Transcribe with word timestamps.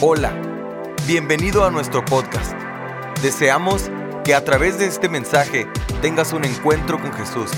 Hola, 0.00 0.32
bienvenido 1.08 1.64
a 1.64 1.72
nuestro 1.72 2.04
podcast. 2.04 2.52
Deseamos 3.20 3.90
que 4.24 4.32
a 4.32 4.44
través 4.44 4.78
de 4.78 4.86
este 4.86 5.08
mensaje 5.08 5.66
tengas 6.00 6.32
un 6.32 6.44
encuentro 6.44 7.00
con 7.00 7.12
Jesús 7.12 7.50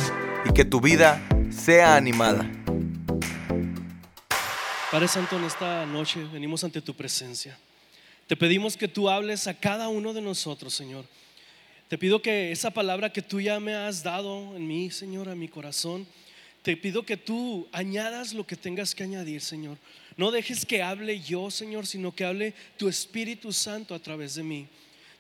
y 0.49 0.55
que 0.55 0.65
tu 0.65 0.81
vida 0.81 1.21
sea 1.51 1.97
animada. 1.97 2.51
Padre 4.91 5.09
Santo, 5.09 5.37
en 5.37 5.45
esta 5.45 5.85
noche 5.85 6.25
venimos 6.33 6.65
ante 6.65 6.81
tu 6.81 6.95
presencia. 6.95 7.59
Te 8.27 8.39
pedimos 8.39 8.75
que 8.75 8.89
tú 8.89 9.11
hables 9.11 9.47
a 9.47 9.53
cada 9.53 9.89
uno 9.89 10.15
de 10.15 10.23
nosotros, 10.23 10.73
Señor. 10.73 11.05
Te 11.89 11.99
pido 11.99 12.23
que 12.23 12.53
esa 12.53 12.71
palabra 12.71 13.13
que 13.13 13.21
tú 13.21 13.43
ya 13.43 13.61
me 13.61 13.75
has 13.75 14.03
dado 14.03 14.57
en 14.57 14.67
mí, 14.67 14.91
Señor, 14.91 15.29
a 15.29 15.35
mi 15.35 15.49
corazón, 15.49 16.07
te 16.63 16.75
pido 16.77 17.05
que 17.05 17.19
tú 17.19 17.69
añadas 17.73 18.33
lo 18.33 18.47
que 18.47 18.57
tengas 18.57 18.95
que 18.95 19.03
añadir, 19.03 19.43
Señor. 19.43 19.77
No 20.17 20.31
dejes 20.31 20.67
que 20.67 20.83
hable 20.83 21.21
yo, 21.21 21.51
Señor, 21.51 21.87
sino 21.87 22.15
que 22.15 22.25
hable 22.25 22.55
tu 22.77 22.89
Espíritu 22.89 23.53
Santo 23.53 23.95
a 23.95 23.99
través 23.99 24.35
de 24.35 24.43
mí. 24.43 24.69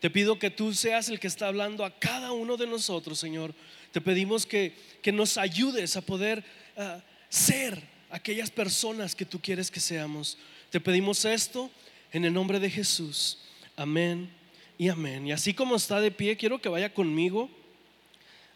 Te 0.00 0.10
pido 0.10 0.38
que 0.38 0.50
tú 0.50 0.72
seas 0.72 1.08
el 1.08 1.20
que 1.20 1.26
está 1.26 1.48
hablando 1.48 1.84
a 1.84 1.98
cada 1.98 2.32
uno 2.32 2.56
de 2.56 2.66
nosotros, 2.66 3.18
Señor. 3.18 3.54
Te 3.92 4.00
pedimos 4.00 4.46
que, 4.46 4.74
que 5.02 5.12
nos 5.12 5.36
ayudes 5.36 5.96
a 5.96 6.00
poder 6.00 6.42
ah, 6.76 7.02
ser 7.28 7.82
aquellas 8.10 8.50
personas 8.50 9.14
que 9.14 9.26
tú 9.26 9.40
quieres 9.40 9.70
que 9.70 9.80
seamos. 9.80 10.38
Te 10.70 10.80
pedimos 10.80 11.24
esto 11.24 11.70
en 12.12 12.24
el 12.24 12.32
nombre 12.32 12.58
de 12.58 12.70
Jesús. 12.70 13.38
Amén 13.76 14.30
y 14.78 14.88
amén. 14.88 15.26
Y 15.26 15.32
así 15.32 15.52
como 15.52 15.76
está 15.76 16.00
de 16.00 16.10
pie, 16.10 16.36
quiero 16.36 16.60
que 16.60 16.68
vaya 16.68 16.92
conmigo 16.92 17.50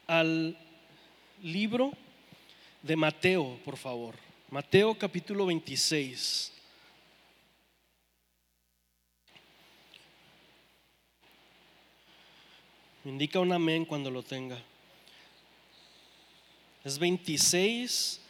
al 0.07 0.59
libro 1.43 1.93
de 2.83 2.97
Mateo, 2.97 3.59
por 3.65 3.77
favor. 3.77 4.15
Mateo 4.51 4.95
capítulo 4.95 5.47
26. 5.47 6.53
Me 13.05 13.11
indica 13.11 13.41
un 13.41 13.53
amén 13.53 13.85
cuando 13.85 14.11
lo 14.11 14.23
tenga. 14.23 14.59
Es 16.85 16.99
26, 16.99 18.21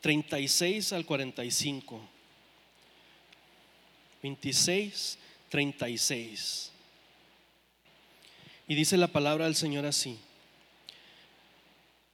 36 0.00 0.92
al 0.92 1.04
45. 1.04 2.00
26, 4.22 5.18
36. 5.48 6.72
Y 8.66 8.74
dice 8.74 8.96
la 8.96 9.08
palabra 9.08 9.44
del 9.44 9.54
Señor 9.54 9.86
así. 9.86 10.18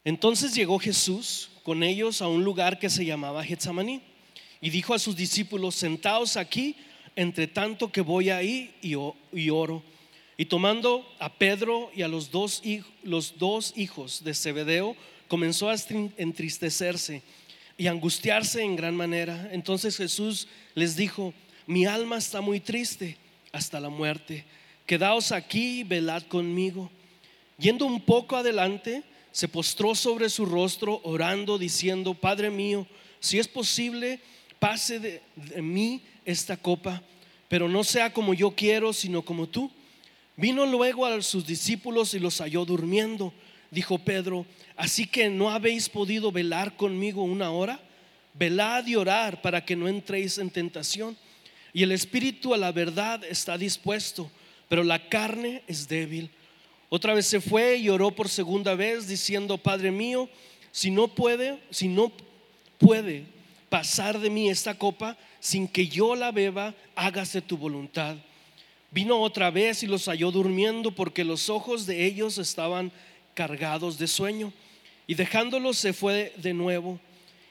Entonces 0.05 0.55
llegó 0.55 0.79
Jesús 0.79 1.51
con 1.63 1.83
ellos 1.83 2.21
a 2.21 2.29
un 2.29 2.45
lugar 2.45 2.79
que 2.79 2.91
se 2.91 3.07
llamaba 3.07 3.43
Getsamaní 3.43 4.03
y 4.61 4.71
dijo 4.71 4.93
a 4.93 4.99
sus 4.99 5.17
discípulos, 5.17 5.75
sentaos 5.75 6.37
aquí, 6.37 6.77
entre 7.17 7.47
tanto 7.47 7.91
que 7.91 8.03
voy 8.03 8.31
ahí 8.31 8.75
y, 8.83 8.95
oro. 9.51 9.83
Y 10.37 10.45
tomando 10.47 11.07
a 11.19 11.33
Pedro 11.33 11.91
y 11.95 12.03
a 12.03 12.09
los 12.09 12.31
dos, 12.31 12.63
los 13.03 13.39
dos 13.39 13.73
hijos 13.77 14.23
de 14.25 14.35
Zebedeo, 14.35 14.97
comenzó 15.29 15.71
a 15.71 15.77
entristecerse 16.17 17.23
y 17.79 17.87
angustiarse 17.87 18.63
en 18.63 18.77
gran 18.77 18.97
manera. 18.97 19.49
Entonces 19.53 19.97
Jesús 19.97 20.49
les 20.75 20.97
dijo, 20.97 21.33
mi 21.67 21.87
alma 21.87 22.19
está 22.19 22.41
muy 22.41 22.61
triste 22.61 23.17
hasta 23.53 23.81
la 23.81 23.89
muerte. 23.89 24.45
Quedaos 24.87 25.33
aquí 25.33 25.81
y 25.81 25.85
velad 25.85 26.25
conmigo. 26.25 26.91
Yendo 27.59 27.87
un 27.87 28.01
poco 28.01 28.37
adelante, 28.37 29.03
se 29.35 29.49
postró 29.49 29.97
sobre 29.97 30.31
su 30.31 30.47
rostro 30.47 31.01
orando, 31.03 31.59
diciendo, 31.59 32.15
Padre 32.15 32.51
mío, 32.51 32.87
si 33.19 33.41
es 33.41 33.49
posible, 33.49 34.21
pase 34.61 35.01
de, 35.01 35.23
mí 35.61 36.03
esta 36.25 36.57
copa, 36.57 37.03
pero 37.49 37.69
no 37.69 37.83
sea 37.83 38.13
como 38.13 38.33
yo 38.33 38.53
quiero, 38.53 38.93
sino 38.93 39.23
como 39.23 39.49
tú. 39.49 39.73
Vino 40.37 40.65
luego 40.65 41.05
a 41.05 41.21
sus 41.21 41.45
discípulos 41.45 42.15
y 42.15 42.21
los 42.21 42.39
halló 42.39 42.65
durmiendo. 42.65 43.35
Dijo 43.73 43.99
Pedro, 43.99 44.47
así 44.77 45.05
que 45.05 45.29
no 45.29 45.51
habéis 45.51 45.89
podido 45.89 46.31
velar 46.31 46.77
conmigo 46.77 47.25
una 47.25 47.51
hora. 47.51 47.81
Velad 48.35 48.87
y 48.87 48.95
orar 48.95 49.43
para 49.43 49.65
que 49.65 49.75
no 49.75 49.89
entréis 49.89 50.39
en 50.39 50.49
tentación. 50.49 51.17
Y 51.73 51.83
el 51.83 51.91
espíritu 51.91 52.55
a 52.55 52.57
la 52.57 52.71
verdad 52.71 53.25
está 53.25 53.59
dispuesto, 53.59 54.31
pero 54.69 54.85
la 54.85 55.09
carne 55.09 55.65
es 55.67 55.89
débil. 55.89 56.31
Otra 56.95 57.13
vez 57.13 57.27
se 57.27 57.41
fue 57.41 57.79
y 57.79 57.89
oró 57.89 58.13
por 58.13 58.29
segunda 58.29 58.77
vez 58.77 59.09
diciendo, 59.09 59.59
Padre 59.59 59.91
mío, 59.91 60.29
si 60.71 60.93
no 60.93 61.09
puede, 61.09 61.59
si 61.71 61.89
no 61.89 62.13
puede 62.79 63.25
pasar 63.69 64.21
de 64.21 64.31
mí 64.31 64.49
esta 64.49 64.79
copa 64.79 65.19
sin 65.41 65.67
que 65.67 65.89
yo 65.89 66.15
la 66.15 66.31
beba, 66.31 66.73
hágase 66.95 67.43
tu 67.43 67.57
voluntad. 67.57 68.15
Vino 68.93 69.21
otra 69.21 69.51
vez 69.51 69.83
y 69.83 69.89
los 69.89 70.05
halló 70.05 70.31
durmiendo 70.31 70.93
porque 70.93 71.25
los 71.25 71.51
ojos 71.51 71.85
de 71.85 72.07
ellos 72.07 72.39
estaban 72.39 72.93
cargados 73.35 73.99
de 73.99 74.07
sueño. 74.07 74.53
Y 75.09 75.17
dejándolos 75.17 75.77
se 75.79 75.95
fue 75.95 76.33
de 76.37 76.55
nuevo 76.55 77.01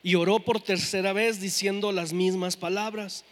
y 0.04 0.16
oró 0.16 0.40
por 0.40 0.62
tercera 0.62 1.12
vez 1.12 1.42
diciendo 1.42 1.92
las 1.92 2.14
mismas 2.14 2.56
palabras. 2.56 3.26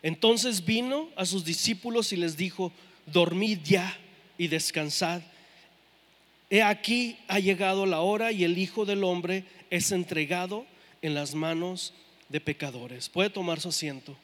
Entonces 0.00 0.64
vino 0.64 1.08
a 1.16 1.26
sus 1.26 1.44
discípulos 1.44 2.12
y 2.12 2.16
les 2.16 2.36
dijo, 2.36 2.72
dormid 3.12 3.58
ya 3.64 3.98
y 4.38 4.48
descansad. 4.48 5.20
He 6.48 6.62
aquí 6.62 7.18
ha 7.28 7.40
llegado 7.40 7.84
la 7.84 8.00
hora 8.00 8.32
y 8.32 8.44
el 8.44 8.56
Hijo 8.56 8.86
del 8.86 9.04
Hombre 9.04 9.44
es 9.68 9.92
entregado 9.92 10.64
en 11.02 11.14
las 11.14 11.34
manos 11.34 11.92
de 12.30 12.40
pecadores. 12.40 13.08
Puede 13.08 13.28
tomar 13.28 13.60
su 13.60 13.68
asiento. 13.68 14.16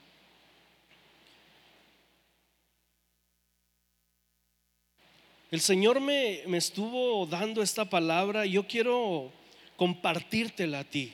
El 5.51 5.61
Señor 5.61 5.99
me, 5.99 6.41
me 6.47 6.57
estuvo 6.57 7.25
dando 7.27 7.61
esta 7.61 7.85
palabra 7.85 8.45
yo 8.45 8.65
quiero 8.67 9.31
compartírtela 9.75 10.79
a 10.79 10.83
ti. 10.83 11.13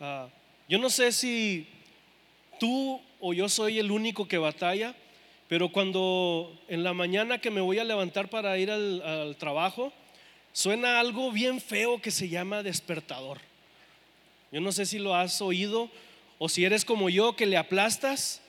Ah, 0.00 0.28
yo 0.68 0.78
no 0.78 0.88
sé 0.88 1.12
si 1.12 1.68
tú 2.58 3.00
o 3.20 3.32
yo 3.32 3.48
soy 3.48 3.78
el 3.78 3.90
único 3.90 4.26
que 4.26 4.38
batalla, 4.38 4.96
pero 5.52 5.68
cuando 5.68 6.58
en 6.66 6.82
la 6.82 6.94
mañana 6.94 7.36
que 7.36 7.50
me 7.50 7.60
voy 7.60 7.78
a 7.78 7.84
levantar 7.84 8.30
para 8.30 8.56
ir 8.56 8.70
al, 8.70 9.36
trabajo, 9.38 9.92
suena 10.54 10.98
algo 10.98 11.30
bien 11.30 11.60
feo 11.60 12.00
que 12.00 12.10
se 12.10 12.30
llama 12.30 12.62
despertador. 12.62 13.36
Yo 14.50 14.62
no 14.62 14.72
sé 14.72 14.86
si 14.86 14.98
lo 14.98 15.14
has 15.14 15.42
oído 15.42 15.90
o 16.38 16.48
si 16.48 16.64
eres 16.64 16.86
como 16.86 17.10
yo 17.10 17.36
que 17.36 17.44
le 17.44 17.58
aplastas 17.58 18.40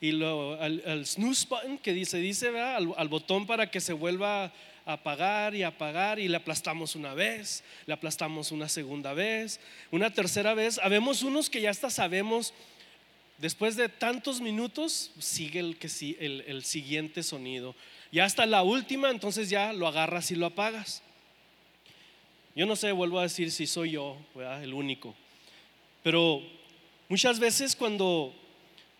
y 0.00 0.10
lo, 0.10 0.60
al, 0.60 1.06
snooze 1.06 1.46
button 1.48 1.78
que 1.78 1.92
dice, 1.92 2.18
dice 2.18 2.48
al, 2.48 2.92
al, 2.96 3.06
botón 3.06 3.46
para 3.46 3.70
que 3.70 3.80
se 3.80 3.92
vuelva 3.92 4.46
a 4.46 4.52
apagar 4.94 5.54
y 5.54 5.62
apagar 5.62 6.18
y 6.18 6.26
le 6.26 6.38
aplastamos 6.38 6.96
una 6.96 7.14
vez, 7.14 7.62
le 7.86 7.94
aplastamos 7.94 8.50
una 8.50 8.68
segunda 8.68 9.12
vez, 9.12 9.60
una 9.92 10.12
tercera 10.12 10.54
vez. 10.54 10.80
Habemos 10.82 11.22
unos 11.22 11.50
que 11.50 11.60
ya 11.60 11.70
hasta 11.70 11.88
sabemos 11.88 12.52
Después 13.38 13.76
de 13.76 13.88
tantos 13.88 14.40
minutos, 14.40 15.12
sigue 15.18 15.60
el, 15.60 15.78
que, 15.78 15.88
el, 16.18 16.44
el 16.46 16.64
siguiente 16.64 17.22
sonido. 17.22 17.74
Ya 18.10 18.24
hasta 18.24 18.46
la 18.46 18.62
última, 18.62 19.10
entonces 19.10 19.48
ya 19.48 19.72
lo 19.72 19.86
agarras 19.86 20.30
y 20.32 20.34
lo 20.34 20.46
apagas. 20.46 21.02
Yo 22.56 22.66
no 22.66 22.74
sé, 22.74 22.90
vuelvo 22.90 23.20
a 23.20 23.22
decir 23.22 23.52
si 23.52 23.68
soy 23.68 23.92
yo, 23.92 24.18
el 24.60 24.74
único. 24.74 25.14
Pero 26.02 26.42
muchas 27.08 27.38
veces 27.38 27.76
cuando 27.76 28.34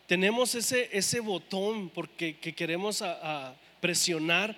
tenemos 0.06 0.54
ese, 0.54 0.88
ese 0.92 1.18
botón 1.18 1.88
porque 1.88 2.36
que 2.36 2.54
queremos 2.54 3.02
a 3.02 3.56
presionar, 3.80 4.56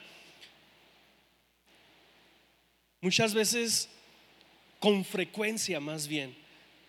muchas 3.01 3.33
veces 3.33 3.89
con 4.79 5.05
frecuencia 5.05 5.81
más 5.81 6.07
bien 6.07 6.37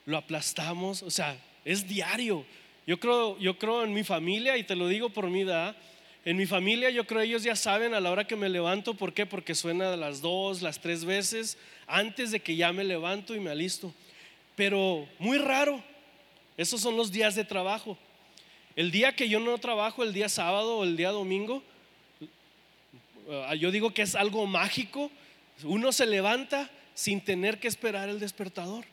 lo 0.05 0.17
aplastamos, 0.17 1.03
o 1.03 1.11
sea, 1.11 1.37
es 1.63 1.87
diario. 1.87 2.45
Yo 2.87 2.99
creo, 2.99 3.37
yo 3.39 3.57
creo 3.57 3.83
en 3.83 3.93
mi 3.93 4.03
familia 4.03 4.57
y 4.57 4.63
te 4.63 4.75
lo 4.75 4.87
digo 4.87 5.09
por 5.09 5.27
mi 5.29 5.41
edad. 5.41 5.75
En 6.25 6.37
mi 6.37 6.45
familia 6.45 6.89
yo 6.89 7.05
creo 7.05 7.21
ellos 7.21 7.43
ya 7.43 7.55
saben 7.55 7.93
a 7.93 7.99
la 7.99 8.11
hora 8.11 8.27
que 8.27 8.35
me 8.35 8.49
levanto, 8.49 8.93
¿por 8.93 9.13
qué? 9.13 9.25
Porque 9.25 9.55
suena 9.55 9.95
las 9.95 10.21
dos, 10.21 10.61
las 10.61 10.79
tres 10.79 11.05
veces 11.05 11.57
antes 11.87 12.31
de 12.31 12.39
que 12.39 12.55
ya 12.55 12.71
me 12.71 12.83
levanto 12.83 13.35
y 13.35 13.39
me 13.39 13.49
alisto. 13.49 13.93
Pero 14.55 15.07
muy 15.19 15.37
raro, 15.37 15.83
esos 16.57 16.81
son 16.81 16.95
los 16.95 17.11
días 17.11 17.35
de 17.35 17.43
trabajo. 17.43 17.97
El 18.75 18.91
día 18.91 19.15
que 19.15 19.27
yo 19.27 19.39
no 19.39 19.57
trabajo, 19.57 20.03
el 20.03 20.13
día 20.13 20.29
sábado 20.29 20.77
o 20.77 20.83
el 20.83 20.95
día 20.95 21.09
domingo, 21.09 21.63
yo 23.57 23.71
digo 23.71 23.93
que 23.93 24.03
es 24.03 24.15
algo 24.15 24.45
mágico. 24.45 25.11
Uno 25.63 25.91
se 25.91 26.05
levanta 26.05 26.69
sin 26.93 27.21
tener 27.21 27.59
que 27.59 27.67
esperar 27.67 28.09
el 28.09 28.19
despertador. 28.19 28.85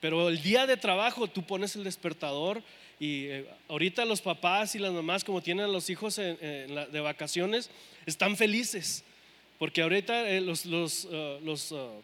Pero 0.00 0.28
el 0.28 0.42
día 0.42 0.66
de 0.66 0.76
trabajo 0.76 1.28
tú 1.28 1.42
pones 1.42 1.76
el 1.76 1.84
despertador 1.84 2.62
y 3.04 3.26
eh, 3.26 3.46
ahorita 3.68 4.06
los 4.06 4.22
papás 4.22 4.74
y 4.74 4.78
las 4.78 4.90
mamás, 4.90 5.24
como 5.24 5.42
tienen 5.42 5.66
a 5.66 5.68
los 5.68 5.90
hijos 5.90 6.16
de 6.16 7.00
vacaciones, 7.02 7.68
están 8.06 8.34
felices. 8.34 9.04
Porque 9.58 9.82
ahorita 9.82 10.30
eh, 10.30 10.40
los, 10.40 10.64
los, 10.64 11.04
uh, 11.04 12.00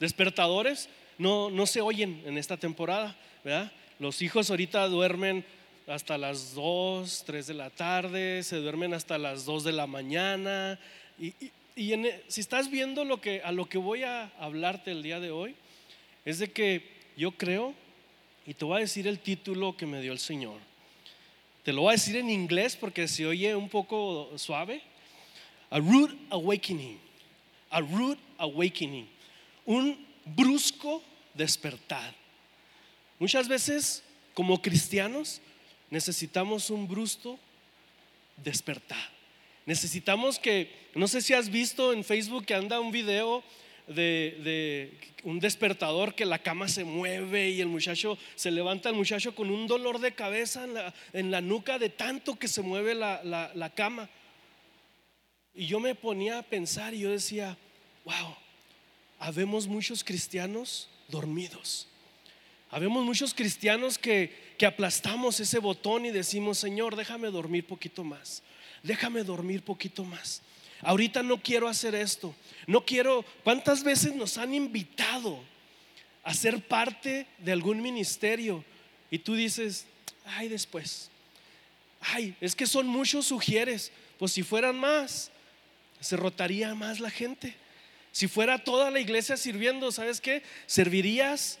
despertadores 0.00 0.88
no, 1.18 1.50
no 1.50 1.66
se 1.66 1.82
oyen 1.82 2.22
en 2.24 2.38
esta 2.38 2.56
temporada. 2.56 3.14
¿verdad? 3.44 3.70
Los 3.98 4.22
hijos 4.22 4.48
ahorita 4.48 4.88
duermen 4.88 5.44
hasta 5.86 6.16
las 6.16 6.54
2, 6.54 7.24
3 7.26 7.46
de 7.46 7.54
la 7.54 7.68
tarde, 7.68 8.42
se 8.44 8.56
duermen 8.56 8.94
hasta 8.94 9.18
las 9.18 9.44
2 9.44 9.64
de 9.64 9.72
la 9.72 9.86
mañana. 9.86 10.78
Y, 11.18 11.34
e, 11.76 12.22
si 12.28 12.40
estás 12.40 12.70
viendo 12.70 13.04
lo 13.04 13.20
que, 13.20 13.42
a 13.42 13.52
lo 13.52 13.68
que 13.68 13.76
voy 13.76 14.04
a 14.04 14.32
hablarte 14.38 14.90
el 14.90 15.02
día 15.02 15.20
de 15.20 15.30
hoy, 15.30 15.54
es 16.24 16.38
de 16.38 16.50
que 16.50 16.94
yo 17.14 17.32
creo, 17.32 17.74
y 18.46 18.54
te 18.54 18.64
voy 18.64 18.78
a 18.78 18.80
decir 18.80 19.06
el 19.06 19.18
título 19.18 19.76
que 19.76 19.86
me 19.86 20.00
dio 20.00 20.12
el 20.12 20.18
Señor. 20.18 20.58
Te 21.62 21.72
lo 21.72 21.82
voy 21.82 21.90
a 21.90 21.92
decir 21.92 22.16
en 22.16 22.28
inglés 22.28 22.76
porque 22.76 23.08
se 23.08 23.26
oye 23.26 23.54
un 23.56 23.68
poco 23.68 24.30
suave. 24.36 24.82
A 25.70 25.78
rude 25.78 26.14
awakening. 26.30 26.98
A 27.70 27.80
rude 27.80 28.20
awakening. 28.36 29.08
Un 29.64 30.06
brusco 30.24 31.02
despertar. 31.32 32.14
Muchas 33.18 33.48
veces, 33.48 34.02
como 34.34 34.60
cristianos, 34.60 35.40
necesitamos 35.88 36.68
un 36.68 36.86
brusco 36.86 37.38
despertar. 38.36 39.10
Necesitamos 39.64 40.38
que, 40.38 40.70
no 40.94 41.08
sé 41.08 41.22
si 41.22 41.32
has 41.32 41.48
visto 41.48 41.94
en 41.94 42.04
Facebook 42.04 42.44
que 42.44 42.54
anda 42.54 42.80
un 42.80 42.92
video 42.92 43.42
de, 43.86 44.98
un 45.22 45.40
despertador 45.40 46.14
que 46.14 46.24
la 46.24 46.38
cama 46.38 46.68
se 46.68 46.84
mueve 46.84 47.50
y 47.50 47.60
el 47.60 47.68
muchacho 47.68 48.18
se 48.34 48.50
levanta, 48.50 48.88
el 48.88 48.94
muchacho 48.94 49.34
con 49.34 49.50
un 49.50 49.66
dolor 49.66 49.98
de 49.98 50.12
cabeza 50.12 50.66
en 51.12 51.30
la, 51.30 51.40
nuca 51.40 51.78
de 51.78 51.88
tanto 51.88 52.38
que 52.38 52.48
se 52.48 52.62
mueve 52.62 52.94
la, 52.94 53.22
la 53.24 53.70
cama. 53.70 54.08
Y 55.54 55.66
yo 55.66 55.80
me 55.80 55.94
ponía 55.94 56.38
a 56.38 56.42
pensar 56.42 56.94
y 56.94 57.00
yo 57.00 57.10
decía, 57.10 57.56
wow, 58.04 58.36
habemos 59.18 59.66
muchos 59.66 60.02
cristianos 60.02 60.88
dormidos. 61.08 61.88
Habemos 62.70 63.04
muchos 63.04 63.32
cristianos 63.32 63.98
que, 63.98 64.54
que 64.58 64.66
aplastamos 64.66 65.38
ese 65.38 65.60
botón 65.60 66.06
y 66.06 66.10
decimos, 66.10 66.58
Señor, 66.58 66.96
déjame 66.96 67.30
dormir 67.30 67.66
poquito 67.66 68.02
más. 68.02 68.42
Déjame 68.82 69.22
dormir 69.22 69.62
poquito 69.62 70.04
más. 70.04 70.42
Ahorita 70.84 71.22
no 71.22 71.38
quiero 71.38 71.66
hacer 71.68 71.94
esto. 71.94 72.34
No 72.66 72.84
quiero, 72.84 73.24
¿cuántas 73.42 73.82
veces 73.82 74.14
nos 74.14 74.38
han 74.38 74.54
invitado 74.54 75.42
a 76.22 76.34
ser 76.34 76.60
parte 76.60 77.26
de 77.38 77.52
algún 77.52 77.82
ministerio? 77.82 78.64
Y 79.10 79.18
tú 79.18 79.34
dices, 79.34 79.86
ay, 80.24 80.48
después. 80.48 81.10
Ay, 82.00 82.36
es 82.40 82.54
que 82.54 82.66
son 82.66 82.86
muchos 82.86 83.26
sugieres. 83.26 83.92
Pues 84.18 84.32
si 84.32 84.42
fueran 84.42 84.78
más, 84.78 85.30
se 86.00 86.16
rotaría 86.16 86.74
más 86.74 87.00
la 87.00 87.10
gente. 87.10 87.54
Si 88.12 88.28
fuera 88.28 88.62
toda 88.62 88.90
la 88.90 89.00
iglesia 89.00 89.36
sirviendo, 89.36 89.90
¿sabes 89.90 90.20
qué? 90.20 90.42
Servirías 90.66 91.58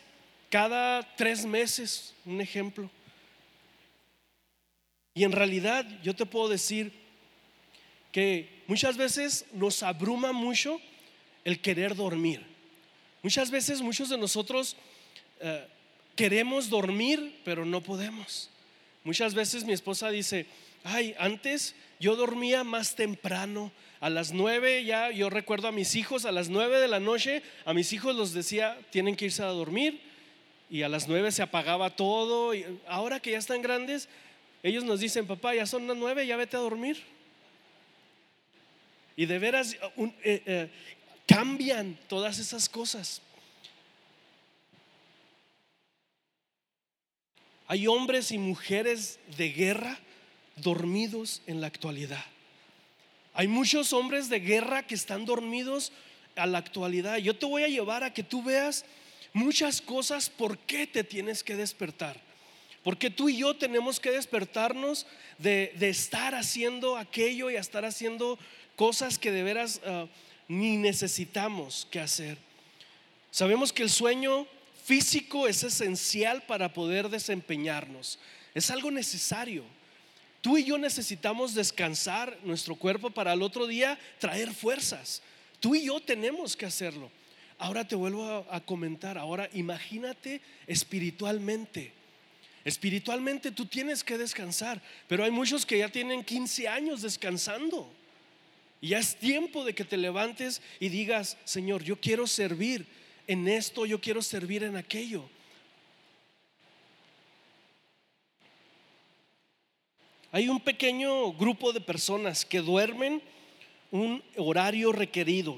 cada 0.50 1.16
tres 1.16 1.44
meses, 1.44 2.14
un 2.24 2.40
ejemplo. 2.40 2.90
Y 5.14 5.24
en 5.24 5.32
realidad 5.32 5.86
yo 6.02 6.14
te 6.14 6.26
puedo 6.26 6.48
decir 6.48 6.92
que 8.12 8.53
muchas 8.66 8.96
veces 8.96 9.46
nos 9.52 9.82
abruma 9.82 10.32
mucho 10.32 10.80
el 11.44 11.60
querer 11.60 11.94
dormir. 11.94 12.42
Muchas 13.22 13.50
veces 13.50 13.80
muchos 13.80 14.08
de 14.08 14.18
nosotros 14.18 14.76
eh, 15.40 15.66
queremos 16.16 16.68
dormir, 16.68 17.40
pero 17.44 17.64
no 17.64 17.80
podemos. 17.82 18.50
Muchas 19.02 19.34
veces 19.34 19.64
mi 19.64 19.72
esposa 19.72 20.10
dice, 20.10 20.46
ay, 20.82 21.14
antes 21.18 21.74
yo 22.00 22.16
dormía 22.16 22.64
más 22.64 22.94
temprano, 22.94 23.72
a 24.00 24.10
las 24.10 24.32
nueve 24.32 24.84
ya, 24.84 25.10
yo 25.10 25.30
recuerdo 25.30 25.68
a 25.68 25.72
mis 25.72 25.94
hijos, 25.94 26.26
a 26.26 26.32
las 26.32 26.50
nueve 26.50 26.78
de 26.78 26.88
la 26.88 27.00
noche, 27.00 27.42
a 27.64 27.72
mis 27.72 27.92
hijos 27.92 28.14
los 28.14 28.32
decía, 28.32 28.78
tienen 28.90 29.16
que 29.16 29.26
irse 29.26 29.42
a 29.42 29.46
dormir, 29.46 30.00
y 30.68 30.82
a 30.82 30.88
las 30.88 31.08
nueve 31.08 31.32
se 31.32 31.42
apagaba 31.42 31.90
todo, 31.90 32.54
y 32.54 32.64
ahora 32.86 33.20
que 33.20 33.30
ya 33.30 33.38
están 33.38 33.62
grandes, 33.62 34.08
ellos 34.62 34.84
nos 34.84 35.00
dicen, 35.00 35.26
papá, 35.26 35.54
ya 35.54 35.66
son 35.66 35.86
las 35.86 35.96
nueve, 35.96 36.26
ya 36.26 36.36
vete 36.36 36.56
a 36.56 36.60
dormir. 36.60 37.02
Y 39.16 39.26
de 39.26 39.38
veras 39.38 39.74
eh, 39.74 40.42
eh, 40.46 40.70
cambian 41.26 41.98
todas 42.08 42.38
esas 42.38 42.68
cosas. 42.68 43.22
Hay 47.66 47.86
hombres 47.86 48.30
y 48.30 48.38
mujeres 48.38 49.18
de 49.36 49.50
guerra 49.50 49.98
dormidos 50.56 51.42
en 51.46 51.60
la 51.60 51.66
actualidad. 51.66 52.24
Hay 53.32 53.48
muchos 53.48 53.92
hombres 53.92 54.28
de 54.28 54.40
guerra 54.40 54.86
que 54.86 54.94
están 54.94 55.24
dormidos 55.24 55.92
a 56.36 56.46
la 56.46 56.58
actualidad. 56.58 57.16
Yo 57.18 57.36
te 57.36 57.46
voy 57.46 57.62
a 57.62 57.68
llevar 57.68 58.04
a 58.04 58.12
que 58.12 58.22
tú 58.22 58.42
veas 58.42 58.84
muchas 59.32 59.80
cosas 59.80 60.30
por 60.30 60.58
qué 60.58 60.86
te 60.86 61.04
tienes 61.04 61.42
que 61.42 61.56
despertar. 61.56 62.20
Porque 62.84 63.10
tú 63.10 63.28
y 63.28 63.38
yo 63.38 63.56
tenemos 63.56 63.98
que 63.98 64.10
despertarnos 64.10 65.06
de, 65.38 65.72
estar 65.80 66.34
haciendo 66.34 66.96
aquello 66.96 67.50
y 67.50 67.56
a 67.56 67.60
estar 67.60 67.84
haciendo 67.84 68.38
cosas 68.76 69.18
que 69.18 69.32
de 69.32 69.42
veras 69.42 69.80
ah, 69.84 70.06
ni 70.48 70.76
necesitamos 70.76 71.86
que 71.90 72.00
hacer. 72.00 72.38
Sabemos 73.30 73.72
que 73.72 73.82
el 73.82 73.90
sueño 73.90 74.46
físico 74.84 75.48
es 75.48 75.62
esencial 75.62 76.42
para 76.42 76.72
poder 76.72 77.08
desempeñarnos. 77.08 78.18
Es 78.54 78.70
algo 78.70 78.90
necesario. 78.90 79.64
Tú 80.40 80.58
y 80.58 80.64
yo 80.64 80.76
necesitamos 80.76 81.54
descansar 81.54 82.38
nuestro 82.44 82.74
cuerpo 82.74 83.10
para 83.10 83.32
el 83.32 83.42
otro 83.42 83.66
día 83.66 83.98
traer 84.18 84.52
fuerzas. 84.52 85.22
Tú 85.58 85.74
y 85.74 85.86
yo 85.86 86.00
tenemos 86.00 86.54
que 86.54 86.66
hacerlo. 86.66 87.10
Ahora 87.58 87.88
te 87.88 87.96
vuelvo 87.96 88.46
a, 88.50 88.60
comentar, 88.60 89.16
ahora 89.16 89.48
imagínate 89.54 90.42
espiritualmente. 90.66 91.92
Espiritualmente 92.64 93.50
tú 93.50 93.64
tienes 93.64 94.04
que 94.04 94.18
descansar, 94.18 94.82
pero 95.08 95.24
hay 95.24 95.30
muchos 95.30 95.64
que 95.64 95.78
ya 95.78 95.88
tienen 95.88 96.22
15 96.22 96.68
años 96.68 97.00
descansando. 97.00 97.90
Ya 98.88 98.98
es 98.98 99.16
tiempo 99.16 99.64
de 99.64 99.74
que 99.74 99.84
te 99.84 99.96
levantes 99.96 100.60
y 100.78 100.90
digas, 100.90 101.38
Señor, 101.44 101.82
yo 101.82 101.96
quiero 101.96 102.26
servir 102.26 102.86
en 103.26 103.48
esto, 103.48 103.86
yo 103.86 103.98
quiero 103.98 104.20
servir 104.20 104.62
en 104.62 104.76
aquello. 104.76 105.24
Hay 110.30 110.48
un 110.48 110.60
pequeño 110.60 111.32
grupo 111.32 111.72
de 111.72 111.80
personas 111.80 112.44
que 112.44 112.58
duermen 112.58 113.22
un 113.90 114.22
horario 114.36 114.92
requerido. 114.92 115.56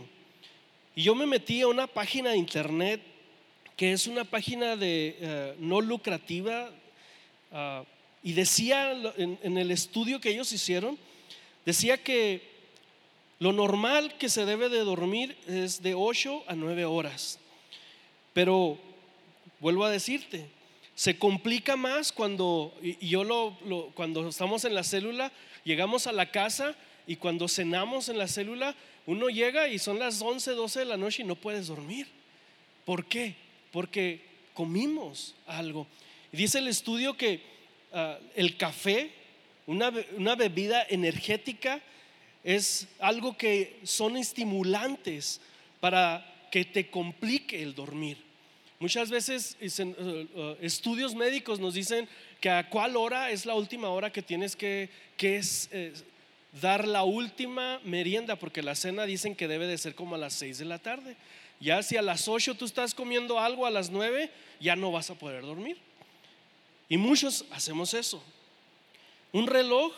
Y 0.94 1.02
yo 1.02 1.14
me 1.14 1.26
metí 1.26 1.62
a 1.62 1.68
una 1.68 1.86
página 1.86 2.30
de 2.30 2.36
internet 2.36 3.00
que 3.76 3.92
es 3.92 4.06
una 4.06 4.24
página 4.24 4.76
de 4.76 5.16
eh, 5.20 5.54
no 5.58 5.80
lucrativa 5.80 6.70
ah, 7.50 7.84
y 8.22 8.32
decía 8.32 8.92
en, 9.16 9.58
el 9.58 9.70
estudio 9.70 10.20
que 10.20 10.30
ellos 10.30 10.52
hicieron, 10.52 10.98
decía 11.64 12.02
que 12.02 12.55
lo 13.38 13.52
normal 13.52 14.16
que 14.18 14.28
se 14.28 14.46
debe 14.46 14.68
de 14.68 14.78
dormir 14.78 15.36
es 15.46 15.82
de 15.82 15.94
8 15.94 16.44
a 16.46 16.54
9 16.54 16.84
horas. 16.86 17.38
Pero 18.32 18.78
vuelvo 19.60 19.84
a 19.84 19.90
decirte, 19.90 20.46
se 20.94 21.18
complica 21.18 21.76
más 21.76 22.12
cuando, 22.12 22.74
y 22.82 23.08
yo 23.08 23.24
lo, 23.24 23.56
cuando 23.94 24.28
estamos 24.28 24.64
en 24.64 24.74
la 24.74 24.82
célula, 24.82 25.30
llegamos 25.64 26.06
a 26.06 26.12
la 26.12 26.30
casa 26.30 26.74
y 27.06 27.16
cuando 27.16 27.48
cenamos 27.48 28.08
en 28.08 28.16
la 28.18 28.28
célula, 28.28 28.74
uno 29.04 29.28
llega 29.28 29.68
y 29.68 29.78
son 29.78 29.98
las 29.98 30.22
11, 30.22 30.52
12 30.52 30.80
de 30.80 30.84
la 30.86 30.96
noche 30.96 31.22
y 31.22 31.26
no 31.26 31.36
puedes 31.36 31.66
dormir. 31.66 32.08
¿Por 32.86 33.04
qué? 33.04 33.36
Porque 33.70 34.22
comimos 34.54 35.34
algo. 35.46 35.86
dice 36.32 36.58
el 36.58 36.68
estudio 36.68 37.14
que 37.14 37.42
ah, 37.92 38.18
el 38.34 38.56
café, 38.56 39.10
una, 39.66 39.92
una 40.16 40.34
bebida 40.34 40.86
energética, 40.88 41.82
es 42.46 42.86
algo 43.00 43.36
que 43.36 43.80
son 43.82 44.16
estimulantes 44.16 45.40
para 45.80 46.24
que 46.52 46.64
te 46.64 46.88
complique 46.88 47.60
el 47.60 47.74
dormir. 47.74 48.18
Muchas 48.78 49.10
veces 49.10 49.56
eh, 49.60 49.68
eh, 49.78 50.56
estudios 50.60 51.16
médicos 51.16 51.58
nos 51.58 51.74
dicen 51.74 52.08
que 52.40 52.48
a 52.48 52.68
cuál 52.70 52.96
hora 52.96 53.32
es 53.32 53.46
la 53.46 53.54
última 53.54 53.88
hora 53.88 54.12
que 54.12 54.22
tienes 54.22 54.54
que, 54.54 54.88
es, 55.18 55.68
eh, 55.72 55.92
dar 56.62 56.86
la 56.86 57.02
última 57.02 57.80
merienda, 57.82 58.36
porque 58.36 58.62
la 58.62 58.76
cena 58.76 59.06
dicen 59.06 59.34
que 59.34 59.48
debe 59.48 59.66
de 59.66 59.76
ser 59.76 59.96
como 59.96 60.14
a 60.14 60.18
las 60.18 60.34
6 60.34 60.58
de 60.58 60.64
la 60.66 60.78
tarde. 60.78 61.16
Ya 61.58 61.82
si 61.82 61.96
a 61.96 62.02
las 62.02 62.28
8 62.28 62.54
tú 62.54 62.64
estás 62.64 62.94
comiendo 62.94 63.40
algo 63.40 63.66
a 63.66 63.70
las 63.70 63.90
9, 63.90 64.30
ya 64.60 64.76
no 64.76 64.92
vas 64.92 65.10
a 65.10 65.16
poder 65.16 65.42
dormir. 65.42 65.78
Y 66.88 66.96
muchos 66.96 67.44
hacemos 67.50 67.92
eso. 67.92 68.22
Un 69.32 69.48
reloj, 69.48 69.92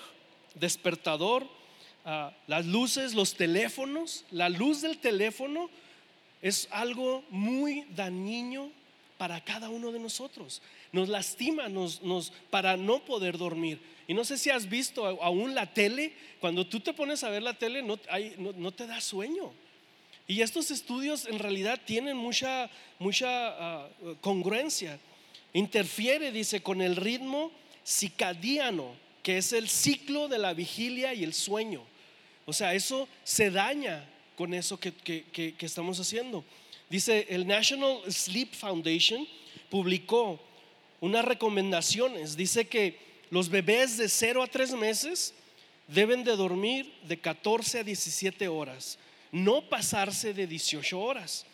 despertador, 0.55 1.58
ah, 2.05 2.33
las 2.47 2.67
luces, 2.67 3.14
los 3.14 3.35
teléfonos, 3.35 4.25
la 4.31 4.49
luz 4.49 4.83
del 4.83 4.99
teléfono 4.99 5.71
es 6.43 6.69
algo 6.71 7.25
muy 7.31 7.85
dañino 7.95 8.71
para 9.19 9.43
cada 9.43 9.69
uno 9.69 9.93
de 9.93 9.99
nosotros. 9.99 10.62
Nos 10.93 11.09
lastima 11.09 11.69
nos, 11.69 12.33
para 12.50 12.76
no 12.76 13.05
poder 13.05 13.37
dormir. 13.37 13.81
Y 14.07 14.14
no 14.14 14.25
sé 14.25 14.38
si 14.38 14.49
has 14.49 14.69
visto 14.69 15.05
aún 15.23 15.55
la 15.55 15.67
tele, 15.67 16.14
cuando 16.40 16.67
tú 16.67 16.81
te 16.81 16.95
pones 16.95 17.25
a 17.25 17.28
ver 17.28 17.43
la 17.43 17.55
tele 17.55 17.83
no, 17.83 17.99
no, 18.38 18.73
te 18.73 18.87
da 18.87 19.00
sueño. 19.00 19.52
Y 20.26 20.40
estos 20.40 20.71
estudios 20.71 21.26
en 21.26 21.38
realidad 21.38 21.81
tienen 21.85 22.17
mucha, 22.17 22.71
mucha 22.99 23.28
ah, 23.28 23.88
congruencia. 24.21 24.99
Interfiere, 25.52 26.31
dice, 26.31 26.62
con 26.62 26.81
el 26.81 26.97
ritmo 26.97 27.50
circadiano, 27.85 28.95
que 29.23 29.39
es 29.39 29.53
el 29.53 29.69
ciclo 29.69 30.29
de 30.29 30.39
la 30.39 30.55
vigilia 30.55 31.15
y 31.15 31.25
el 31.25 31.35
sueño. 31.35 31.83
O 32.47 32.53
sea, 32.53 32.75
eso 32.75 33.09
se 33.25 33.51
daña 33.51 34.09
con 34.37 34.55
eso 34.55 34.79
que, 34.79 34.93
que 34.93 35.55
estamos 35.61 35.99
haciendo. 36.01 36.45
Dice, 36.89 37.27
el 37.29 37.47
National 37.47 38.01
Sleep 38.09 38.55
Foundation 38.55 39.27
publicó 39.69 40.41
unas 41.01 41.25
recomendaciones. 41.25 42.37
Dice 42.37 42.67
que 42.67 42.99
los 43.31 43.49
bebés 43.49 43.99
de 43.99 44.09
0 44.09 44.43
a 44.43 44.47
3 44.47 44.73
meses 44.75 45.35
deben 45.87 46.25
de 46.25 46.37
dormir 46.37 46.93
de 47.05 47.19
14 47.19 47.81
a 47.81 47.85
17 47.85 48.49
horas, 48.49 48.99
no 49.33 49.69
pasarse 49.69 50.33
de 50.33 50.47
18 50.47 50.99
horas. 50.99 51.47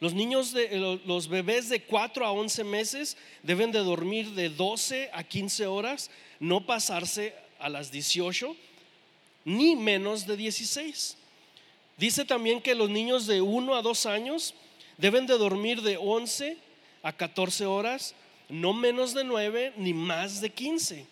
Los 0.00 0.14
niños 0.14 0.52
de 0.52 0.98
los 1.04 1.28
bebés 1.28 1.68
de 1.68 1.82
4 1.82 2.24
a 2.24 2.32
11 2.32 2.64
meses 2.64 3.16
deben 3.42 3.70
de 3.70 3.80
dormir 3.80 4.30
de 4.30 4.48
12 4.48 5.10
a 5.12 5.22
15 5.22 5.66
horas, 5.66 6.10
no 6.40 6.64
pasarse 6.64 7.34
a 7.58 7.68
las 7.68 7.92
18 7.92 8.56
ni 9.44 9.76
menos 9.76 10.26
de 10.26 10.36
16. 10.36 11.16
Dice 11.98 12.24
también 12.24 12.62
que 12.62 12.74
los 12.74 12.88
niños 12.88 13.26
de 13.26 13.42
1 13.42 13.74
a 13.74 13.82
2 13.82 14.06
años 14.06 14.54
deben 14.96 15.26
de 15.26 15.36
dormir 15.36 15.82
de 15.82 15.98
11 15.98 16.56
a 17.02 17.12
14 17.12 17.66
horas, 17.66 18.14
no 18.48 18.72
menos 18.72 19.12
de 19.12 19.24
9 19.24 19.74
ni 19.76 19.92
más 19.92 20.40
de 20.40 20.50
15. 20.50 21.06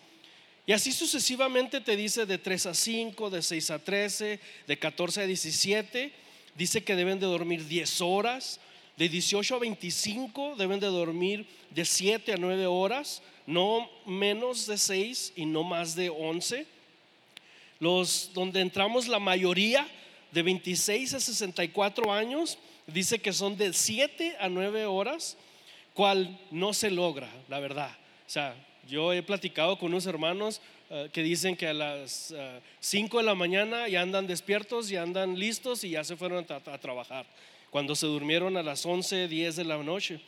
Y 0.65 0.71
así 0.71 0.91
sucesivamente 0.91 1.81
te 1.81 1.95
dice 1.95 2.25
de 2.25 2.37
3 2.37 2.67
a 2.67 2.73
5, 2.73 3.29
de 3.29 3.41
6 3.41 3.71
a 3.71 3.79
13, 3.79 4.39
de 4.67 4.79
14 4.79 5.21
a 5.21 5.25
17. 5.25 6.11
Dice 6.55 6.83
que 6.83 6.95
deben 6.95 7.19
de 7.19 7.25
dormir 7.25 7.67
10 7.67 8.01
horas, 8.01 8.59
de 8.99 9.07
18 9.07 9.55
a 9.55 9.59
25 9.59 10.55
deben 10.57 10.77
de 10.77 10.87
dormir 10.87 11.47
de 11.69 11.85
7 11.85 12.33
a 12.33 12.37
9 12.37 12.67
horas, 12.67 13.23
no 13.47 13.89
menos 14.05 14.67
de 14.67 14.77
6 14.77 15.33
y 15.37 15.45
no 15.45 15.63
más 15.63 15.95
de 15.95 16.09
11. 16.09 16.67
Los 17.79 18.31
donde 18.33 18.59
entramos 18.59 19.07
la 19.07 19.19
mayoría 19.19 19.87
de 20.33 20.43
26 20.43 21.13
a 21.13 21.19
64 21.21 22.11
años 22.11 22.57
dice 22.87 23.19
que 23.19 23.31
son 23.31 23.55
de 23.55 23.71
7 23.71 24.35
a 24.37 24.49
9 24.49 24.85
horas, 24.87 25.37
cual 25.93 26.37
no 26.51 26.73
se 26.73 26.91
logra, 26.91 27.29
la 27.47 27.61
verdad. 27.61 27.91
O 28.27 28.29
sea, 28.29 28.53
yo 28.85 29.13
he 29.13 29.23
platicado 29.23 29.79
con 29.79 29.93
unos 29.93 30.07
hermanos 30.07 30.59
eh, 30.89 31.07
que 31.13 31.23
dicen 31.23 31.55
que 31.55 31.67
a 31.67 31.73
las 31.73 32.33
5 32.81 33.17
eh, 33.17 33.21
de 33.21 33.25
la 33.25 33.33
mañana 33.33 33.87
ya 33.87 34.01
andan 34.01 34.27
despiertos, 34.27 34.89
ya 34.89 35.03
andan 35.03 35.39
listos 35.39 35.85
y 35.85 35.91
ya 35.91 36.03
se 36.03 36.17
fueron 36.17 36.45
a 36.49 36.77
trabajar 36.79 37.25
cuando 37.71 37.95
se 37.95 38.07
durmieron 38.07 38.57
a 38.57 38.63
las 38.63 38.85
11, 38.85 39.27
10 39.27 39.55
de 39.55 39.63
la 39.63 39.77
noche. 39.83 40.19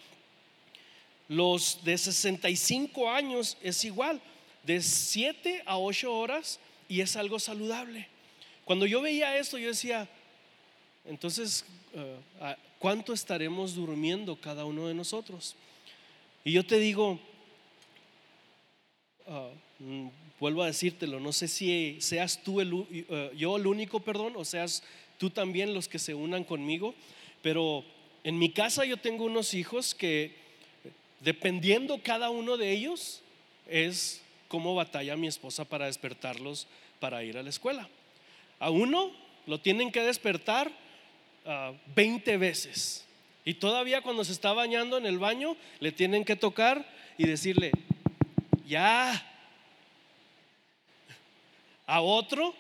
Los 1.28 1.84
de 1.84 1.98
65 1.98 3.10
años 3.10 3.58
es 3.62 3.84
igual, 3.86 4.22
de 4.64 4.82
7 4.82 5.64
a 5.66 5.78
8 5.78 6.14
horas 6.14 6.60
y 6.88 7.02
es 7.02 7.16
algo 7.16 7.40
saludable. 7.40 8.08
Cuando 8.66 8.86
yo 8.86 9.02
veía 9.02 9.38
esto, 9.38 9.58
yo 9.58 9.70
decía, 9.70 10.08
entonces, 11.06 11.66
eh, 11.94 12.18
¿cuánto 12.80 13.14
estaremos 13.14 13.76
durmiendo 13.76 14.36
cada 14.36 14.66
uno 14.66 14.88
de 14.88 14.94
nosotros? 14.94 15.56
Y 16.44 16.52
yo 16.52 16.66
te 16.66 16.80
digo, 16.80 17.20
mm, 19.80 20.08
vuelvo 20.40 20.64
a 20.64 20.68
decírtelo, 20.68 21.20
no 21.20 21.32
sé 21.32 21.48
si 21.48 21.98
seas 22.02 22.44
tú 22.44 22.62
el, 22.62 22.86
eh, 22.92 23.32
yo 23.38 23.58
el 23.58 23.68
único, 23.68 24.00
perdón, 24.00 24.34
o 24.36 24.44
seas 24.44 24.84
tú 25.18 25.30
también 25.30 25.74
los 25.74 25.88
que 25.88 26.00
se 26.00 26.14
unan 26.14 26.44
conmigo, 26.44 26.96
pero 27.42 27.84
en 28.24 28.38
mi 28.38 28.52
casa 28.52 28.86
yo 28.86 28.98
tengo 28.98 29.26
unos 29.26 29.54
hijos 29.54 29.96
que 29.96 30.36
dependiendo 31.22 32.02
cada 32.04 32.30
uno 32.30 32.58
de 32.58 32.72
ellos 32.72 33.22
es 33.68 34.22
cómo 34.48 34.76
batalla 34.76 35.16
mi 35.16 35.28
esposa 35.28 35.66
para 35.66 35.86
despertarlos 35.86 36.68
para 37.00 37.24
ir 37.24 37.38
a 37.38 37.44
la 37.44 37.50
escuela. 37.50 37.90
A 38.60 38.70
uno 38.70 39.12
lo 39.48 39.60
tienen 39.60 39.92
que 39.92 40.02
despertar 40.02 40.72
20 41.96 42.34
ah, 42.34 42.38
veces. 42.38 43.06
Y 43.44 43.56
todavía 43.56 44.02
cuando 44.02 44.24
se 44.24 44.34
está 44.34 44.54
bañando 44.54 44.98
en 44.98 45.06
el 45.06 45.18
baño, 45.18 45.58
le 45.80 45.92
tienen 45.92 46.24
que 46.24 46.36
tocar 46.36 46.86
y 47.18 47.26
decirle, 47.26 47.72
ya. 48.68 49.28
A 51.88 52.02
otro 52.02 52.54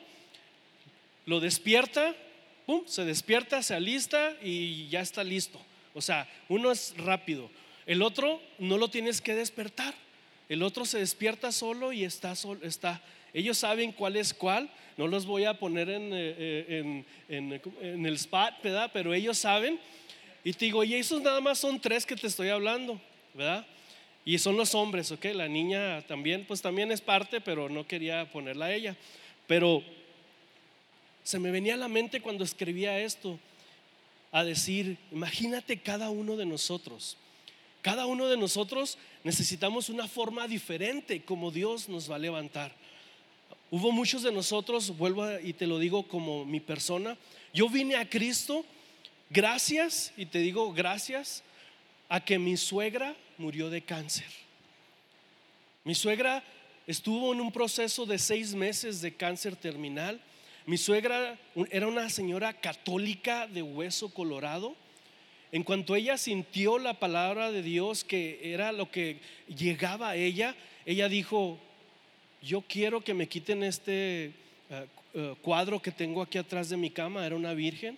lo 1.25 1.39
despierta 1.39 2.15
se 2.85 3.05
despierta, 3.05 3.61
se 3.63 3.75
alista 3.75 4.35
y 4.41 4.87
ya 4.89 5.01
está 5.01 5.23
listo. 5.23 5.61
O 5.93 6.01
sea, 6.01 6.27
uno 6.47 6.71
es 6.71 6.95
rápido, 6.97 7.49
el 7.85 8.01
otro 8.01 8.41
no 8.59 8.77
lo 8.77 8.89
tienes 8.89 9.21
que 9.21 9.35
despertar. 9.35 9.93
El 10.47 10.63
otro 10.63 10.85
se 10.85 10.99
despierta 10.99 11.51
solo 11.51 11.93
y 11.93 12.03
está 12.03 12.35
solo, 12.35 12.65
está. 12.65 13.01
Ellos 13.33 13.57
saben 13.57 13.91
cuál 13.93 14.17
es 14.17 14.33
cuál. 14.33 14.69
No 14.97 15.07
los 15.07 15.25
voy 15.25 15.45
a 15.45 15.57
poner 15.57 15.89
en, 15.89 16.09
eh, 16.13 17.03
en, 17.29 18.05
el 18.05 18.13
spot, 18.15 18.55
¿verdad? 18.61 18.91
Pero 18.93 19.13
ellos 19.13 19.37
saben. 19.37 19.79
Y 20.43 20.53
te 20.53 20.65
digo, 20.65 20.83
y 20.83 20.95
esos 20.95 21.21
nada 21.21 21.39
más 21.39 21.59
son 21.59 21.79
tres 21.79 22.05
que 22.05 22.15
te 22.15 22.27
estoy 22.27 22.49
hablando, 22.49 22.99
¿verdad? 23.33 23.65
Y 24.25 24.37
son 24.37 24.57
los 24.57 24.75
hombres, 24.75 25.11
¿ok? 25.11 25.25
La 25.33 25.47
niña 25.47 26.01
también, 26.01 26.45
pues 26.45 26.61
también 26.61 26.91
es 26.91 26.99
parte, 26.99 27.41
pero 27.41 27.69
no 27.69 27.87
quería 27.87 28.29
ponerla 28.29 28.65
a 28.65 28.73
ella. 28.73 28.97
Pero 29.47 29.83
se 31.23 31.39
me 31.39 31.51
venía 31.51 31.75
a 31.75 31.77
la 31.77 31.87
mente 31.87 32.21
cuando 32.21 32.43
escribía 32.43 32.99
esto, 32.99 33.39
a 34.31 34.43
decir, 34.43 34.97
imagínate 35.11 35.77
cada 35.77 36.09
uno 36.09 36.37
de 36.37 36.45
nosotros. 36.45 37.17
Cada 37.81 38.05
uno 38.05 38.27
de 38.27 38.37
nosotros 38.37 38.97
necesitamos 39.23 39.89
una 39.89 40.07
forma 40.07 40.47
diferente 40.47 41.23
como 41.23 41.51
Dios 41.51 41.89
nos 41.89 42.09
va 42.09 42.15
a 42.15 42.19
levantar. 42.19 42.73
Hubo 43.71 43.91
muchos 43.91 44.23
de 44.23 44.31
nosotros, 44.31 44.97
vuelvo 44.97 45.39
y 45.39 45.53
te 45.53 45.67
lo 45.67 45.79
digo 45.79 46.07
como 46.07 46.45
mi 46.45 46.59
persona, 46.59 47.17
yo 47.53 47.69
vine 47.69 47.95
a 47.95 48.09
Cristo 48.09 48.65
gracias, 49.29 50.13
y 50.17 50.25
te 50.25 50.39
digo 50.39 50.73
gracias, 50.73 51.43
a 52.09 52.23
que 52.23 52.37
mi 52.37 52.57
suegra 52.57 53.15
murió 53.37 53.69
de 53.69 53.81
cáncer. 53.81 54.27
Mi 55.83 55.95
suegra 55.95 56.43
estuvo 56.85 57.33
en 57.33 57.41
un 57.41 57.51
proceso 57.51 58.05
de 58.05 58.19
seis 58.19 58.53
meses 58.53 59.01
de 59.01 59.15
cáncer 59.15 59.55
terminal 59.55 60.21
mi 60.65 60.77
suegra 60.77 61.39
era 61.71 61.87
una 61.87 62.07
señora 62.09 62.53
católica 62.53 63.47
de 63.47 63.63
hueso 63.63 64.13
colorado. 64.13 64.75
En 65.51 65.63
cuanto 65.63 65.95
ella 65.95 66.17
sintió 66.17 66.77
la 66.77 66.99
palabra 66.99 67.51
de 67.51 67.63
Dios, 67.63 68.03
que 68.03 68.53
era 68.53 68.71
lo 68.71 68.91
que 68.91 69.19
llegaba 69.47 70.11
a 70.11 70.15
ella, 70.15 70.55
ella 70.85 71.09
dijo, 71.09 71.59
yo 72.41 72.61
quiero 72.61 73.01
que 73.01 73.13
me 73.15 73.27
quiten 73.27 73.63
este 73.63 74.25
eh, 74.25 74.87
eh, 75.15 75.35
cuadro 75.41 75.81
que 75.81 75.91
tengo 75.91 76.21
aquí 76.21 76.37
atrás 76.37 76.69
de 76.69 76.77
mi 76.77 76.91
cama, 76.91 77.25
era 77.25 77.35
una 77.35 77.53
virgen. 77.53 77.97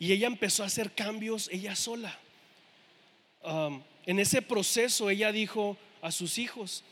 Y 0.00 0.12
ella 0.12 0.26
empezó 0.26 0.64
a 0.64 0.66
hacer 0.66 0.92
cambios 0.92 1.48
ella 1.52 1.76
sola. 1.76 2.18
en 4.06 4.18
ese 4.18 4.42
proceso 4.42 5.08
ella 5.08 5.30
dijo 5.30 5.76
a 6.02 6.10
sus 6.10 6.36
hijos, 6.38 6.82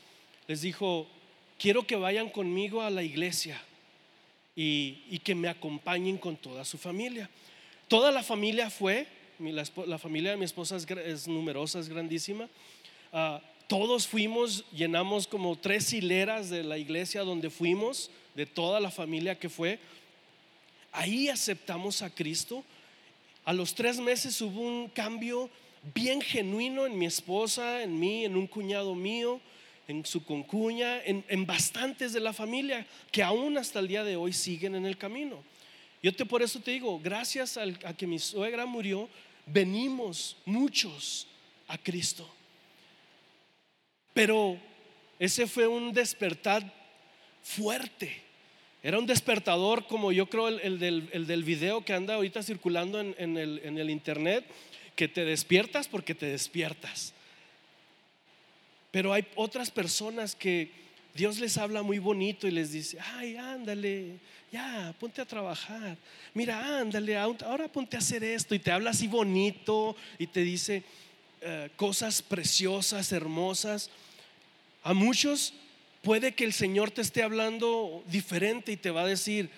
les 0.47 0.61
dijo, 0.61 1.07
quiero 1.59 1.85
que 1.85 1.95
vayan 1.95 2.29
conmigo 2.29 2.81
a 2.81 2.89
la 2.89 3.03
iglesia 3.03 3.61
y, 4.61 5.19
que 5.19 5.35
me 5.35 5.47
acompañen 5.47 6.17
con 6.17 6.35
toda 6.35 6.65
su 6.65 6.77
familia. 6.77 7.29
Toda 7.87 8.11
la 8.11 8.23
familia 8.23 8.69
fue, 8.69 9.07
la, 9.39 9.97
familia 9.97 10.31
de 10.31 10.37
mi 10.37 10.43
esposa 10.43 10.75
es, 10.75 11.27
numerosa, 11.29 11.79
es 11.79 11.87
grandísima. 11.87 12.49
Ah, 13.13 13.41
todos 13.67 14.05
fuimos, 14.05 14.65
llenamos 14.73 15.27
como 15.27 15.57
tres 15.57 15.93
hileras 15.93 16.49
de 16.49 16.63
la 16.63 16.77
iglesia 16.77 17.21
donde 17.21 17.49
fuimos, 17.49 18.11
de 18.35 18.45
toda 18.45 18.81
la 18.81 18.91
familia 18.91 19.39
que 19.39 19.47
fue. 19.47 19.79
Ahí 20.91 21.29
aceptamos 21.29 22.01
a 22.01 22.09
Cristo. 22.09 22.65
A 23.45 23.53
los 23.53 23.73
tres 23.73 23.97
meses 23.97 24.41
hubo 24.41 24.59
un 24.59 24.89
cambio 24.89 25.49
bien 25.95 26.19
genuino 26.19 26.85
en 26.85 26.97
mi 26.97 27.05
esposa, 27.05 27.81
en 27.81 27.97
mí, 27.97 28.25
en 28.25 28.35
un 28.35 28.45
cuñado 28.45 28.93
mío 28.93 29.39
en 29.89 30.05
su 30.05 30.23
concuña, 30.23 31.01
en, 31.03 31.45
bastantes 31.47 32.13
de 32.13 32.19
la 32.19 32.31
familia 32.31 32.85
que 33.11 33.23
aún 33.23 33.57
hasta 33.57 33.79
el 33.79 33.87
día 33.87 34.03
de 34.03 34.15
hoy 34.15 34.33
siguen 34.33 34.75
en 34.75 34.85
el 34.85 34.99
camino. 34.99 35.43
Yo 36.03 36.13
te 36.13 36.25
por 36.25 36.43
eso 36.43 36.59
te 36.59 36.71
digo, 36.71 36.99
gracias 36.99 37.57
a 37.57 37.93
que 37.97 38.05
mi 38.05 38.19
suegra 38.19 38.67
murió, 38.67 39.09
venimos 39.47 40.37
muchos 40.45 41.27
a 41.67 41.75
Cristo. 41.79 42.29
Pero 44.13 44.59
ese 45.17 45.47
fue 45.47 45.65
un 45.65 45.91
despertar 45.91 46.71
fuerte. 47.41 48.21
Era 48.83 48.99
un 48.99 49.07
despertador 49.07 49.87
como 49.87 50.11
yo 50.11 50.29
creo 50.29 50.49
el, 50.49 50.77
del, 50.77 51.09
el 51.13 51.25
del, 51.25 51.43
video 51.43 51.83
que 51.83 51.93
anda 51.93 52.13
ahorita 52.13 52.43
circulando 52.43 53.01
en, 53.01 53.37
el, 53.37 53.59
en 53.63 53.79
el 53.79 53.89
internet, 53.89 54.45
que 54.95 55.07
te 55.07 55.25
despiertas 55.25 55.87
porque 55.87 56.13
te 56.13 56.27
despiertas. 56.27 57.15
Pero 58.91 59.13
hay 59.13 59.25
otras 59.35 59.69
personas 59.69 60.35
que 60.35 60.71
Dios 61.13 61.39
les 61.39 61.57
habla 61.57 61.81
muy 61.81 61.99
bonito 61.99 62.47
y 62.47 62.51
les 62.51 62.71
dice, 62.71 62.97
ay, 63.15 63.35
ándale, 63.35 64.19
ya, 64.51 64.93
ponte 64.99 65.21
a 65.21 65.25
trabajar. 65.25 65.97
Mira, 66.33 66.79
ándale, 66.79 67.17
ahora 67.17 67.67
ponte 67.67 67.95
a 67.95 67.99
hacer 67.99 68.23
esto. 68.23 68.55
Y 68.55 68.59
te 68.59 68.71
habla 68.71 68.91
así 68.91 69.07
bonito 69.07 69.95
y 70.17 70.27
te 70.27 70.41
dice 70.41 70.83
eh, 71.41 71.69
cosas 71.75 72.21
preciosas, 72.21 73.11
hermosas. 73.11 73.89
A 74.83 74.93
muchos 74.93 75.53
puede 76.01 76.33
que 76.33 76.45
el 76.45 76.53
Señor 76.53 76.91
te 76.91 77.01
esté 77.01 77.21
hablando 77.21 78.03
diferente 78.07 78.71
y 78.71 78.77
te 78.77 78.91
va 78.91 79.01
a 79.01 79.07
decir, 79.07 79.49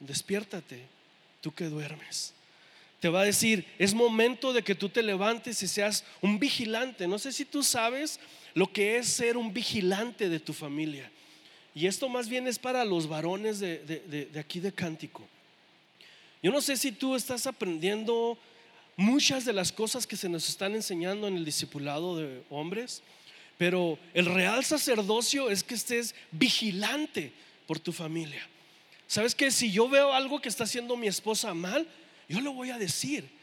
despiértate, 0.00 0.86
tú 1.40 1.52
que 1.52 1.66
duermes. 1.66 2.32
Te 3.00 3.08
va 3.08 3.20
a 3.20 3.24
decir, 3.24 3.66
es 3.78 3.94
momento 3.94 4.52
de 4.52 4.62
que 4.62 4.74
tú 4.74 4.88
te 4.88 5.02
levantes 5.02 5.62
y 5.62 5.68
seas 5.68 6.04
un 6.22 6.38
vigilante. 6.38 7.06
No 7.06 7.18
sé 7.18 7.30
si 7.32 7.44
tú 7.44 7.62
sabes 7.62 8.18
lo 8.56 8.72
que 8.72 8.96
es 8.96 9.08
ser 9.08 9.36
un 9.36 9.52
vigilante 9.52 10.30
de 10.30 10.40
tu 10.40 10.54
familia. 10.54 11.10
Y 11.74 11.86
esto 11.86 12.08
más 12.08 12.26
bien 12.26 12.48
es 12.48 12.58
para 12.58 12.86
los 12.86 13.06
varones 13.06 13.60
de, 13.60 13.78
de 14.32 14.40
aquí 14.40 14.60
de 14.60 14.72
Cántico. 14.72 15.28
Yo 16.42 16.50
no 16.50 16.62
sé 16.62 16.78
si 16.78 16.90
tú 16.90 17.14
estás 17.14 17.46
aprendiendo 17.46 18.38
muchas 18.96 19.44
de 19.44 19.52
las 19.52 19.70
cosas 19.70 20.06
que 20.06 20.16
se 20.16 20.30
nos 20.30 20.48
están 20.48 20.74
enseñando 20.74 21.28
en 21.28 21.36
el 21.36 21.44
discipulado 21.44 22.16
de 22.16 22.42
hombres, 22.48 23.02
pero 23.58 23.98
el 24.14 24.24
real 24.24 24.64
sacerdocio 24.64 25.50
es 25.50 25.62
que 25.62 25.74
estés 25.74 26.14
vigilante 26.30 27.32
por 27.66 27.78
tu 27.78 27.92
familia. 27.92 28.48
¿Sabes 29.06 29.34
que 29.34 29.50
Si 29.50 29.70
yo 29.70 29.86
veo 29.86 30.14
algo 30.14 30.40
que 30.40 30.48
está 30.48 30.64
haciendo 30.64 30.96
mi 30.96 31.08
esposa 31.08 31.52
mal, 31.52 31.86
yo 32.26 32.40
lo 32.40 32.54
voy 32.54 32.70
a 32.70 32.78
decir 32.78 33.36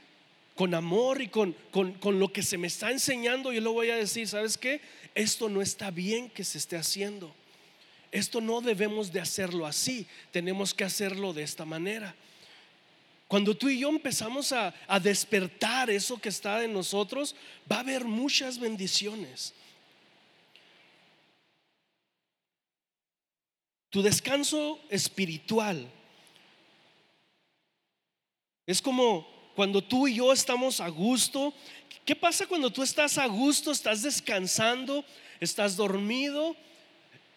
con 0.55 0.73
amor 0.75 1.21
y 1.21 1.27
con, 1.27 1.55
con, 1.71 2.19
lo 2.19 2.31
que 2.31 2.43
se 2.43 2.57
me 2.57 2.67
está 2.67 2.91
enseñando, 2.91 3.51
yo 3.51 3.61
lo 3.61 3.73
voy 3.73 3.89
a 3.89 3.95
decir, 3.95 4.27
¿sabes 4.27 4.57
qué? 4.57 4.81
Esto 5.15 5.49
no 5.49 5.61
está 5.61 5.91
bien 5.91 6.29
que 6.29 6.43
se 6.43 6.57
esté 6.57 6.77
haciendo. 6.77 7.33
Esto 8.11 8.41
no 8.41 8.61
debemos 8.61 9.11
de 9.11 9.19
hacerlo 9.19 9.65
así, 9.65 10.05
tenemos 10.31 10.73
que 10.73 10.83
hacerlo 10.83 11.33
de 11.33 11.43
esta 11.43 11.65
manera. 11.65 12.15
Cuando 13.27 13.57
tú 13.57 13.69
y 13.69 13.79
yo 13.79 13.89
empezamos 13.89 14.51
a, 14.51 14.73
a 14.87 14.99
despertar 14.99 15.89
eso 15.89 16.19
que 16.19 16.29
está 16.29 16.63
en 16.63 16.73
nosotros, 16.73 17.35
va 17.71 17.77
a 17.77 17.79
haber 17.79 18.05
muchas 18.05 18.59
bendiciones. 18.59 19.53
Tu 23.89 24.01
descanso 24.01 24.79
espiritual 24.89 25.87
es 28.65 28.81
como 28.81 29.27
cuando 29.55 29.83
tú 29.83 30.07
y 30.07 30.15
yo 30.15 30.33
estamos 30.33 30.79
a 30.79 30.87
gusto. 30.89 31.53
¿Qué 32.05 32.15
pasa 32.15 32.47
cuando 32.47 32.71
tú 32.71 32.83
estás 32.83 33.17
a 33.17 33.27
gusto, 33.27 33.71
estás 33.71 34.01
descansando, 34.01 35.05
estás 35.39 35.75
dormido 35.75 36.55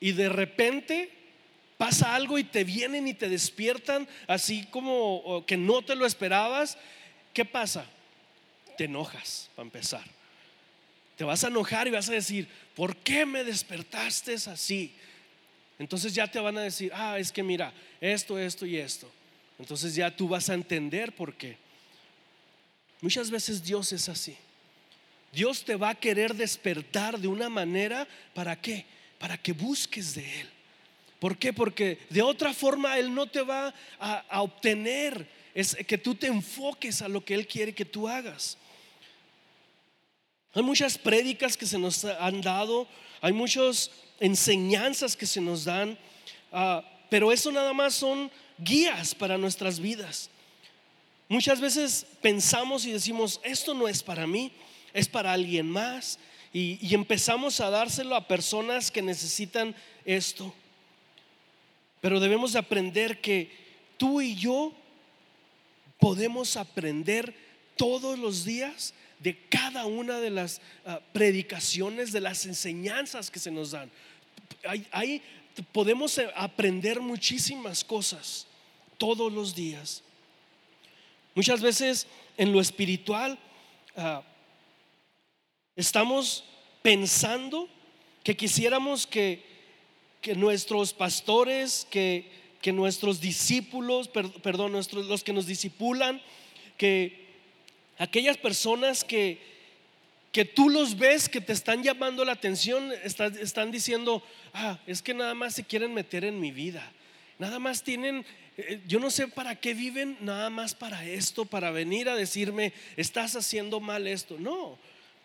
y 0.01 0.13
de 0.13 0.29
repente 0.29 1.11
pasa 1.79 2.15
algo 2.15 2.39
y 2.39 2.45
te 2.45 2.65
vienen 2.65 3.07
y 3.07 3.15
te 3.15 3.29
despiertan 3.29 4.09
así 4.27 4.67
como 4.71 5.45
que 5.47 5.57
no 5.57 5.83
te 5.83 5.95
lo 5.95 6.07
esperabas? 6.07 6.79
¿Qué 7.33 7.45
pasa? 7.45 7.87
Te 8.77 8.85
enojas, 8.85 9.51
para 9.55 9.67
empezar. 9.67 10.05
Te 11.17 11.25
vas 11.25 11.45
a 11.45 11.49
enojar 11.49 11.87
y 11.87 11.91
vas 11.91 12.09
a 12.09 12.13
decir, 12.13 12.49
¿por 12.75 12.97
qué 12.97 13.25
me 13.25 13.45
despertaste 13.45 14.35
así? 14.35 14.93
Entonces 15.79 16.15
ya 16.15 16.31
te 16.31 16.41
van 16.41 16.57
a 16.59 16.63
decir, 16.63 16.91
ah, 16.95 17.19
es 17.19 17.31
que 17.31 17.43
mira, 17.43 17.73
esto, 18.01 18.39
esto 18.39 18.67
y 18.67 18.77
esto. 18.77 19.11
Entonces 19.59 19.95
ya 19.95 20.15
tú 20.15 20.29
vas 20.29 20.51
a 20.51 20.55
entender 20.55 21.15
por 21.15 21.35
qué. 21.35 21.57
Muchas 23.01 23.31
veces 23.31 23.63
Dios 23.63 23.93
es 23.93 24.09
así. 24.09 24.37
Dios 25.33 25.65
te 25.65 25.77
va 25.77 25.91
a 25.91 25.95
querer 25.95 26.35
despertar 26.35 27.19
de 27.19 27.29
una 27.29 27.49
manera, 27.49 28.09
¿para 28.33 28.61
qué? 28.61 28.87
Para 29.19 29.37
que 29.37 29.53
busques 29.53 30.15
de 30.15 30.41
Él. 30.41 30.49
¿Por 31.19 31.37
qué? 31.37 31.53
Porque 31.53 31.99
de 32.11 32.23
otra 32.23 32.55
forma 32.55 32.99
Él 32.99 33.15
no 33.15 33.27
te 33.27 33.43
va 33.43 33.75
a, 33.99 34.43
obtener, 34.43 35.29
es 35.55 35.77
que 35.87 35.99
tú 35.99 36.15
te 36.15 36.27
enfoques 36.27 37.03
a 37.03 37.09
lo 37.09 37.25
que 37.25 37.35
Él 37.35 37.47
quiere 37.47 37.75
que 37.75 37.85
tú 37.85 38.09
hagas. 38.09 38.57
Hay 40.55 40.63
muchas 40.63 40.97
prédicas 40.97 41.57
que 41.57 41.67
se 41.67 41.79
nos 41.79 42.05
han 42.05 42.41
dado, 42.41 42.89
hay 43.21 43.33
muchas 43.33 43.91
enseñanzas 44.21 45.17
que 45.17 45.27
se 45.27 45.41
nos 45.41 45.65
dan, 45.65 45.99
ah, 46.51 46.83
pero 47.11 47.31
eso 47.31 47.53
nada 47.53 47.75
más 47.75 47.95
son 47.95 48.31
guías 48.59 49.15
para 49.15 49.37
nuestras 49.37 49.79
vidas. 49.79 50.31
Muchas 51.29 51.61
veces 51.61 52.07
pensamos 52.23 52.85
y 52.85 52.93
decimos, 52.93 53.41
esto 53.43 53.75
no 53.75 53.89
es 53.89 54.03
para 54.03 54.27
mí, 54.27 54.53
es 54.93 55.09
para 55.09 55.33
alguien 55.33 55.69
más, 55.69 56.19
y, 56.53 56.95
empezamos 56.95 57.61
a 57.61 57.69
dárselo 57.69 58.15
a 58.15 58.27
personas 58.27 58.91
que 58.91 59.03
necesitan 59.03 59.75
esto. 60.07 60.55
Pero 62.01 62.19
debemos 62.19 62.55
de 62.55 62.61
aprender 62.61 63.21
que 63.21 63.51
tú 63.99 64.23
y 64.23 64.35
yo 64.37 64.73
podemos 65.99 66.57
aprender 66.57 67.35
todos 67.77 68.19
los 68.19 68.45
días 68.45 68.95
de 69.19 69.37
cada 69.49 69.87
una 69.87 70.19
de 70.19 70.31
las 70.31 70.61
ah, 70.87 71.01
predicaciones, 71.13 72.13
de 72.13 72.21
las 72.21 72.47
enseñanzas 72.47 73.31
que 73.31 73.39
se 73.39 73.51
nos 73.51 73.73
dan. 73.73 73.91
Ahí, 74.93 75.23
podemos 75.73 76.17
eh, 76.19 76.31
aprender 76.35 77.01
muchísimas 77.01 77.85
cosas 77.85 78.47
todos 78.97 79.33
los 79.33 79.55
días. 79.55 80.03
Muchas 81.37 81.61
veces 81.61 82.07
en 82.39 82.51
lo 82.51 82.61
espiritual 82.63 83.39
ah, 83.95 84.23
estamos 85.77 86.45
pensando 86.81 87.69
que 88.25 88.35
quisiéramos 88.35 89.07
que, 89.07 89.45
que 90.23 90.35
nuestros 90.35 90.95
pastores, 90.95 91.87
que, 91.91 92.31
que 92.63 92.73
nuestros 92.73 93.21
discípulos, 93.21 94.09
perdón, 94.09 94.73
nuestros, 94.73 95.05
los 95.07 95.23
que 95.23 95.35
nos 95.35 95.47
disipulan, 95.47 96.23
que 96.79 97.27
aquellas 97.99 98.39
personas 98.39 99.05
que, 99.05 99.39
que 100.33 100.47
tú 100.47 100.71
los 100.71 100.97
ves 100.97 101.29
que 101.29 101.43
te 101.43 101.53
están 101.53 101.83
llamando 101.83 102.25
la 102.25 102.33
atención, 102.33 102.93
están, 103.05 103.71
diciendo, 103.71 104.23
ah, 104.55 104.79
es 104.87 105.03
que 105.03 105.13
nada 105.13 105.35
más 105.35 105.55
se 105.55 105.65
quieren 105.65 105.93
meter 105.93 106.25
en 106.25 106.41
mi 106.41 106.51
vida. 106.51 106.91
Nada 107.39 107.59
más 107.59 107.83
tienen, 107.83 108.25
yo 108.87 108.99
no 109.01 109.11
sé 109.11 109.29
para 109.29 109.57
qué 109.57 109.75
viven, 109.75 110.17
nada 110.21 110.49
más 110.51 110.75
para 110.75 111.05
esto, 111.05 111.45
para 111.45 111.71
venir 111.71 112.09
a 112.09 112.17
decirme, 112.17 112.73
estás 112.97 113.37
haciendo 113.37 113.81
mal 113.81 114.07
esto. 114.07 114.37
No, 114.39 114.79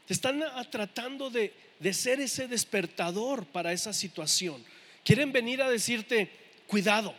están 0.09 0.43
tratando 0.69 1.29
de, 1.29 1.53
de 1.79 1.93
ser 1.93 2.19
ese 2.19 2.47
despertador 2.47 3.45
para 3.45 3.71
esa 3.71 3.93
situación. 3.93 4.63
Quieren 5.03 5.31
venir 5.31 5.61
a 5.61 5.69
decirte, 5.69 6.29
cuidado, 6.67 7.15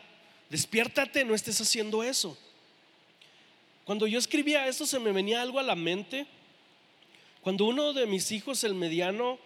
despiértate, 0.51 1.25
no 1.25 1.35
estés 1.35 1.61
haciendo 1.61 2.03
eso. 2.03 2.37
Cuando 3.85 4.07
yo 4.07 4.18
escribía 4.18 4.68
esto 4.68 4.87
se 4.87 4.98
me 4.98 5.12
venía 5.12 5.42
algo 5.42 5.59
a 5.59 5.62
la 5.62 5.75
mente. 5.75 6.27
Cuando 7.40 7.64
uno 7.64 7.92
de 7.92 8.07
mis 8.07 8.31
hijos, 8.31 8.62
el 8.62 8.75
mediano, 8.75 9.38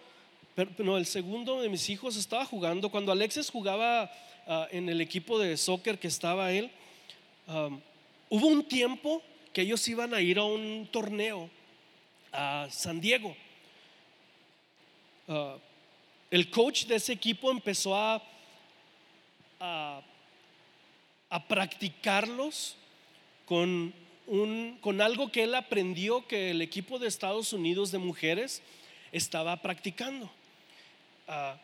no, 0.77 0.97
el 0.97 1.05
segundo 1.05 1.61
de 1.61 1.69
mis 1.69 1.89
hijos 1.89 2.15
estaba 2.15 2.45
jugando, 2.45 2.89
cuando 2.89 3.11
Alexis 3.11 3.49
jugaba 3.49 4.11
ah, 4.47 4.67
en 4.71 4.89
el 4.89 5.01
equipo 5.01 5.37
de 5.39 5.57
soccer 5.57 5.99
que 5.99 6.07
estaba 6.07 6.51
él, 6.51 6.71
hubo 8.29 8.47
un 8.47 8.63
tiempo 8.63 9.21
que 9.53 9.61
ellos 9.61 9.87
iban 9.87 10.13
a 10.13 10.21
ir 10.21 10.37
a 10.37 10.43
un 10.43 10.87
torneo 10.91 11.49
a 12.31 12.67
San 12.69 12.99
Diego. 12.99 13.35
Ah, 15.27 15.57
el 16.29 16.49
coach 16.49 16.85
de 16.85 16.95
ese 16.95 17.13
equipo 17.13 17.51
empezó 17.51 17.95
a, 17.95 18.21
a, 19.59 20.03
practicarlos 21.47 22.75
con 23.45 23.93
con 24.81 24.99
algo 24.99 25.31
que 25.31 25.43
él 25.43 25.55
aprendió 25.55 26.27
que 26.27 26.51
el 26.51 26.61
equipo 26.61 26.99
de 26.99 27.07
Estados 27.07 27.53
Unidos 27.53 27.91
de 27.91 27.97
mujeres 27.97 28.61
estaba 29.13 29.55
practicando. 29.61 30.29
Ah, 31.27 31.57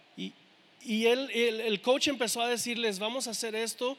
y 0.85 1.05
él, 1.07 1.29
el, 1.31 1.81
coach 1.81 2.07
empezó 2.07 2.41
a 2.41 2.49
decirles, 2.49 2.99
vamos 2.99 3.27
a 3.27 3.31
hacer 3.31 3.55
esto 3.55 3.97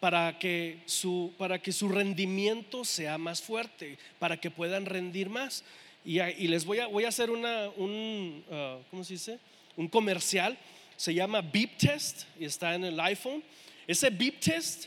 para 0.00 0.38
que 0.38 0.78
su, 0.86 1.32
para 1.38 1.60
que 1.60 1.72
su 1.72 1.88
rendimiento 1.88 2.84
sea 2.84 3.18
más 3.18 3.42
fuerte, 3.42 3.98
para 4.18 4.38
que 4.38 4.50
puedan 4.50 4.86
rendir 4.86 5.28
más. 5.28 5.64
Y, 6.04 6.18
les 6.48 6.64
voy 6.64 6.78
a, 6.78 6.86
voy 6.86 7.04
a 7.04 7.08
hacer 7.08 7.30
una, 7.30 7.68
un, 7.76 8.44
uh, 8.48 8.82
¿cómo 8.90 9.04
se 9.04 9.14
dice? 9.14 9.38
Un 9.76 9.88
comercial, 9.88 10.56
se 10.96 11.12
llama 11.12 11.40
Beep 11.42 11.76
Test 11.76 12.24
y 12.38 12.44
está 12.44 12.74
en 12.74 12.84
el 12.84 12.98
iPhone. 13.00 13.42
Ese 13.86 14.10
Beep 14.10 14.40
Test 14.40 14.86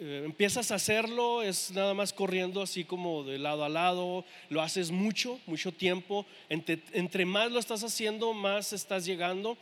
eh, 0.00 0.22
empiezas 0.24 0.70
a 0.72 0.76
hacerlo, 0.76 1.42
es 1.42 1.70
nada 1.70 1.94
más 1.94 2.12
corriendo 2.12 2.60
así 2.60 2.84
como 2.84 3.22
de 3.22 3.38
lado 3.38 3.64
a 3.64 3.68
lado, 3.68 4.24
lo 4.48 4.60
haces 4.60 4.90
mucho, 4.90 5.38
mucho 5.46 5.70
tiempo, 5.70 6.26
entre, 6.48 7.24
más 7.24 7.52
lo 7.52 7.58
estás 7.58 7.84
haciendo, 7.84 8.32
más 8.32 8.72
estás 8.72 9.04
llegando. 9.04 9.56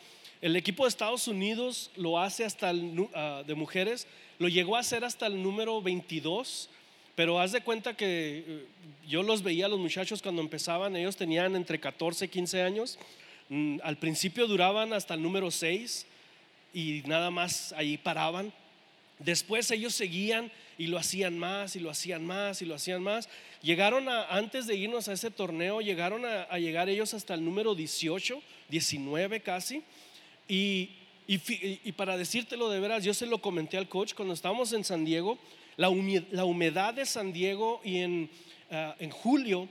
El 0.45 0.57
equipo 0.57 0.85
de 0.85 0.91
Estados 0.91 1.27
Unidos 1.27 1.91
lo 1.97 2.21
hace 2.21 2.45
hasta 2.45 2.69
el, 2.69 3.09
ah, 3.15 3.43
de 3.47 3.55
mujeres, 3.55 4.07
lo 4.39 4.47
llegó 4.47 4.77
a 4.77 4.81
hacer 4.81 5.03
hasta 5.03 5.27
el 5.27 5.43
número 5.43 5.81
22, 5.81 6.69
pero 7.15 7.41
haz 7.41 7.53
de 7.53 7.63
cuenta 7.63 7.97
que 7.97 8.45
eh, 8.47 8.67
yo 9.09 9.23
los 9.23 9.43
veía 9.43 9.65
a 9.65 9.69
los 9.71 9.79
muchachos 9.79 10.21
cuando 10.21 10.43
empezaban, 10.43 10.97
ellos 10.97 11.17
tenían 11.17 11.57
entre 11.57 11.81
14 11.81 12.27
y 12.27 12.29
15 12.29 12.61
años, 12.61 12.99
mm, 13.49 13.79
al 13.83 13.97
principio 13.97 14.47
duraban 14.47 14.93
hasta 14.93 15.15
el 15.15 15.23
número 15.23 15.51
6 15.51 16.05
y 16.75 17.03
nada 17.07 17.31
más 17.31 17.73
ahí 17.73 17.97
paraban 17.97 18.53
Después 19.19 19.71
ellos 19.71 19.95
seguían 19.95 20.51
y 20.77 20.89
lo 20.89 20.99
hacían 20.99 21.39
más 21.39 21.77
y 21.77 21.81
lo 21.81 21.91
hacían 21.91 22.27
más 22.27 22.63
y 22.63 22.65
lo 22.65 22.75
hacían 22.75 23.03
más. 23.03 23.29
Llegaron 23.63 24.09
a, 24.09 24.25
antes 24.25 24.67
de 24.67 24.75
irnos 24.75 25.09
a 25.09 25.13
ese 25.13 25.31
torneo, 25.31 25.81
llegaron 25.81 26.25
a, 26.27 26.59
llegar 26.59 26.89
ellos 26.89 27.15
hasta 27.15 27.35
el 27.35 27.45
número 27.45 27.75
18, 27.75 28.43
19 28.69 29.41
casi. 29.41 29.83
Y, 30.49 30.91
y 31.27 31.41
y 31.85 31.93
para 31.93 32.17
decírtelo 32.17 32.69
de 32.69 32.81
veras, 32.81 33.03
yo 33.05 33.15
se 33.15 33.27
lo 33.27 33.39
comenté 33.39 33.77
al 33.79 33.89
coach 33.89 34.15
cuando 34.15 34.35
estábamos 34.35 34.73
en 34.73 34.85
San 34.85 35.05
Diego, 35.05 35.39
la, 35.77 35.89
humi- 35.91 36.27
la 36.31 36.45
humedad 36.45 36.93
de 36.95 37.07
San 37.07 37.33
Diego 37.33 37.81
y 37.85 37.99
en, 37.99 38.31
ah, 38.71 38.95
en 38.99 39.11
julio, 39.11 39.69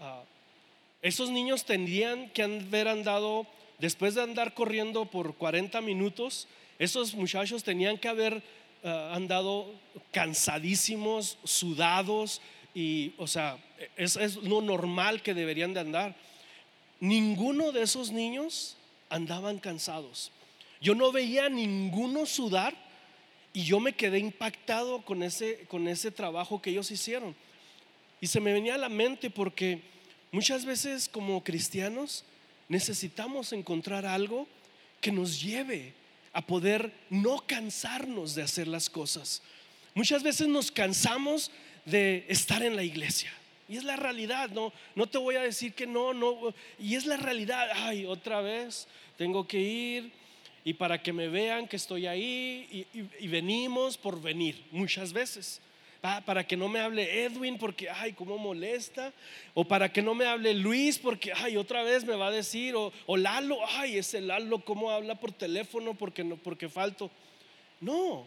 ah, 0.00 0.22
esos 1.02 1.30
niños 1.30 1.64
tendrían 1.64 2.28
que 2.30 2.42
haber 2.42 2.88
andado, 2.88 3.46
después 3.78 4.14
de 4.14 4.22
andar 4.22 4.54
corriendo 4.54 5.04
por 5.06 5.34
40 5.36 5.80
minutos, 5.80 6.48
esos 6.78 7.14
muchachos 7.14 7.62
tenían 7.62 7.96
que 7.98 8.08
haber 8.08 8.42
ah, 8.82 9.12
andado 9.14 9.70
cansadísimos, 10.10 11.38
sudados, 11.44 12.40
y, 12.74 13.12
o 13.18 13.26
sea, 13.28 13.56
es, 13.96 14.16
es 14.16 14.36
lo 14.36 14.60
normal 14.60 15.22
que 15.22 15.32
deberían 15.34 15.72
de 15.74 15.80
andar. 15.80 16.16
Ninguno 16.98 17.70
de 17.70 17.82
esos 17.82 18.10
niños 18.10 18.76
andaban 19.08 19.58
cansados. 19.58 20.32
Yo 20.80 20.94
no 20.94 21.12
veía 21.12 21.46
a 21.46 21.50
ninguno 21.50 22.26
sudar 22.26 22.74
y 23.52 23.64
yo 23.64 23.80
me 23.80 23.94
quedé 23.94 24.18
impactado 24.18 25.02
con 25.02 25.22
ese, 25.22 25.64
con 25.68 25.88
ese 25.88 26.10
trabajo 26.10 26.60
que 26.60 26.70
ellos 26.70 26.90
hicieron. 26.90 27.34
Y 28.20 28.26
se 28.26 28.40
me 28.40 28.52
venía 28.52 28.74
a 28.74 28.78
la 28.78 28.88
mente 28.88 29.30
porque 29.30 29.82
muchas 30.32 30.64
veces 30.64 31.08
como 31.08 31.44
cristianos 31.44 32.24
necesitamos 32.68 33.52
encontrar 33.52 34.06
algo 34.06 34.48
que 35.00 35.12
nos 35.12 35.40
lleve 35.40 35.92
a 36.32 36.44
poder 36.44 36.92
no 37.10 37.44
cansarnos 37.46 38.34
de 38.34 38.42
hacer 38.42 38.66
las 38.66 38.90
cosas. 38.90 39.42
Muchas 39.94 40.22
veces 40.22 40.48
nos 40.48 40.70
cansamos 40.72 41.50
de 41.84 42.26
estar 42.28 42.62
en 42.62 42.74
la 42.74 42.82
iglesia. 42.82 43.32
Y 43.68 43.76
es 43.76 43.84
la 43.84 43.96
realidad, 43.96 44.50
no, 44.50 44.72
no 44.94 45.06
te 45.06 45.16
voy 45.18 45.36
a 45.36 45.42
decir 45.42 45.72
que 45.72 45.86
no, 45.86 46.12
no. 46.12 46.54
Y 46.78 46.96
es 46.96 47.06
la 47.06 47.16
realidad. 47.16 47.68
Ay, 47.74 48.04
otra 48.04 48.40
vez 48.40 48.86
tengo 49.16 49.46
que 49.46 49.58
ir 49.58 50.12
y 50.64 50.74
para 50.74 51.02
que 51.02 51.12
me 51.12 51.28
vean 51.28 51.66
que 51.68 51.76
estoy 51.76 52.06
ahí 52.06 52.86
y, 53.20 53.26
venimos 53.28 53.96
por 53.96 54.20
venir 54.20 54.62
muchas 54.70 55.12
veces. 55.12 55.60
Pa- 56.00 56.20
Para 56.20 56.46
que 56.46 56.56
no 56.56 56.68
me 56.68 56.80
hable 56.80 57.24
Edwin 57.24 57.56
porque, 57.56 57.88
ay, 57.88 58.12
cómo 58.12 58.36
molesta. 58.36 59.12
O 59.54 59.64
para 59.64 59.90
que 59.90 60.02
no 60.02 60.14
me 60.14 60.26
hable 60.26 60.52
Luis 60.52 60.98
porque, 60.98 61.32
ay, 61.34 61.56
otra 61.56 61.82
vez 61.82 62.04
me 62.04 62.16
va 62.16 62.26
a 62.28 62.30
decir. 62.30 62.74
O, 62.76 62.92
o 63.06 63.16
Lalo, 63.16 63.58
ay, 63.66 63.96
ese 63.96 64.20
Lalo, 64.20 64.62
cómo 64.62 64.90
habla 64.90 65.14
por 65.14 65.32
teléfono 65.32 65.94
porque, 65.94 66.22
no, 66.22 66.36
porque 66.36 66.68
falto. 66.68 67.10
No, 67.80 68.26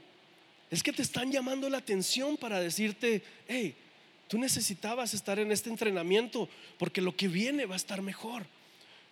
es 0.72 0.82
que 0.84 0.92
te 0.92 1.02
están 1.04 1.32
llamando 1.32 1.70
la 1.70 1.78
atención 1.78 2.38
para 2.38 2.60
decirte, 2.60 3.24
hey, 3.48 3.76
tú 4.28 4.38
necesitabas 4.38 5.14
estar 5.14 5.40
en 5.40 5.52
este 5.52 5.70
entrenamiento 5.70 6.50
porque 6.78 7.02
lo 7.02 7.16
que 7.16 7.28
viene 7.28 7.66
va 7.66 7.76
a 7.76 7.78
estar 7.78 8.02
mejor. 8.02 8.46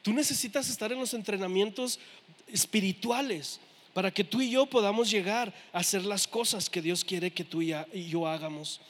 Tú 0.01 0.13
necesitas 0.13 0.69
estar 0.69 0.91
en 0.91 0.99
los 0.99 1.13
entrenamientos 1.13 1.99
espirituales 2.47 3.59
para 3.93 4.11
que 4.11 4.23
tú 4.23 4.41
y 4.41 4.51
yo 4.51 4.65
podamos 4.65 5.09
llegar 5.09 5.53
a 5.73 5.79
hacer 5.79 6.03
las 6.03 6.27
cosas 6.27 6.69
que 6.69 6.81
Dios 6.81 7.03
quiere 7.03 7.31
que 7.31 7.43
tú 7.43 7.61
y 7.61 7.73
yo 8.09 8.27
hagamos. 8.27 8.81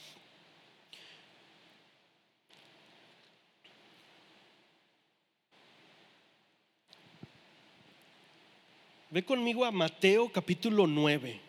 Ve 9.16 9.24
conmigo 9.24 9.64
a 9.64 9.72
Mateo 9.72 10.30
capítulo 10.30 10.88
9. 10.88 11.45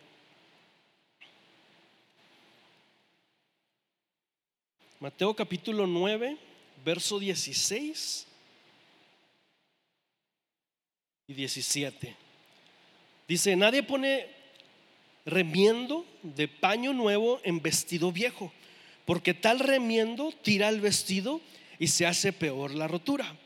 Mateo 5.00 5.34
capítulo 5.34 5.86
9, 5.86 6.36
verso 6.84 7.18
16 7.18 8.26
y 11.28 11.34
17. 11.34 12.16
Dice, 13.28 13.56
nadie 13.56 13.82
pone 13.82 14.26
remiendo 15.26 16.06
de 16.22 16.48
paño 16.48 16.92
nuevo 16.92 17.40
en 17.44 17.60
vestido 17.60 18.10
viejo, 18.10 18.52
porque 19.04 19.34
tal 19.34 19.58
remiendo 19.58 20.32
tira 20.42 20.68
el 20.68 20.80
vestido 20.80 21.40
y 21.78 21.88
se 21.88 22.06
hace 22.06 22.32
peor 22.32 22.74
la 22.74 22.88
rotura. 22.88 23.36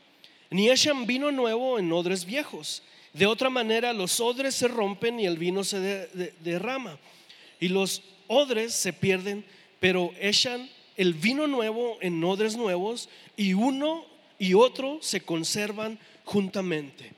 Ni 0.50 0.70
echan 0.70 1.06
vino 1.06 1.32
nuevo 1.32 1.78
en 1.78 1.90
odres 1.92 2.24
viejos. 2.24 2.82
De 3.12 3.26
otra 3.26 3.50
manera 3.50 3.92
los 3.92 4.20
odres 4.20 4.54
se 4.54 4.68
rompen 4.68 5.18
y 5.18 5.26
el 5.26 5.36
vino 5.36 5.64
se 5.64 5.80
de- 5.80 6.06
de- 6.08 6.34
derrama. 6.40 6.98
Y 7.58 7.68
los 7.68 8.02
odres 8.28 8.72
se 8.74 8.92
pierden, 8.92 9.44
pero 9.80 10.12
echan 10.20 10.68
el 11.00 11.14
vino 11.14 11.46
nuevo 11.46 11.96
en 12.02 12.22
odres 12.22 12.56
nuevos 12.56 13.08
y 13.34 13.54
uno 13.54 14.04
y 14.38 14.52
otro 14.52 14.98
se 15.00 15.22
conservan 15.22 15.98
juntamente. 16.26 17.12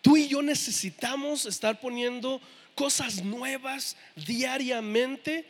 Tú 0.00 0.16
y 0.16 0.28
yo 0.28 0.40
necesitamos 0.40 1.44
estar 1.44 1.78
poniendo 1.78 2.40
cosas 2.74 3.22
nuevas 3.22 3.98
diariamente 4.16 5.44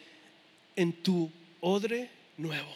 en 0.75 0.93
tu 0.93 1.31
odre 1.61 2.11
nuevo. 2.37 2.75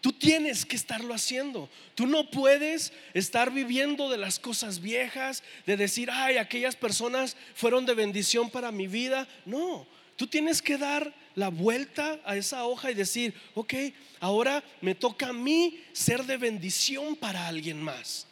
Tú 0.00 0.10
tienes 0.10 0.66
que 0.66 0.74
estarlo 0.74 1.14
haciendo. 1.14 1.68
Tú 1.94 2.08
no 2.08 2.32
puedes 2.32 2.92
estar 3.14 3.52
viviendo 3.52 4.10
de 4.10 4.18
las 4.18 4.40
cosas 4.40 4.80
viejas, 4.80 5.44
de 5.66 5.76
decir, 5.76 6.10
ay, 6.10 6.36
aquellas 6.36 6.74
personas 6.74 7.36
fueron 7.54 7.86
de 7.86 7.94
bendición 7.94 8.50
para 8.50 8.72
mi 8.72 8.88
vida. 8.88 9.28
No, 9.46 9.86
tú 10.20 10.26
tienes 10.26 10.60
que 10.60 10.76
dar 10.76 11.14
la 11.34 11.48
vuelta 11.48 12.20
a 12.26 12.36
esa 12.36 12.66
hoja 12.66 12.90
y 12.90 12.94
decir, 12.94 13.32
ok, 13.54 13.72
ahora 14.20 14.62
me 14.82 14.94
toca 14.94 15.28
a 15.28 15.32
mí 15.32 15.82
ser 15.94 16.24
de 16.24 16.36
bendición 16.36 17.16
para 17.16 17.48
alguien 17.48 17.82
más. 17.82 18.26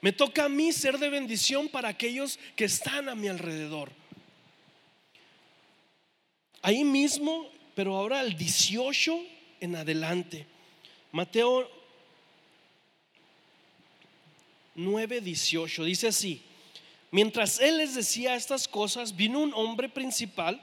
Me 0.00 0.10
toca 0.10 0.46
a 0.46 0.48
mí 0.48 0.72
ser 0.72 0.98
de 0.98 1.08
bendición 1.08 1.68
para 1.68 1.88
aquellos 1.88 2.36
que 2.56 2.64
están 2.64 3.08
a 3.08 3.14
mi 3.14 3.28
alrededor. 3.28 3.92
Ahí 6.62 6.82
mismo, 6.82 7.48
pero 7.76 7.96
ahora 7.96 8.22
el 8.22 8.36
18 8.36 9.16
en 9.60 9.76
adelante. 9.76 10.48
Mateo 11.12 11.70
9, 14.74 15.20
18 15.20 15.84
dice 15.84 16.08
así. 16.08 16.42
Mientras 17.12 17.60
él 17.60 17.78
les 17.78 17.94
decía 17.94 18.34
estas 18.34 18.66
cosas, 18.66 19.14
vino 19.14 19.38
un 19.38 19.54
hombre 19.54 19.88
principal 19.88 20.60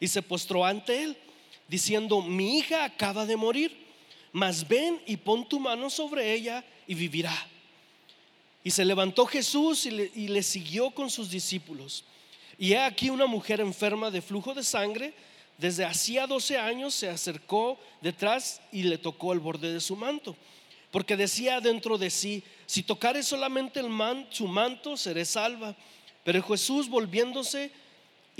y 0.00 0.08
se 0.08 0.22
postró 0.22 0.64
ante 0.64 1.04
él, 1.04 1.16
diciendo, 1.68 2.22
mi 2.22 2.58
hija 2.58 2.84
acaba 2.84 3.26
de 3.26 3.36
morir, 3.36 3.76
mas 4.32 4.66
ven 4.66 5.00
y 5.06 5.18
pon 5.18 5.46
tu 5.46 5.60
mano 5.60 5.90
sobre 5.90 6.32
ella 6.32 6.64
y 6.86 6.94
vivirá. 6.94 7.36
Y 8.64 8.70
se 8.70 8.84
levantó 8.84 9.26
Jesús 9.26 9.86
y 9.86 9.90
le, 10.28 10.42
siguió 10.42 10.90
con 10.90 11.10
sus 11.10 11.30
discípulos. 11.30 12.04
Y 12.58 12.72
he 12.72 12.78
aquí 12.78 13.10
una 13.10 13.26
mujer 13.26 13.60
enferma 13.60 14.10
de 14.10 14.20
flujo 14.20 14.54
de 14.54 14.62
sangre, 14.62 15.14
desde 15.56 15.84
hacía 15.84 16.26
12 16.26 16.58
años 16.58 16.94
se 16.94 17.08
acercó 17.08 17.78
detrás 18.00 18.60
y 18.72 18.82
le 18.82 18.96
tocó 18.98 19.32
el 19.32 19.40
borde 19.40 19.72
de 19.72 19.80
su 19.80 19.96
manto. 19.96 20.36
Porque 20.90 21.16
decía 21.16 21.60
dentro 21.60 21.98
de 21.98 22.10
sí, 22.10 22.42
si 22.66 22.82
tocare 22.82 23.22
solamente 23.22 23.80
el 23.80 23.88
su 24.30 24.46
manto, 24.46 24.96
seré 24.96 25.24
salva. 25.24 25.76
Pero 26.24 26.42
Jesús 26.42 26.88
volviéndose 26.88 27.70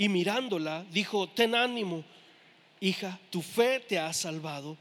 y 0.01 0.09
mirándola, 0.09 0.83
dijo, 0.89 1.29
ten 1.29 1.53
ánimo, 1.53 2.03
hija, 2.79 3.19
tu 3.29 3.43
fe 3.43 3.79
te 3.79 3.99
ha 3.99 4.11
salvado. 4.13 4.75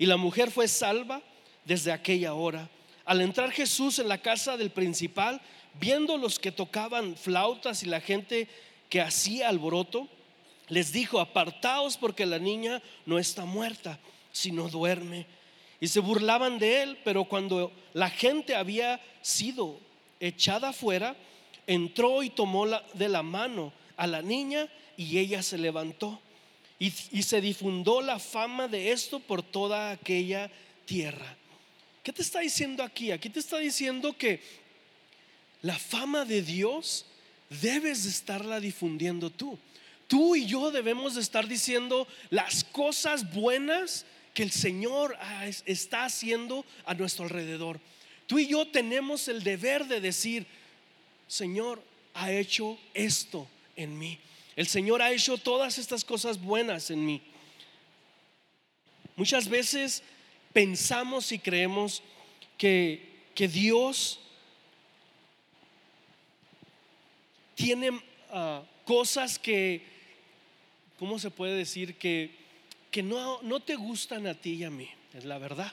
Y 0.00 0.06
la 0.06 0.16
mujer 0.16 0.50
fue 0.50 0.66
salva 0.66 1.22
desde 1.64 1.92
aquella 1.92 2.34
hora. 2.34 2.68
Al 3.04 3.20
entrar 3.20 3.52
Jesús 3.52 4.00
en 4.00 4.08
la 4.08 4.18
casa 4.18 4.56
del 4.56 4.70
principal, 4.70 5.40
viendo 5.78 6.16
los 6.16 6.40
que 6.40 6.50
tocaban 6.50 7.14
flautas 7.14 7.84
y 7.84 7.86
la 7.86 8.00
gente 8.00 8.48
que 8.88 9.00
hacía 9.00 9.48
alboroto, 9.48 10.08
les 10.66 10.90
dijo, 10.90 11.20
apartaos 11.20 11.96
porque 11.96 12.26
la 12.26 12.40
niña 12.40 12.82
no 13.06 13.20
está 13.20 13.44
muerta, 13.44 14.00
sino 14.32 14.68
duerme. 14.68 15.26
Y 15.78 15.86
se 15.86 16.00
burlaban 16.00 16.58
de 16.58 16.82
él, 16.82 16.98
pero 17.04 17.26
cuando 17.26 17.70
la 17.92 18.10
gente 18.10 18.56
había 18.56 19.00
sido 19.22 19.78
echada 20.18 20.70
afuera, 20.70 21.14
entró 21.64 22.24
y 22.24 22.30
tomó 22.30 22.66
de 22.66 23.08
la 23.08 23.22
mano 23.22 23.72
a 23.96 24.06
la 24.06 24.22
niña 24.22 24.68
y 24.96 25.18
ella 25.18 25.42
se 25.42 25.58
levantó. 25.58 26.20
Y, 26.78 26.92
y 27.12 27.22
se 27.22 27.40
difundó 27.40 28.02
la 28.02 28.18
fama 28.18 28.68
de 28.68 28.92
esto 28.92 29.20
por 29.20 29.42
toda 29.42 29.90
aquella 29.92 30.50
tierra. 30.84 31.36
¿Qué 32.02 32.12
te 32.12 32.22
está 32.22 32.40
diciendo 32.40 32.82
aquí? 32.82 33.12
Aquí 33.12 33.30
te 33.30 33.40
está 33.40 33.58
diciendo 33.58 34.16
que 34.16 34.42
la 35.62 35.78
fama 35.78 36.24
de 36.24 36.42
Dios 36.42 37.06
debes 37.62 38.04
de 38.04 38.10
estarla 38.10 38.60
difundiendo 38.60 39.30
tú. 39.30 39.58
Tú 40.06 40.36
y 40.36 40.46
yo 40.46 40.70
debemos 40.70 41.14
de 41.14 41.22
estar 41.22 41.48
diciendo 41.48 42.06
las 42.30 42.64
cosas 42.64 43.32
buenas 43.32 44.04
que 44.34 44.42
el 44.42 44.50
Señor 44.50 45.16
está 45.64 46.04
haciendo 46.04 46.66
a 46.84 46.94
nuestro 46.94 47.24
alrededor. 47.24 47.80
Tú 48.26 48.38
y 48.38 48.48
yo 48.48 48.66
tenemos 48.66 49.28
el 49.28 49.42
deber 49.42 49.86
de 49.86 50.00
decir, 50.00 50.46
Señor 51.26 51.82
ha 52.12 52.32
hecho 52.32 52.78
esto 52.92 53.48
en 53.76 53.98
mí. 53.98 54.18
El 54.56 54.66
Señor 54.66 55.02
ha 55.02 55.12
hecho 55.12 55.36
todas 55.38 55.78
estas 55.78 56.04
cosas 56.04 56.40
buenas 56.40 56.90
en 56.90 57.04
mí. 57.04 57.22
Muchas 59.16 59.48
veces 59.48 60.02
pensamos 60.52 61.32
y 61.32 61.38
creemos 61.38 62.02
que, 62.56 63.24
que 63.34 63.48
Dios 63.48 64.20
tiene 67.54 68.00
ah, 68.30 68.62
cosas 68.84 69.38
que, 69.38 69.82
¿cómo 70.98 71.18
se 71.18 71.30
puede 71.30 71.56
decir? 71.56 71.96
Que, 71.96 72.30
que 72.90 73.02
no, 73.02 73.40
no 73.42 73.60
te 73.60 73.74
gustan 73.76 74.26
a 74.26 74.34
ti 74.34 74.54
y 74.54 74.64
a 74.64 74.70
mí, 74.70 74.88
es 75.14 75.24
la 75.24 75.38
verdad. 75.38 75.72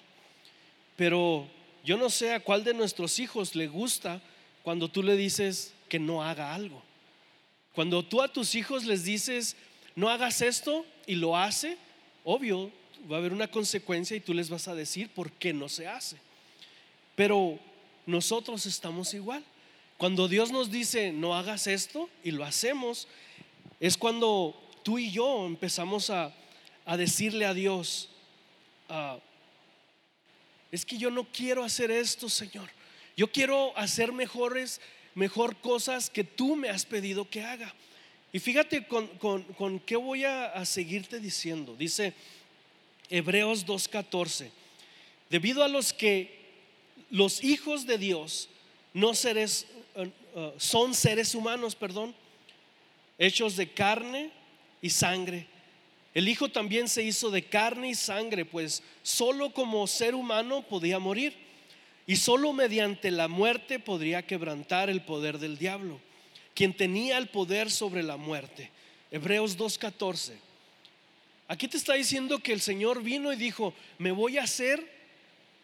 Pero 0.95 1.47
yo 1.83 1.97
no 1.97 2.09
sé 2.09 2.33
a 2.33 2.39
cuál 2.39 2.63
de 2.63 2.73
nuestros 2.73 3.19
hijos 3.19 3.55
le 3.55 3.67
gusta 3.67 4.21
cuando 4.63 4.87
tú 4.87 5.01
le 5.01 5.15
dices 5.15 5.73
que 5.89 5.99
no 5.99 6.23
haga 6.23 6.53
algo. 6.53 6.81
Cuando 7.73 8.03
tú 8.03 8.21
a 8.21 8.31
tus 8.31 8.55
hijos 8.55 8.85
les 8.85 9.03
dices, 9.03 9.55
no 9.95 10.09
hagas 10.09 10.41
esto 10.41 10.85
y 11.07 11.15
lo 11.15 11.37
hace, 11.37 11.77
obvio, 12.23 12.71
va 13.09 13.15
a 13.15 13.19
haber 13.19 13.33
una 13.33 13.47
consecuencia 13.47 14.15
y 14.15 14.19
tú 14.19 14.33
les 14.33 14.49
vas 14.49 14.67
a 14.67 14.75
decir 14.75 15.09
por 15.09 15.31
qué 15.31 15.53
no 15.53 15.69
se 15.69 15.87
hace. 15.87 16.17
Pero 17.15 17.59
nosotros 18.05 18.65
estamos 18.65 19.13
igual. 19.13 19.43
Cuando 19.97 20.27
Dios 20.27 20.51
nos 20.51 20.71
dice, 20.71 21.11
no 21.11 21.35
hagas 21.35 21.67
esto 21.67 22.09
y 22.23 22.31
lo 22.31 22.43
hacemos, 22.43 23.07
es 23.79 23.97
cuando 23.97 24.59
tú 24.83 24.97
y 24.97 25.11
yo 25.11 25.45
empezamos 25.45 26.09
a, 26.09 26.33
decirle 26.97 27.45
a 27.45 27.53
Dios, 27.53 28.09
ah, 28.89 29.17
es 30.71 30.85
que 30.85 30.97
yo 30.97 31.09
no 31.09 31.25
quiero 31.31 31.63
hacer 31.63 31.89
esto, 31.89 32.27
Señor. 32.27 32.69
Yo 33.15 33.31
quiero 33.31 33.77
hacer 33.77 34.11
mejores, 34.11 34.81
mejor 35.15 35.57
cosas 35.57 36.09
que 36.09 36.23
tú 36.23 36.55
me 36.55 36.69
has 36.69 36.85
pedido 36.85 37.29
que 37.29 37.41
haga. 37.41 37.73
Y 38.33 38.39
fíjate 38.39 38.87
con, 38.87 39.07
con, 39.07 39.79
qué 39.79 39.95
voy 39.95 40.23
a, 40.23 40.45
a, 40.45 40.65
seguirte 40.65 41.19
diciendo. 41.19 41.75
Dice 41.77 42.13
Hebreos 43.09 43.65
2.14. 43.65 44.49
Debido 45.29 45.63
a 45.63 45.67
los 45.67 45.91
que 45.91 46.39
los 47.09 47.43
hijos 47.43 47.85
de 47.85 47.97
Dios 47.97 48.49
no 48.93 49.13
seres, 49.13 49.67
eh, 49.95 50.09
eh, 50.35 50.53
son 50.57 50.93
seres 50.93 51.35
humanos, 51.35 51.75
perdón, 51.75 52.15
hechos 53.17 53.55
de 53.57 53.69
carne 53.69 54.31
y 54.81 54.89
sangre. 54.89 55.45
El 56.13 56.27
Hijo 56.27 56.49
también 56.49 56.89
se 56.89 57.03
hizo 57.03 57.31
de 57.31 57.43
carne 57.43 57.89
y 57.89 57.95
sangre, 57.95 58.43
pues 58.43 58.83
solo 59.03 59.53
como 59.53 59.87
ser 59.87 60.15
humano 60.15 60.61
podía 60.61 60.99
morir 60.99 61.33
y 62.11 62.17
solo 62.17 62.51
mediante 62.51 63.09
la 63.09 63.29
muerte 63.29 63.79
podría 63.79 64.27
quebrantar 64.27 64.89
el 64.89 64.99
poder 64.99 65.39
del 65.39 65.57
diablo, 65.57 65.97
quien 66.53 66.73
tenía 66.73 67.17
el 67.17 67.29
poder 67.29 67.71
sobre 67.71 68.03
la 68.03 68.17
muerte. 68.17 68.69
Hebreos 69.11 69.57
2.14. 69.57 70.33
Aquí 71.47 71.69
te 71.69 71.77
está 71.77 71.93
diciendo 71.93 72.39
que 72.39 72.51
el 72.51 72.59
Señor 72.59 73.01
vino 73.01 73.31
y 73.31 73.37
dijo, 73.37 73.73
me 73.97 74.11
voy 74.11 74.39
a 74.39 74.43
hacer 74.43 74.85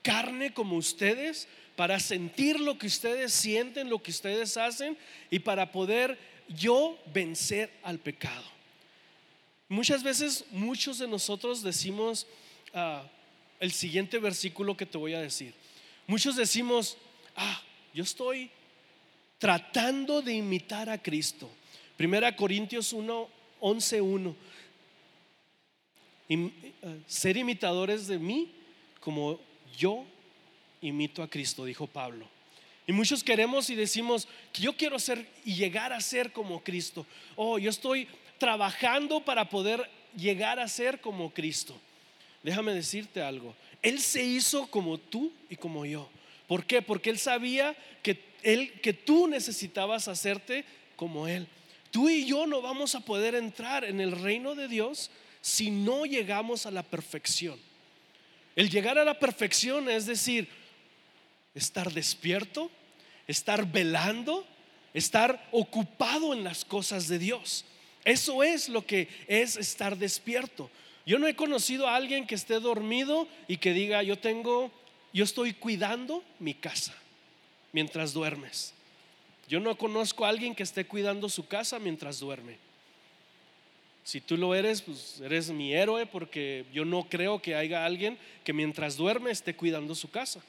carne 0.04 0.54
como 0.54 0.78
ustedes 0.78 1.50
para 1.76 2.00
sentir 2.00 2.62
lo 2.62 2.78
que 2.78 2.88
ustedes 2.88 3.34
sienten, 3.34 3.90
lo 3.90 4.02
que 4.02 4.12
ustedes 4.12 4.56
hacen 4.56 4.98
y 5.30 5.40
para 5.40 5.74
poder 5.74 6.18
yo 6.48 6.98
vencer 7.14 7.70
al 7.84 8.00
pecado. 8.00 8.46
Muchas 9.68 10.02
veces 10.02 10.46
muchos 10.52 10.98
de 10.98 11.10
nosotros 11.10 11.62
decimos 11.62 12.26
ah, 12.74 13.04
el 13.60 13.74
siguiente 13.74 14.18
versículo 14.18 14.78
que 14.78 14.86
te 14.86 14.98
voy 14.98 15.14
a 15.14 15.20
decir. 15.20 15.54
Muchos 16.08 16.38
decimos, 16.38 16.98
ah, 17.36 17.62
yo 17.94 18.04
estoy 18.04 18.50
tratando 19.38 20.22
de 20.22 20.36
imitar 20.36 20.90
a 20.90 20.98
Cristo. 20.98 21.50
Primera 21.98 22.34
Corintios 22.34 22.94
1, 22.94 23.30
11, 23.60 24.02
1. 24.02 24.36
ser 27.08 27.36
imitadores 27.36 28.08
de 28.08 28.20
mí 28.20 28.52
como 29.02 29.38
yo 29.78 30.06
imito 30.82 31.22
a 31.22 31.30
Cristo, 31.30 31.66
dijo 31.66 31.88
Pablo. 31.88 32.26
Y 32.88 32.94
muchos 32.94 33.22
queremos 33.22 33.70
y 33.70 33.76
decimos 33.76 34.30
yo 34.54 34.78
quiero 34.78 34.98
ser 35.00 35.28
y 35.44 35.56
llegar 35.56 35.92
a 35.92 36.00
ser 36.00 36.32
como 36.32 36.64
Cristo. 36.64 37.06
Oh, 37.36 37.58
yo 37.58 37.70
estoy 37.70 38.08
trabajando 38.38 39.20
para 39.26 39.50
poder 39.50 39.90
llegar 40.16 40.58
a 40.58 40.70
ser 40.70 41.02
como 41.02 41.34
Cristo. 41.34 41.78
Déjame 42.44 42.74
decirte 42.74 43.22
algo. 43.22 43.54
Él 43.82 44.00
se 44.00 44.24
hizo 44.24 44.68
como 44.68 44.98
tú 44.98 45.32
y 45.50 45.56
como 45.56 45.86
yo. 45.86 46.10
¿Por 46.48 46.66
qué? 46.66 46.82
Porque 46.82 47.10
él 47.10 47.20
sabía 47.20 47.76
que 48.02 48.24
él 48.44 48.72
que 48.82 48.94
tú 48.94 49.28
necesitabas 49.28 50.08
hacerte 50.08 50.66
como 50.96 51.28
él. 51.28 51.48
Tú 51.92 52.10
y 52.10 52.26
yo 52.26 52.48
no 52.48 52.62
vamos 52.62 52.96
a 52.96 53.02
poder 53.02 53.36
entrar 53.36 53.84
en 53.84 54.00
el 54.00 54.12
reino 54.12 54.56
de 54.56 54.68
Dios 54.68 55.10
si 55.42 55.72
no 55.72 56.06
llegamos 56.06 56.66
a 56.66 56.72
la 56.72 56.84
perfección. 56.84 57.60
El 58.56 58.70
llegar 58.70 58.98
a 58.98 59.06
la 59.06 59.20
perfección 59.20 59.90
es 59.90 60.06
decir, 60.06 60.50
estar 61.54 61.94
despierto, 61.94 62.72
estar 63.28 63.72
velando, 63.72 64.46
estar 64.94 65.48
ocupado 65.52 66.34
en 66.34 66.44
las 66.44 66.66
cosas 66.66 67.08
de 67.08 67.20
Dios. 67.20 67.66
Eso 68.04 68.44
es 68.44 68.70
lo 68.70 68.86
que 68.86 69.08
es 69.28 69.58
estar 69.58 69.98
despierto. 69.98 70.70
Yo 71.08 71.18
no 71.20 71.28
he 71.28 71.38
conocido 71.38 71.88
a 71.88 71.96
alguien 71.96 72.28
que 72.28 72.36
esté 72.36 72.60
dormido 72.60 73.30
y 73.48 73.56
que 73.58 73.72
diga, 73.72 74.04
yo 74.04 74.20
tengo, 74.20 74.70
yo 75.14 75.24
estoy 75.24 75.54
cuidando 75.54 76.22
mi 76.38 76.54
casa 76.54 76.94
mientras 77.72 78.12
duermes. 78.12 78.74
Yo 79.48 79.62
no 79.62 79.78
conozco 79.78 80.26
a 80.26 80.30
alguien 80.30 80.54
que 80.54 80.64
esté 80.64 80.86
cuidando 80.86 81.30
su 81.30 81.48
casa 81.48 81.80
mientras 81.80 82.20
duerme. 82.20 82.58
Si 84.04 84.20
tú 84.20 84.36
lo 84.36 84.54
eres, 84.54 84.82
pues 84.82 85.22
eres 85.22 85.50
mi 85.50 85.74
héroe 85.74 86.06
porque 86.08 86.66
yo 86.74 86.84
no 86.84 87.08
creo 87.08 87.42
que 87.42 87.56
haya 87.56 87.86
alguien 87.86 88.18
que 88.44 88.52
mientras 88.52 88.98
duerme 88.98 89.32
esté 89.32 89.56
cuidando 89.56 89.96
su 89.96 90.12
casa. 90.12 90.42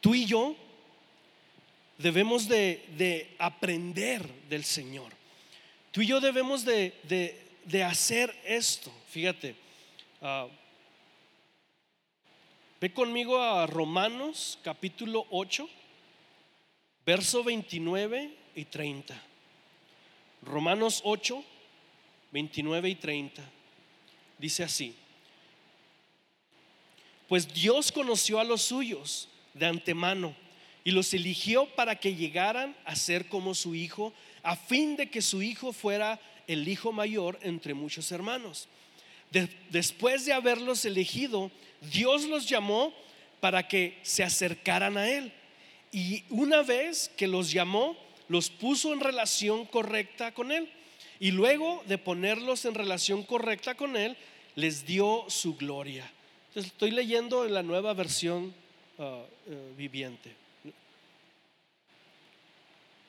Tú 0.00 0.16
y 0.16 0.24
yo 0.24 0.56
debemos 1.98 2.48
de, 2.48 3.34
aprender 3.38 4.26
del 4.48 4.64
Señor. 4.64 5.12
Tú 5.90 6.00
y 6.00 6.06
yo 6.06 6.20
debemos 6.20 6.64
de, 6.64 7.84
hacer 7.84 8.34
esto. 8.44 8.92
Fíjate. 9.10 9.54
Ah, 10.22 10.48
Ve 12.80 12.92
conmigo 12.92 13.42
a 13.42 13.66
Romanos 13.66 14.56
capítulo 14.62 15.26
8, 15.30 15.68
verso 17.04 17.42
29 17.42 18.32
y 18.54 18.64
30. 18.66 19.20
Romanos 20.42 21.00
8, 21.02 21.42
29 22.30 22.88
y 22.88 22.94
30. 22.94 23.42
Dice 24.38 24.62
así. 24.62 24.94
Pues 27.26 27.52
Dios 27.52 27.90
conoció 27.90 28.38
a 28.38 28.44
los 28.44 28.62
suyos 28.62 29.28
de 29.54 29.66
antemano 29.66 30.36
y 30.84 30.90
los 30.90 31.12
eligió 31.14 31.66
para 31.74 31.96
que 31.96 32.14
llegaran 32.14 32.76
a 32.84 32.96
ser 32.96 33.28
como 33.28 33.54
su 33.54 33.74
hijo, 33.74 34.12
a 34.42 34.56
fin 34.56 34.96
de 34.96 35.10
que 35.10 35.22
su 35.22 35.42
hijo 35.42 35.72
fuera 35.72 36.20
el 36.46 36.66
hijo 36.68 36.92
mayor 36.92 37.38
entre 37.42 37.74
muchos 37.74 38.10
hermanos 38.12 38.68
después 39.70 40.24
de 40.24 40.32
haberlos 40.32 40.84
elegido, 40.84 41.50
Dios 41.92 42.24
los 42.24 42.48
llamó 42.48 42.92
para 43.40 43.68
que 43.68 43.98
se 44.02 44.22
acercaran 44.22 44.96
a 44.96 45.08
Él. 45.08 45.32
Y 45.92 46.24
una 46.30 46.62
vez 46.62 47.10
que 47.16 47.26
los 47.26 47.50
llamó, 47.50 47.96
los 48.28 48.50
puso 48.50 48.92
en 48.92 49.00
relación 49.00 49.64
correcta 49.64 50.32
con 50.32 50.52
Él. 50.52 50.68
Y 51.20 51.30
luego 51.30 51.82
de 51.86 51.98
ponerlos 51.98 52.64
en 52.64 52.74
relación 52.74 53.22
correcta 53.22 53.74
con 53.74 53.96
Él, 53.96 54.16
les 54.54 54.86
dio 54.86 55.24
su 55.28 55.56
gloria. 55.56 56.10
estoy 56.54 56.90
leyendo 56.90 57.44
en 57.44 57.54
la 57.54 57.62
nueva 57.62 57.94
versión 57.94 58.54
uh, 58.98 59.02
uh, 59.02 59.26
viviente. 59.76 60.34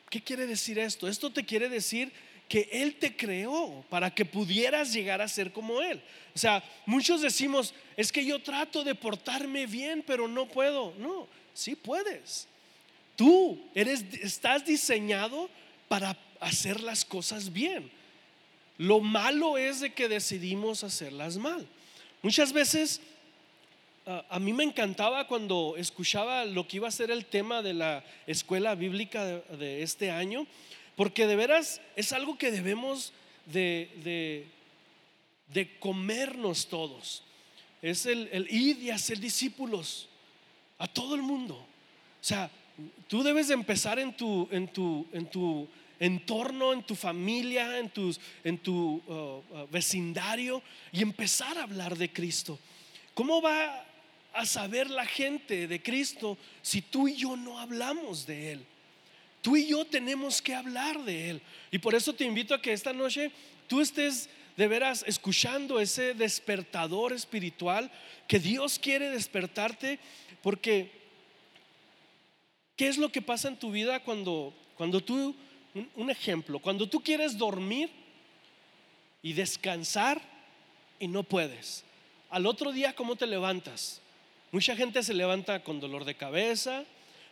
¿Qué 0.09 0.21
quiere 0.21 0.47
decir 0.47 0.79
esto? 0.79 1.07
Esto 1.07 1.31
te 1.31 1.45
quiere 1.45 1.69
decir 1.69 2.11
que 2.47 2.67
Él 2.71 2.95
te 2.95 3.15
creó 3.15 3.85
para 3.89 4.13
que 4.13 4.25
pudieras 4.25 4.91
llegar 4.91 5.21
a 5.21 5.27
ser 5.27 5.53
como 5.53 5.81
Él. 5.81 6.01
O 6.35 6.39
sea, 6.39 6.63
muchos 6.85 7.21
decimos, 7.21 7.73
es 7.95 8.11
que 8.11 8.25
yo 8.25 8.41
trato 8.41 8.83
de 8.83 8.95
portarme 8.95 9.67
bien, 9.67 10.03
pero 10.05 10.27
no 10.27 10.47
puedo. 10.47 10.93
No, 10.97 11.27
sí 11.53 11.75
puedes. 11.75 12.47
Tú 13.15 13.61
eres, 13.75 14.03
estás 14.21 14.65
diseñado 14.65 15.49
para 15.87 16.17
hacer 16.39 16.81
las 16.81 17.05
cosas 17.05 17.53
bien. 17.53 17.91
Lo 18.77 19.01
malo 19.01 19.57
es 19.57 19.81
de 19.81 19.93
que 19.93 20.07
decidimos 20.07 20.83
hacerlas 20.83 21.37
mal. 21.37 21.67
Muchas 22.21 22.51
veces 22.51 23.01
a 24.29 24.39
mí 24.39 24.53
me 24.53 24.63
encantaba 24.63 25.27
cuando 25.27 25.75
escuchaba 25.77 26.45
lo 26.45 26.67
que 26.67 26.77
iba 26.77 26.87
a 26.87 26.91
ser 26.91 27.11
el 27.11 27.25
tema 27.25 27.61
de 27.61 27.73
la 27.73 28.03
escuela 28.25 28.73
bíblica 28.75 29.23
de 29.25 29.83
este 29.83 30.09
año 30.09 30.47
porque 30.99 31.27
de 31.27 31.37
veras 31.37 31.79
es 31.95 32.11
algo 32.11 32.37
que 32.37 32.51
debemos 32.51 33.13
de, 33.45 34.45
de, 35.47 35.79
comernos 35.79 36.67
todos. 36.67 37.23
Es 37.81 38.05
el, 38.05 38.27
el 38.33 38.51
ir 38.53 38.83
y 38.83 38.89
hacer 38.89 39.17
discípulos 39.17 40.09
a 40.77 40.87
todo 40.87 41.15
el 41.15 41.21
mundo. 41.21 41.55
O 41.55 41.65
sea, 42.19 42.51
tú 43.07 43.23
debes 43.23 43.47
de 43.47 43.53
empezar 43.53 43.97
en 43.97 44.11
tu, 44.11 44.49
en 44.51 44.67
tu, 44.67 45.07
en 45.13 45.27
tu 45.27 45.69
entorno, 46.01 46.73
en 46.73 46.83
tu 46.83 46.95
familia, 46.95 47.79
en, 47.79 47.89
tus, 47.89 48.19
en 48.43 48.57
tu 48.57 49.01
uh, 49.07 49.13
uh, 49.13 49.67
vecindario 49.71 50.61
y 50.91 51.01
empezar 51.01 51.57
a 51.57 51.63
hablar 51.63 51.97
de 51.97 52.11
Cristo. 52.11 52.59
¿Cómo 53.13 53.41
va 53.41 53.85
a 54.33 54.45
saber 54.45 54.89
la 54.89 55.05
gente 55.05 55.67
de 55.67 55.81
Cristo 55.81 56.37
si 56.61 56.81
tú 56.81 57.07
y 57.07 57.15
yo 57.15 57.35
no 57.35 57.59
hablamos 57.59 58.25
de 58.25 58.53
Él? 58.53 58.65
Tú 59.41 59.55
y 59.55 59.67
yo 59.67 59.85
tenemos 59.85 60.41
que 60.41 60.53
hablar 60.53 61.03
de 61.03 61.29
Él. 61.29 61.41
Y 61.71 61.79
por 61.79 61.95
eso 61.95 62.13
te 62.13 62.25
invito 62.25 62.53
a 62.53 62.61
que 62.61 62.73
esta 62.73 62.93
noche 62.93 63.31
tú 63.67 63.81
estés 63.81 64.29
de 64.57 64.67
veras 64.67 65.05
escuchando 65.07 65.79
ese 65.79 66.13
despertador 66.13 67.13
espiritual 67.13 67.89
que 68.27 68.39
Dios 68.39 68.77
quiere 68.77 69.09
despertarte 69.09 69.99
porque 70.43 70.91
¿qué 72.75 72.89
es 72.89 72.97
lo 72.97 73.09
que 73.09 73.21
pasa 73.21 73.47
en 73.47 73.57
tu 73.57 73.71
vida 73.71 74.01
cuando, 74.01 74.53
cuando 74.75 75.01
tú, 75.01 75.33
un 75.95 76.09
ejemplo, 76.11 76.59
cuando 76.59 76.89
tú 76.89 77.01
quieres 77.01 77.37
dormir 77.37 77.89
y 79.21 79.31
descansar 79.31 80.21
y 80.99 81.07
no 81.07 81.23
puedes? 81.23 81.85
Al 82.29 82.45
otro 82.45 82.73
día, 82.73 82.93
¿cómo 82.93 83.15
te 83.15 83.27
levantas? 83.27 84.01
Mucha 84.51 84.75
gente 84.75 85.03
se 85.03 85.13
levanta 85.13 85.63
con 85.63 85.79
dolor 85.79 86.05
de 86.05 86.15
cabeza, 86.15 86.83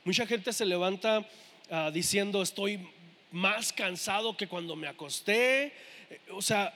mucha 0.03 0.27
gente 0.27 0.53
se 0.53 0.65
levanta 0.65 1.27
ah, 1.71 1.89
diciendo 1.91 2.43
estoy 2.43 2.87
más 3.31 3.73
cansado 3.73 4.37
que 4.37 4.47
cuando 4.47 4.75
me 4.75 4.87
acosté. 4.87 5.73
O 6.31 6.41
sea, 6.43 6.73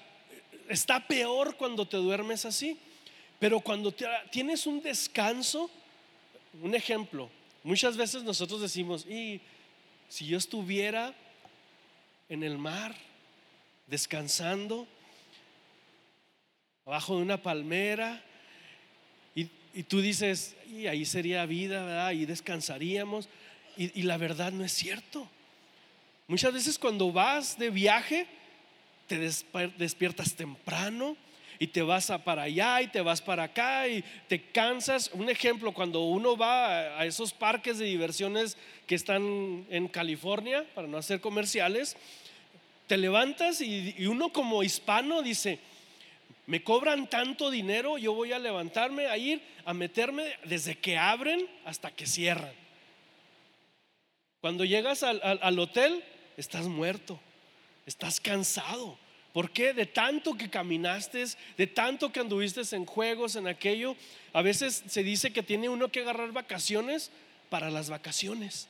está 0.68 1.06
peor 1.08 1.56
cuando 1.58 1.88
te 1.88 1.98
duermes 1.98 2.46
así. 2.46 2.80
Pero 3.40 3.60
cuando 3.60 3.94
tienes 4.32 4.66
un 4.66 4.82
descanso, 4.82 5.70
un 6.62 6.76
ejemplo, 6.76 7.30
muchas 7.64 7.98
veces 7.98 8.24
nosotros 8.24 8.62
decimos, 8.62 9.06
y 9.06 9.42
si 10.10 10.26
yo 10.26 10.38
estuviera 10.38 11.14
en 12.30 12.44
el 12.44 12.58
mar, 12.58 12.96
descansando, 13.88 14.88
abajo 16.86 17.16
de 17.16 17.22
una 17.24 17.42
palmera, 17.42 18.24
y, 19.74 19.84
tú 19.84 20.02
dices, 20.02 20.56
y 20.70 20.88
ahí 20.88 21.06
sería 21.06 21.46
vida, 21.46 21.84
¿verdad? 21.84 22.12
Y 22.12 22.26
descansaríamos. 22.26 23.30
Y, 23.78 24.04
la 24.04 24.18
verdad 24.18 24.52
no 24.52 24.64
es 24.64 24.74
cierto. 24.74 25.28
Muchas 26.28 26.54
veces 26.54 26.78
cuando 26.78 27.12
vas 27.12 27.58
de 27.58 27.70
viaje, 27.70 28.28
te 29.08 29.18
despiertas 29.78 30.36
temprano 30.36 31.18
y 31.58 31.68
te 31.68 31.82
vas 31.82 32.10
a 32.10 32.24
para 32.24 32.44
allá 32.44 32.82
y 32.82 32.88
te 32.88 33.02
vas 33.02 33.22
para 33.22 33.44
acá 33.44 33.88
y 33.88 34.04
te 34.28 34.42
cansas. 34.42 35.10
Un 35.14 35.30
ejemplo, 35.30 35.74
cuando 35.74 36.02
uno 36.02 36.38
va 36.38 37.00
a 37.00 37.06
esos 37.06 37.34
parques 37.34 37.78
de 37.78 37.86
diversiones 37.86 38.58
que 38.88 38.96
están 38.96 39.66
en 39.70 39.88
California, 39.88 40.66
para 40.76 40.88
no 40.88 40.98
hacer 40.98 41.22
comerciales, 41.22 41.98
te 42.88 42.98
levantas 42.98 43.62
y 43.62 44.06
uno 44.06 44.34
como 44.34 44.64
hispano 44.64 45.22
dice, 45.22 45.60
me 46.48 46.64
cobran 46.64 47.10
tanto 47.10 47.52
dinero, 47.52 47.98
yo 47.98 48.14
voy 48.14 48.34
a 48.34 48.40
levantarme, 48.40 49.08
a 49.08 49.18
ir, 49.18 49.42
a 49.66 49.74
meterme 49.74 50.34
desde 50.44 50.78
que 50.78 50.98
abren 50.98 51.48
hasta 51.66 51.92
que 51.92 52.06
cierran. 52.06 52.54
Cuando 54.42 54.66
llegas 54.66 55.04
al, 55.04 55.60
hotel, 55.60 56.04
estás 56.36 56.66
muerto, 56.66 57.20
estás 57.86 58.20
cansado. 58.20 58.98
¿Por 59.34 59.52
qué? 59.52 59.74
De 59.74 59.86
tanto 59.86 60.36
que 60.36 60.50
caminaste, 60.50 61.24
de 61.58 61.68
tanto 61.68 62.12
que 62.12 62.20
anduviste 62.20 62.62
en 62.76 62.86
juegos, 62.86 63.36
en 63.36 63.48
aquello. 63.48 63.96
A 64.34 64.42
veces 64.42 64.84
se 64.88 65.04
dice 65.04 65.32
que 65.32 65.44
tiene 65.44 65.70
uno 65.70 65.90
que 65.90 66.02
agarrar 66.02 66.32
vacaciones 66.32 67.12
para 67.50 67.70
las 67.70 67.90
vacaciones 67.90 68.68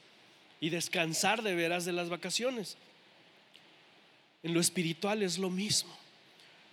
y 0.59 0.69
descansar 0.69 1.41
de 1.41 1.55
veras 1.55 1.85
de 1.85 1.93
las 1.93 2.09
vacaciones. 2.09 2.77
En 4.43 4.53
lo 4.53 4.59
espiritual 4.59 5.23
es 5.23 5.37
lo 5.37 5.49
mismo. 5.49 6.00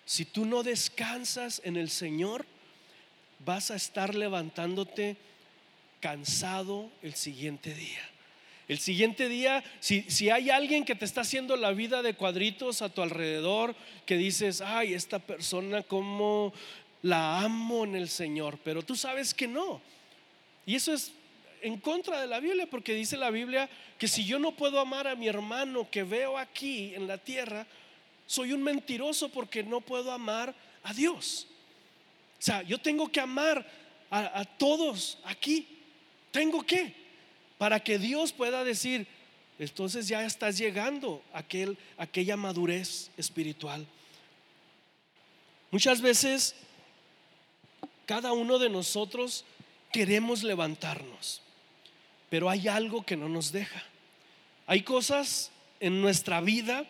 Si 0.08 0.24
tú 0.24 0.46
no 0.46 0.62
descansas 0.62 1.60
en 1.66 1.76
el 1.76 1.90
Señor, 1.90 2.46
vas 3.44 3.70
a 3.70 3.76
estar 3.76 4.14
levantándote 4.14 5.18
cansado 6.00 6.90
el 7.02 7.14
siguiente 7.14 7.74
día. 7.74 8.00
El 8.68 8.78
siguiente 8.78 9.28
día, 9.28 9.62
si, 9.80 10.06
si, 10.08 10.30
hay 10.30 10.48
alguien 10.48 10.86
que 10.86 10.94
te 10.94 11.04
está 11.04 11.20
haciendo 11.20 11.58
la 11.58 11.72
vida 11.72 12.00
de 12.00 12.14
cuadritos 12.14 12.80
a 12.80 12.88
tu 12.88 13.02
alrededor, 13.02 13.74
que 14.06 14.16
dices, 14.16 14.62
ay, 14.62 14.94
esta 14.94 15.18
persona, 15.18 15.82
como 15.82 16.54
la 17.02 17.40
amo 17.42 17.84
en 17.84 17.94
el 17.94 18.08
Señor, 18.08 18.58
pero 18.64 18.82
tú 18.82 18.96
sabes 18.96 19.34
que 19.34 19.46
no. 19.46 19.82
Y 20.64 20.76
eso 20.76 20.94
es 20.94 21.12
en 21.60 21.78
contra 21.78 22.18
de 22.18 22.28
la 22.28 22.40
Biblia, 22.40 22.66
porque 22.66 22.94
dice 22.94 23.18
la 23.18 23.28
Biblia 23.28 23.68
que 23.98 24.08
si 24.08 24.24
yo 24.24 24.38
no 24.38 24.52
puedo 24.52 24.80
amar 24.80 25.06
a 25.06 25.16
mi 25.16 25.28
hermano 25.28 25.86
que 25.90 26.02
veo 26.02 26.38
aquí 26.38 26.94
en 26.94 27.06
la 27.06 27.18
tierra, 27.18 27.66
soy 28.28 28.52
un 28.52 28.62
mentiroso 28.62 29.30
porque 29.30 29.62
no 29.62 29.80
puedo 29.80 30.12
amar 30.12 30.54
a 30.82 30.92
Dios. 30.92 31.46
O 32.38 32.42
sea, 32.42 32.60
yo 32.60 32.78
tengo 32.78 33.10
que 33.10 33.20
amar 33.20 33.66
a, 34.10 34.44
todos 34.44 35.18
aquí. 35.24 35.66
¿Tengo 36.30 36.62
que? 36.62 36.94
Para 37.56 37.80
que 37.80 37.98
Dios 37.98 38.32
pueda 38.32 38.64
decir, 38.64 39.06
entonces 39.58 40.08
ya 40.08 40.24
estás 40.26 40.58
llegando 40.58 41.22
a 41.32 41.38
aquel, 41.38 41.78
aquella 41.96 42.36
madurez 42.36 43.10
espiritual. 43.16 43.86
Muchas 45.70 46.02
veces 46.02 46.54
cada 48.04 48.32
uno 48.32 48.58
de 48.58 48.68
nosotros 48.68 49.46
queremos 49.90 50.42
levantarnos, 50.42 51.40
pero 52.28 52.50
hay 52.50 52.68
algo 52.68 53.06
que 53.06 53.16
no 53.16 53.30
nos 53.30 53.52
deja. 53.52 53.82
Hay 54.66 54.82
cosas 54.82 55.50
en 55.80 56.02
nuestra 56.02 56.42
vida 56.42 56.84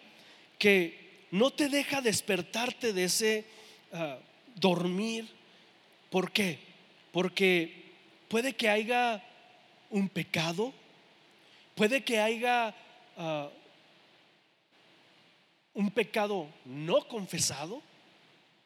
que 0.59 1.08
no 1.31 1.51
te 1.51 1.69
deja 1.69 2.01
despertarte 2.01 2.93
de 2.93 3.05
ese 3.05 3.45
ah, 3.93 4.19
dormir. 4.55 5.29
¿Por 6.11 6.33
qué? 6.33 6.59
Porque 7.13 7.93
puede 8.29 8.55
que 8.55 8.69
haya 8.69 9.23
un 9.91 10.09
pecado, 10.09 10.73
puede 11.75 12.03
que 12.03 12.19
haya 12.19 12.75
ah, 13.17 13.49
un 15.75 15.91
pecado 15.91 16.49
no 16.65 17.07
confesado, 17.07 17.83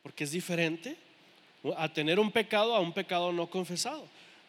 porque 0.02 0.24
es 0.24 0.30
diferente 0.30 0.96
a 1.76 1.88
tener 1.88 2.18
un 2.18 2.30
pecado 2.30 2.74
a 2.74 2.80
un 2.80 2.92
pecado 2.92 3.32
no 3.32 3.48
confesado. 3.48 4.06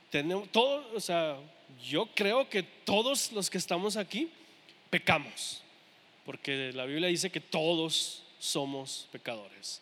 Tenemos, 0.10 0.50
todo, 0.50 0.96
o 0.96 1.00
sea, 1.00 1.38
yo 1.84 2.08
creo 2.14 2.48
que 2.50 2.64
todos 2.64 3.32
los 3.32 3.50
que 3.50 3.58
estamos 3.58 3.98
aquí 3.98 4.30
pecamos 4.90 5.64
porque 6.26 6.72
la 6.74 6.86
Biblia 6.86 7.08
dice 7.08 7.30
que 7.30 7.40
todos 7.40 8.24
somos 8.40 9.08
pecadores. 9.12 9.82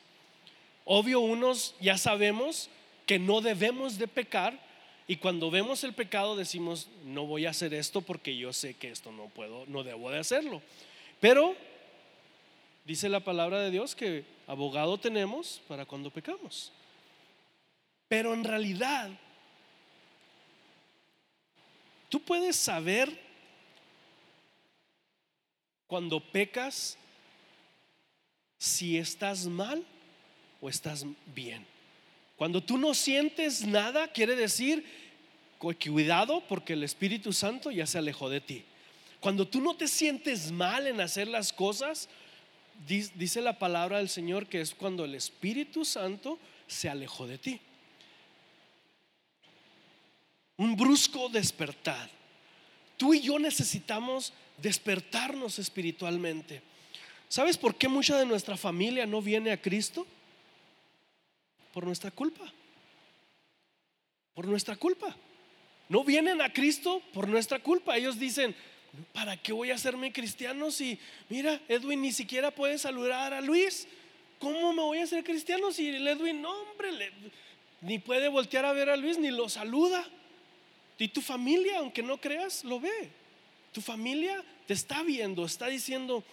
Obvio, 0.86 1.20
unos 1.20 1.76
ya 1.80 1.98
sabemos 1.98 2.70
que 3.06 3.20
no 3.20 3.42
debemos 3.42 3.98
de 3.98 4.08
pecar 4.08 4.60
y 5.08 5.18
cuando 5.18 5.52
vemos 5.52 5.84
el 5.84 5.94
pecado 5.94 6.36
decimos, 6.36 6.88
no 7.04 7.26
voy 7.26 7.46
a 7.46 7.50
hacer 7.50 7.74
esto 7.74 8.02
porque 8.02 8.38
yo 8.38 8.54
sé 8.54 8.76
que 8.76 8.90
esto 8.90 9.12
no 9.12 9.26
puedo, 9.28 9.66
no 9.68 9.84
debo 9.84 10.10
de 10.10 10.20
hacerlo. 10.20 10.62
Pero 11.20 11.56
dice 12.86 13.10
la 13.10 13.20
palabra 13.20 13.60
de 13.60 13.72
Dios 13.72 13.96
que 13.96 14.24
abogado 14.48 14.98
tenemos 15.00 15.62
para 15.68 15.86
cuando 15.86 16.12
pecamos. 16.12 16.72
Pero 18.08 18.34
en 18.34 18.44
realidad, 18.44 19.10
tú 22.10 22.22
puedes 22.22 22.56
saber 22.56 23.31
cuando 25.92 26.22
pecas 26.22 26.98
si 28.58 28.98
estás 28.98 29.46
mal 29.46 29.86
o 30.62 30.70
estás 30.70 31.06
bien. 31.36 31.68
Cuando 32.38 32.64
tú 32.64 32.78
no 32.78 32.94
sientes 32.94 33.68
nada, 33.68 34.08
quiere 34.08 34.38
decir, 34.38 34.86
cuidado 35.60 36.48
porque 36.48 36.74
el 36.74 36.86
Espíritu 36.86 37.34
Santo 37.34 37.72
ya 37.72 37.86
se 37.86 37.98
alejó 37.98 38.30
de 38.30 38.40
ti. 38.40 38.64
Cuando 39.20 39.46
tú 39.46 39.60
no 39.60 39.76
te 39.76 39.90
sientes 39.90 40.50
mal 40.50 40.88
en 40.88 41.02
hacer 41.02 41.28
las 41.28 41.52
cosas, 41.52 42.08
dice 42.88 43.42
la 43.42 43.60
palabra 43.60 43.98
del 43.98 44.08
Señor 44.08 44.48
que 44.48 44.62
es 44.62 44.74
cuando 44.74 45.04
el 45.04 45.14
Espíritu 45.14 45.84
Santo 45.84 46.40
se 46.68 46.88
alejó 46.88 47.28
de 47.28 47.38
ti. 47.38 47.60
Un 50.56 50.78
brusco 50.78 51.28
despertar. 51.28 52.10
Tú 52.96 53.14
y 53.14 53.20
yo 53.20 53.38
necesitamos 53.40 54.32
despertarnos 54.58 55.60
espiritualmente. 55.60 56.62
¿Sabes 57.28 57.58
por 57.58 57.76
qué 57.76 57.88
mucha 57.88 58.18
de 58.18 58.26
nuestra 58.26 58.58
familia 58.58 59.06
no 59.06 59.22
viene 59.22 59.52
a 59.52 59.62
Cristo? 59.62 60.06
Por 61.74 61.86
nuestra 61.86 62.12
culpa. 62.12 62.52
Por 64.34 64.48
nuestra 64.48 64.76
culpa. 64.76 65.16
No 65.88 66.04
vienen 66.04 66.42
a 66.42 66.52
Cristo 66.52 67.02
por 67.14 67.28
nuestra 67.28 67.60
culpa. 67.60 67.98
Ellos 67.98 68.20
dicen, 68.20 68.56
¿para 69.14 69.38
qué 69.38 69.54
voy 69.54 69.72
a 69.72 69.76
hacerme 69.76 70.12
cristiano 70.12 70.72
si, 70.72 71.00
mira, 71.30 71.62
Edwin 71.68 72.02
ni 72.02 72.12
siquiera 72.12 72.52
puede 72.52 72.78
saludar 72.78 73.34
a 73.34 73.42
Luis? 73.42 73.88
¿Cómo 74.40 74.74
me 74.74 74.82
voy 74.82 74.98
a 74.98 75.04
hacer 75.04 75.24
cristiano 75.24 75.72
si 75.72 75.88
Edwin, 75.90 76.42
no, 76.42 76.52
hombre, 76.52 77.12
ni 77.82 78.00
puede 78.00 78.28
voltear 78.28 78.66
a 78.66 78.74
ver 78.74 78.90
a 78.90 78.98
Luis 78.98 79.18
ni 79.18 79.30
lo 79.32 79.48
saluda? 79.50 80.06
Y 80.98 81.08
tu 81.08 81.22
familia, 81.22 81.80
aunque 81.80 82.04
no 82.04 82.20
creas, 82.20 82.64
lo 82.64 82.80
ve. 82.80 83.21
Tu 83.72 83.82
familia 83.82 84.44
te 84.68 84.74
está 84.74 85.04
viendo, 85.04 85.46
está 85.46 85.68
diciendo, 85.68 86.24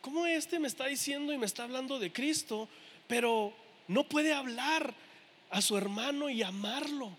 ¿cómo 0.00 0.26
este 0.26 0.58
me 0.58 0.68
está 0.68 0.86
diciendo 0.86 1.32
y 1.32 1.38
me 1.38 1.46
está 1.46 1.64
hablando 1.64 1.98
de 1.98 2.12
Cristo? 2.12 2.68
Pero 3.06 3.54
no 3.88 4.04
puede 4.04 4.32
hablar 4.32 4.94
a 5.50 5.62
su 5.62 5.76
hermano 5.76 6.30
y 6.30 6.42
amarlo. 6.42 7.16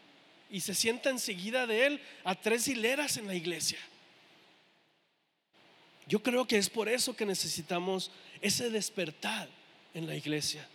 Y 0.50 0.62
se 0.62 0.76
sienta 0.76 1.10
enseguida 1.10 1.66
de 1.68 1.86
él 1.86 2.02
a 2.24 2.36
tres 2.36 2.68
hileras 2.68 3.18
en 3.18 3.28
la 3.28 3.36
iglesia. 3.36 3.80
Yo 6.08 6.22
creo 6.22 6.46
que 6.46 6.58
es 6.58 6.70
por 6.70 6.90
eso 6.90 7.16
que 7.16 7.26
necesitamos 7.26 8.12
ese 8.42 8.70
despertar 8.70 9.48
en 9.94 10.08
la 10.08 10.16
iglesia. 10.16 10.68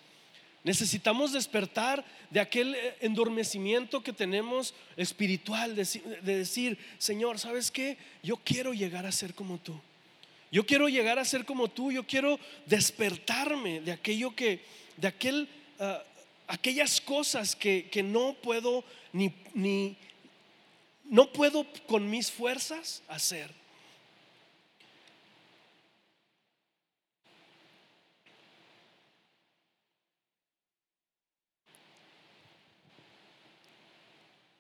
Necesitamos 0.66 1.30
despertar 1.30 2.04
de 2.28 2.40
aquel 2.40 2.74
eh, 2.74 2.96
endormecimiento 3.00 4.02
que 4.02 4.12
tenemos 4.12 4.74
espiritual, 4.96 5.76
de, 5.76 5.84
decir, 6.22 6.76
Señor, 6.98 7.38
¿sabes 7.38 7.70
qué? 7.70 7.96
Yo 8.20 8.36
quiero 8.38 8.74
llegar 8.74 9.06
a 9.06 9.12
ser 9.12 9.32
como 9.32 9.58
tú. 9.58 9.80
Yo 10.50 10.66
quiero 10.66 10.88
llegar 10.88 11.20
a 11.20 11.24
ser 11.24 11.44
como 11.44 11.68
tú. 11.68 11.92
Yo 11.92 12.02
quiero 12.02 12.40
despertarme 12.66 13.80
de 13.80 13.92
aquello 13.92 14.34
que, 14.34 14.60
de 14.96 15.06
aquel, 15.06 15.48
ah, 15.78 16.02
aquellas 16.48 17.00
cosas 17.00 17.54
que, 17.54 17.88
que, 17.88 18.02
no 18.02 18.34
puedo 18.34 18.82
ni, 19.12 19.32
ni, 19.54 19.96
no 21.04 21.32
puedo 21.32 21.64
con 21.86 22.10
mis 22.10 22.32
fuerzas 22.32 23.04
hacer. 23.06 23.52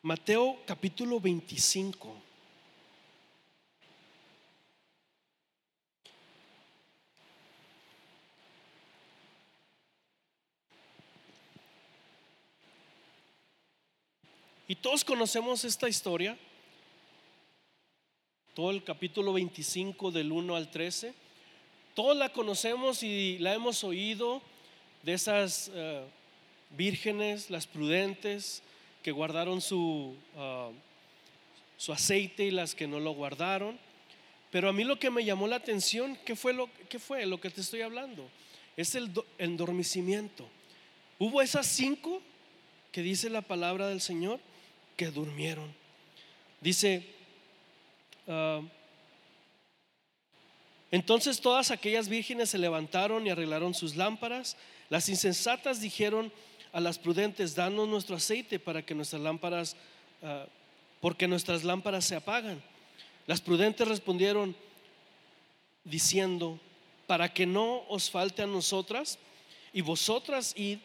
Mateo 0.06 0.56
capítulo 0.66 1.18
25. 1.18 2.14
Y 14.68 14.76
todos 14.76 15.04
conocemos 15.04 15.64
esta 15.64 15.88
historia, 15.88 16.38
todo 18.54 18.70
el 18.70 18.84
capítulo 18.84 19.32
25 19.32 20.12
del 20.12 20.30
1 20.30 20.54
al 20.54 20.70
13. 20.70 21.14
Todos 21.96 22.16
la 22.16 22.32
conocemos 22.32 23.02
y 23.02 23.38
la 23.38 23.54
hemos 23.54 23.82
oído 23.82 24.40
de 25.02 25.14
esas 25.14 25.68
eh, 25.74 26.04
vírgenes, 26.70 27.50
las 27.50 27.66
prudentes, 27.66 28.62
que 29.06 29.12
guardaron 29.12 29.60
su, 29.60 30.16
ah, 30.36 30.68
su 31.76 31.92
aceite 31.92 32.42
y 32.46 32.50
las 32.50 32.74
que 32.74 32.88
no 32.88 32.98
lo 32.98 33.12
guardaron. 33.12 33.78
Pero 34.50 34.68
a 34.68 34.72
mí 34.72 34.82
lo 34.82 34.98
que 34.98 35.10
me 35.10 35.24
llamó 35.24 35.46
la 35.46 35.54
atención, 35.54 36.18
¿qué 36.24 36.34
fue 36.34 36.52
lo, 36.52 36.68
qué 36.88 36.98
fue 36.98 37.24
lo 37.24 37.40
que 37.40 37.48
te 37.48 37.60
estoy 37.60 37.82
hablando? 37.82 38.28
Es 38.76 38.96
el 38.96 39.12
endormecimiento. 39.38 40.44
Hubo 41.20 41.40
esas 41.40 41.68
cinco 41.68 42.20
que 42.90 43.00
dice 43.00 43.30
la 43.30 43.42
palabra 43.42 43.86
del 43.86 44.00
Señor 44.00 44.40
que 44.96 45.12
durmieron. 45.12 45.72
Dice, 46.60 47.06
ah, 48.26 48.60
entonces 50.90 51.40
todas 51.40 51.70
aquellas 51.70 52.08
vírgenes 52.08 52.50
se 52.50 52.58
levantaron 52.58 53.24
y 53.24 53.30
arreglaron 53.30 53.72
sus 53.72 53.94
lámparas. 53.94 54.56
Las 54.90 55.08
insensatas 55.08 55.80
dijeron, 55.80 56.32
a 56.76 56.80
las 56.80 56.98
prudentes, 56.98 57.54
danos 57.54 57.88
nuestro 57.88 58.16
aceite 58.16 58.58
para 58.58 58.84
que 58.84 58.94
nuestras 58.94 59.22
lámparas, 59.22 59.74
ah, 60.22 60.44
porque 61.00 61.26
nuestras 61.26 61.64
lámparas 61.64 62.04
se 62.04 62.16
apagan. 62.16 62.62
Las 63.26 63.40
prudentes 63.40 63.88
respondieron 63.88 64.54
diciendo, 65.84 66.60
para 67.06 67.32
que 67.32 67.46
no 67.46 67.84
os 67.88 68.10
falte 68.10 68.42
a 68.42 68.46
nosotras 68.46 69.18
y 69.72 69.80
vosotras 69.80 70.52
id 70.54 70.80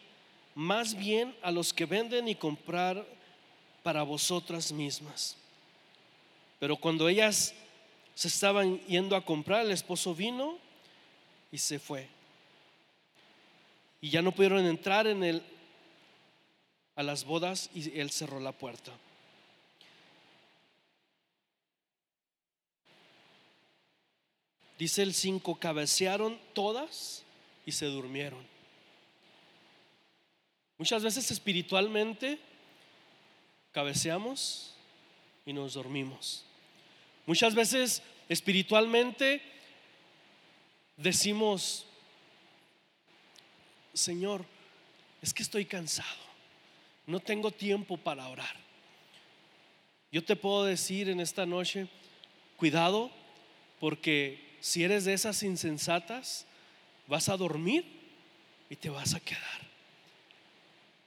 más 0.54 0.94
bien 0.94 1.36
a 1.42 1.50
los 1.50 1.74
que 1.74 1.84
venden 1.84 2.26
y 2.26 2.36
comprar 2.36 3.04
para 3.82 4.02
vosotras 4.02 4.72
mismas. 4.72 5.36
Pero 6.58 6.74
cuando 6.76 7.06
ellas 7.06 7.52
se 8.14 8.28
estaban 8.28 8.80
yendo 8.86 9.14
a 9.14 9.22
comprar, 9.26 9.66
el 9.66 9.72
esposo 9.72 10.14
vino 10.14 10.56
y 11.50 11.58
se 11.58 11.78
fue. 11.78 12.08
Y 14.00 14.08
ya 14.08 14.22
no 14.22 14.32
pudieron 14.32 14.64
entrar 14.64 15.06
en 15.06 15.22
el 15.22 15.51
a 16.96 17.02
las 17.02 17.24
bodas 17.24 17.70
y 17.74 17.98
él 17.98 18.10
cerró 18.10 18.40
la 18.40 18.52
puerta. 18.52 18.92
Dice 24.78 25.02
el 25.02 25.14
5, 25.14 25.56
cabecearon 25.56 26.38
todas 26.54 27.22
y 27.64 27.72
se 27.72 27.86
durmieron. 27.86 28.44
Muchas 30.76 31.04
veces 31.04 31.30
espiritualmente 31.30 32.40
cabeceamos 33.70 34.74
y 35.46 35.52
nos 35.52 35.74
dormimos. 35.74 36.44
Muchas 37.26 37.54
veces 37.54 38.02
espiritualmente 38.28 39.40
decimos, 40.96 41.86
Señor, 43.94 44.44
es 45.20 45.32
que 45.32 45.44
estoy 45.44 45.64
cansado 45.64 46.31
no 47.06 47.20
tengo 47.20 47.50
tiempo 47.50 47.96
para 47.96 48.28
orar. 48.28 48.56
Yo 50.10 50.22
te 50.22 50.36
puedo 50.36 50.64
decir 50.64 51.08
en 51.08 51.20
esta 51.20 51.46
noche, 51.46 51.88
cuidado, 52.56 53.10
porque 53.80 54.56
si 54.60 54.84
eres 54.84 55.04
de 55.04 55.14
esas 55.14 55.42
insensatas, 55.42 56.46
vas 57.06 57.28
a 57.28 57.36
dormir 57.36 57.84
y 58.68 58.76
te 58.76 58.90
vas 58.90 59.14
a 59.14 59.20
quedar. 59.20 59.42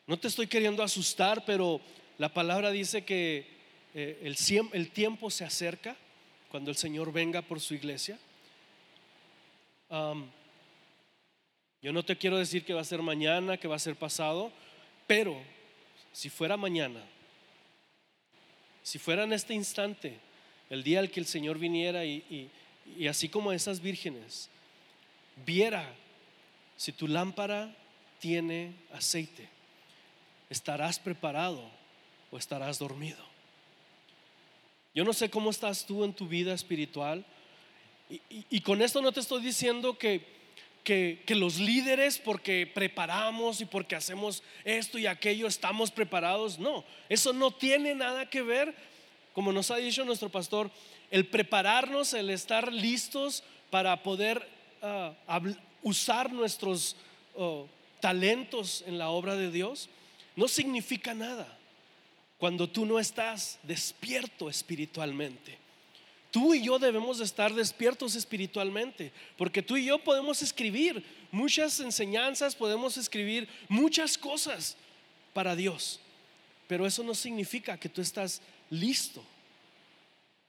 No 0.08 0.18
te 0.18 0.28
estoy 0.28 0.48
queriendo 0.48 0.84
asustar, 0.84 1.46
pero 1.46 1.80
la 2.18 2.34
palabra 2.34 2.72
dice 2.72 3.06
que 3.06 3.48
eh, 3.94 4.20
el, 4.24 4.92
tiempo 4.92 5.32
se 5.32 5.46
acerca 5.46 5.96
cuando 6.50 6.70
el 6.70 6.78
Señor 6.78 7.14
venga 7.14 7.42
por 7.42 7.60
su 7.60 7.74
iglesia. 7.74 8.20
yo 9.90 11.94
no 11.94 12.04
te 12.04 12.18
quiero 12.18 12.38
decir 12.38 12.66
que 12.66 12.74
va 12.74 12.82
a 12.82 12.86
ser 12.86 13.02
mañana, 13.02 13.58
que 13.58 13.68
va 13.68 13.78
a 13.78 13.80
ser 13.80 13.96
pasado, 13.96 14.52
pero 15.08 15.55
si 16.16 16.30
fuera 16.30 16.56
mañana, 16.56 17.04
si 18.82 19.00
fuera 19.00 19.26
en 19.26 19.34
este 19.34 19.54
instante, 19.54 20.18
el 20.70 20.82
día 20.82 21.00
al 21.00 21.12
que 21.12 21.20
el 21.20 21.26
Señor 21.26 21.60
viniera 21.60 22.06
y, 22.06 22.50
así 23.10 23.28
como 23.28 23.52
esas 23.52 23.82
vírgenes, 23.82 24.50
viera 25.46 25.94
si 26.78 26.94
tu 26.94 27.10
lámpara 27.10 27.76
tiene 28.20 28.76
aceite, 28.94 29.50
estarás 30.50 31.00
preparado 31.00 31.70
o 32.32 32.38
estarás 32.38 32.80
dormido. 32.80 33.22
Yo 34.94 35.04
no 35.04 35.12
sé 35.12 35.30
cómo 35.30 35.50
estás 35.50 35.86
tú 35.86 36.06
en 36.06 36.14
tu 36.14 36.30
vida 36.30 36.54
espiritual 36.54 37.26
y 38.30 38.62
con 38.62 38.82
esto 38.82 39.02
no 39.02 39.12
te 39.12 39.20
estoy 39.20 39.44
diciendo 39.44 39.98
que 39.98 40.26
que, 40.86 41.24
los 41.30 41.60
líderes, 41.60 42.18
porque 42.18 42.66
preparamos 42.66 43.60
y 43.60 43.66
porque 43.66 43.96
hacemos 43.96 44.44
esto 44.64 44.98
y 44.98 45.08
aquello, 45.08 45.48
estamos 45.48 45.92
preparados. 45.92 46.58
No, 46.60 46.86
eso 47.10 47.34
no 47.34 47.52
tiene 47.52 47.94
nada 47.94 48.30
que 48.30 48.42
ver, 48.42 48.74
como 49.34 49.52
nos 49.52 49.72
ha 49.72 49.76
dicho 49.76 50.06
nuestro 50.06 50.30
pastor, 50.30 50.72
el 51.12 51.28
prepararnos, 51.28 52.14
el 52.14 52.30
estar 52.30 52.72
listos 52.72 53.44
para 53.70 54.02
poder 54.04 54.48
ah, 54.82 55.14
usar 55.84 56.32
nuestros 56.32 56.96
oh, 57.36 57.68
talentos 58.00 58.84
en 58.88 58.98
la 58.98 59.10
obra 59.10 59.36
de 59.36 59.52
Dios, 59.52 59.90
no 60.36 60.48
significa 60.48 61.14
nada 61.14 61.58
cuando 62.38 62.70
tú 62.70 62.86
no 62.86 63.00
estás 63.00 63.60
despierto 63.64 64.50
espiritualmente. 64.50 65.65
Tú 66.36 66.54
y 66.54 66.64
yo 66.64 66.78
debemos 66.78 67.22
estar 67.22 67.54
despiertos 67.54 68.14
espiritualmente, 68.14 69.14
porque 69.38 69.62
tú 69.62 69.78
y 69.78 69.86
yo 69.86 70.00
podemos 70.00 70.42
escribir 70.42 71.02
muchas 71.32 71.80
enseñanzas, 71.80 72.58
podemos 72.58 72.98
escribir 72.98 73.48
muchas 73.70 74.18
cosas 74.18 74.76
para 75.32 75.56
Dios, 75.56 76.02
pero 76.68 76.86
eso 76.86 77.04
no 77.04 77.16
significa 77.16 77.80
que 77.80 77.88
tú 77.88 78.02
estás 78.02 78.42
listo 78.70 79.24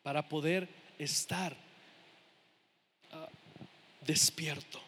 para 0.02 0.28
poder 0.28 0.68
estar 0.98 1.56
ah, 3.12 3.28
despierto. 4.04 4.80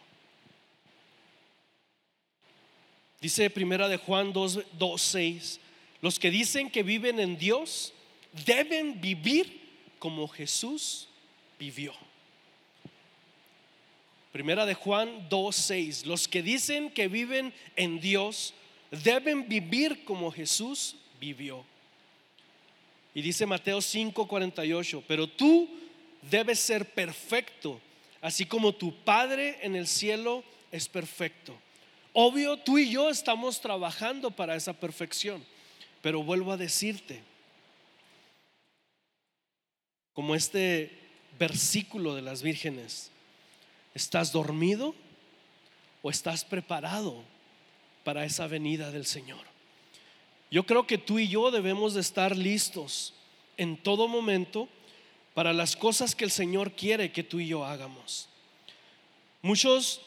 Dice 3.20 3.48
primera 3.50 3.86
de 3.86 3.98
Juan 3.98 4.32
2.6, 4.34 5.60
los 6.00 6.18
que 6.18 6.32
dicen 6.32 6.68
que 6.68 6.82
viven 6.82 7.20
en 7.20 7.38
Dios 7.38 7.92
deben 8.44 9.00
vivir 9.00 9.67
como 9.98 10.28
Jesús 10.28 11.08
vivió. 11.58 11.92
Primera 14.32 14.66
de 14.66 14.74
Juan 14.74 15.28
2:6. 15.28 16.06
Los 16.06 16.28
que 16.28 16.42
dicen 16.42 16.90
que 16.90 17.08
viven 17.08 17.52
en 17.76 18.00
Dios 18.00 18.54
deben 18.90 19.48
vivir 19.48 20.04
como 20.04 20.30
Jesús 20.30 20.96
vivió. 21.20 21.64
Y 23.14 23.22
dice 23.22 23.46
Mateo 23.46 23.80
5:48, 23.80 25.02
pero 25.08 25.26
tú 25.26 25.68
debes 26.22 26.60
ser 26.60 26.92
perfecto, 26.92 27.80
así 28.20 28.46
como 28.46 28.74
tu 28.74 28.94
Padre 29.02 29.58
en 29.62 29.74
el 29.76 29.86
cielo 29.86 30.44
es 30.70 30.88
perfecto. 30.88 31.58
Obvio, 32.12 32.56
tú 32.56 32.78
y 32.78 32.90
yo 32.90 33.10
estamos 33.10 33.60
trabajando 33.60 34.30
para 34.30 34.56
esa 34.56 34.72
perfección. 34.72 35.44
Pero 36.02 36.22
vuelvo 36.22 36.52
a 36.52 36.56
decirte, 36.56 37.20
como 40.18 40.34
este 40.34 40.90
versículo 41.38 42.16
de 42.16 42.22
las 42.22 42.42
vírgenes, 42.42 43.12
¿estás 43.94 44.32
dormido 44.32 44.96
o 46.02 46.10
estás 46.10 46.44
preparado 46.44 47.22
para 48.02 48.24
esa 48.24 48.48
venida 48.48 48.90
del 48.90 49.06
Señor? 49.06 49.38
Yo 50.50 50.66
creo 50.66 50.88
que 50.88 50.98
tú 50.98 51.20
y 51.20 51.28
yo 51.28 51.52
debemos 51.52 51.94
de 51.94 52.00
estar 52.00 52.36
listos 52.36 53.14
en 53.56 53.76
todo 53.76 54.08
momento 54.08 54.68
para 55.34 55.52
las 55.52 55.76
cosas 55.76 56.16
que 56.16 56.24
el 56.24 56.32
Señor 56.32 56.72
quiere 56.72 57.12
que 57.12 57.22
tú 57.22 57.38
y 57.38 57.46
yo 57.46 57.64
hagamos. 57.64 58.28
Muchos 59.40 60.00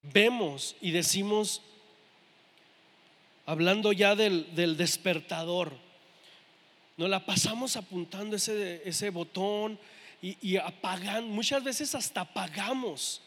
vemos 0.00 0.76
y 0.80 0.92
decimos, 0.92 1.60
hablando 3.44 3.92
ya 3.92 4.16
del, 4.16 4.46
despertador, 4.78 5.91
nos 6.96 7.08
la 7.08 7.24
pasamos 7.24 7.76
apuntando 7.76 8.36
ese, 8.36 8.82
ese 8.84 9.10
botón 9.10 9.78
y, 10.20 10.36
y 10.40 10.56
apagando, 10.56 11.32
muchas 11.32 11.64
veces 11.64 11.94
hasta 11.94 12.22
apagamos 12.22 13.22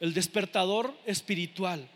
el 0.00 0.14
despertador 0.14 0.96
espiritual. 1.04 1.88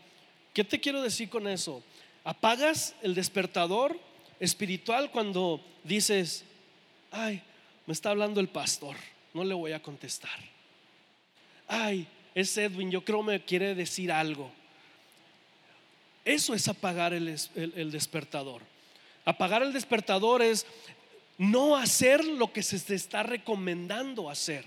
¿Qué 0.53 0.63
te 0.63 0.79
quiero 0.79 1.01
decir 1.01 1.29
con 1.29 1.47
eso? 1.47 1.83
Apagas 2.23 2.95
el 3.01 3.15
despertador 3.15 3.97
espiritual 4.39 5.11
cuando 5.11 5.63
dices, 5.83 6.43
ay, 7.11 7.41
me 7.85 7.93
está 7.93 8.09
hablando 8.09 8.39
el 8.39 8.49
pastor, 8.49 8.95
no 9.33 9.43
le 9.43 9.53
voy 9.53 9.71
a 9.71 9.81
contestar. 9.81 10.39
Ay, 11.67 12.07
es 12.35 12.57
Edwin, 12.57 12.91
yo 12.91 13.03
creo 13.03 13.23
me 13.23 13.43
quiere 13.43 13.75
decir 13.75 14.11
algo. 14.11 14.51
Eso 16.23 16.53
es 16.53 16.67
apagar 16.67 17.13
el, 17.13 17.27
el, 17.55 17.91
despertador. 17.91 18.61
Apagar 19.25 19.63
el 19.63 19.73
despertador 19.73 20.41
es 20.41 20.65
no 21.37 21.75
hacer 21.75 22.23
lo 22.25 22.51
que 22.51 22.63
se 22.63 22.79
te 22.79 22.95
está 22.95 23.23
recomendando 23.23 24.29
hacer. 24.29 24.65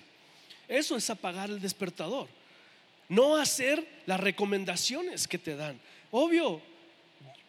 Eso 0.69 0.97
es 0.97 1.11
apagar 1.11 1.51
el 1.51 1.61
despertador. 1.61 2.29
No 3.09 3.37
hacer 3.37 3.87
las 4.07 4.21
recomendaciones 4.21 5.29
que 5.29 5.39
te 5.39 5.57
dan. 5.57 5.79
Obvio, 6.11 6.61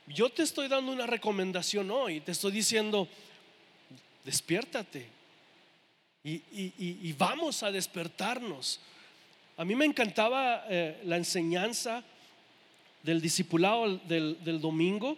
yo 0.08 0.30
te 0.30 0.43
estoy 0.43 0.68
dando 0.68 0.91
una 0.91 1.08
recomendación 1.08 1.89
hoy, 1.89 2.20
te 2.20 2.32
estoy 2.32 2.51
diciendo, 2.51 3.08
despiértate 4.24 5.08
y, 6.24 7.14
vamos 7.14 7.64
a 7.64 7.72
despertarnos. 7.72 8.80
A 9.58 9.64
mí 9.64 9.76
me 9.76 9.86
encantaba 9.86 10.66
eh, 10.68 10.99
la 11.06 11.18
enseñanza 11.18 12.03
del 13.03 13.22
discipulado 13.22 13.97
del, 13.97 14.60
domingo, 14.60 15.18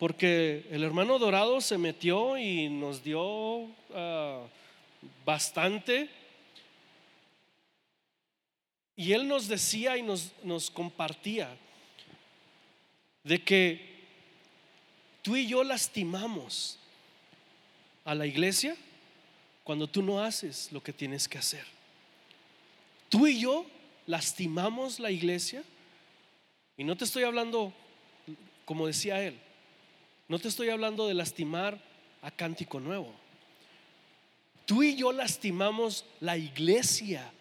porque 0.00 0.66
el 0.70 0.82
hermano 0.82 1.18
Dorado 1.18 1.60
se 1.60 1.76
metió 1.76 2.38
y 2.38 2.70
nos 2.70 3.04
dio 3.04 3.66
ah, 3.94 4.46
bastante 5.26 6.08
y 8.96 9.12
él 9.12 9.28
nos 9.28 9.46
decía 9.46 9.98
y 9.98 10.02
nos, 10.02 10.32
nos 10.42 10.70
compartía 10.70 11.54
de 13.24 13.44
que 13.44 14.06
tú 15.20 15.36
y 15.36 15.46
yo 15.46 15.62
lastimamos 15.64 16.78
a 18.06 18.14
la 18.14 18.26
iglesia 18.26 18.74
cuando 19.64 19.86
tú 19.86 20.00
no 20.00 20.24
haces 20.24 20.72
lo 20.72 20.82
que 20.82 20.94
tienes 20.94 21.28
que 21.28 21.36
hacer. 21.36 21.66
Tú 23.10 23.26
y 23.26 23.38
yo 23.38 23.66
lastimamos 24.06 24.98
la 24.98 25.10
iglesia 25.10 25.62
y 26.78 26.84
no 26.84 26.96
te 26.96 27.04
estoy 27.04 27.24
hablando, 27.24 27.74
como 28.64 28.86
decía 28.86 29.22
él, 29.22 29.38
no 30.30 30.38
te 30.38 30.46
estoy 30.46 30.68
hablando 30.68 31.08
de 31.08 31.14
lastimar 31.14 31.76
a 32.22 32.30
Cántico 32.30 32.78
Nuevo. 32.78 33.12
Tú 34.64 34.84
y 34.84 34.94
yo 34.94 35.10
lastimamos 35.10 36.04
la 36.20 36.38
iglesia 36.38 37.32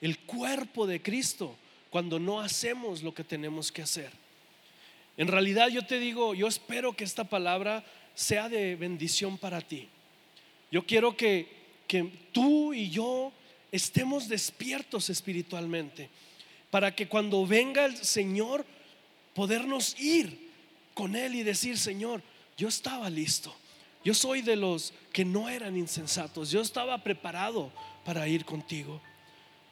el 0.00 0.20
cuerpo 0.20 0.86
de 0.86 1.02
Cristo 1.02 1.54
cuando 1.90 2.18
no 2.18 2.40
hacemos 2.40 3.02
lo 3.02 3.12
que 3.12 3.24
tenemos 3.24 3.70
que 3.70 3.82
hacer. 3.82 4.10
En 5.18 5.28
realidad 5.28 5.68
yo 5.68 5.84
te 5.84 5.98
digo, 5.98 6.32
yo 6.32 6.46
espero 6.46 6.96
que 6.96 7.04
esta 7.04 7.24
palabra 7.24 7.84
sea 8.14 8.48
de 8.48 8.74
bendición 8.74 9.36
para 9.36 9.60
ti. 9.60 9.86
Yo 10.70 10.86
quiero 10.86 11.14
que, 11.14 11.46
que 11.86 12.10
tú 12.32 12.72
y 12.72 12.88
yo 12.88 13.34
estemos 13.70 14.28
despiertos 14.28 15.10
espiritualmente 15.10 16.08
para 16.70 16.94
que 16.94 17.06
cuando 17.06 17.46
venga 17.46 17.84
el 17.84 17.98
Señor 17.98 18.64
podernos 19.34 19.94
ir 20.00 20.48
con 20.94 21.14
Él 21.14 21.34
y 21.34 21.42
decir, 21.42 21.76
Señor, 21.76 22.22
yo 22.60 22.68
estaba 22.68 23.08
listo. 23.08 23.54
Yo 24.04 24.12
soy 24.12 24.42
de 24.42 24.54
los 24.54 24.92
que 25.14 25.24
no 25.24 25.48
eran 25.48 25.78
insensatos. 25.78 26.50
Yo 26.50 26.60
estaba 26.60 27.02
preparado 27.02 27.72
para 28.04 28.28
ir 28.28 28.44
contigo. 28.44 29.00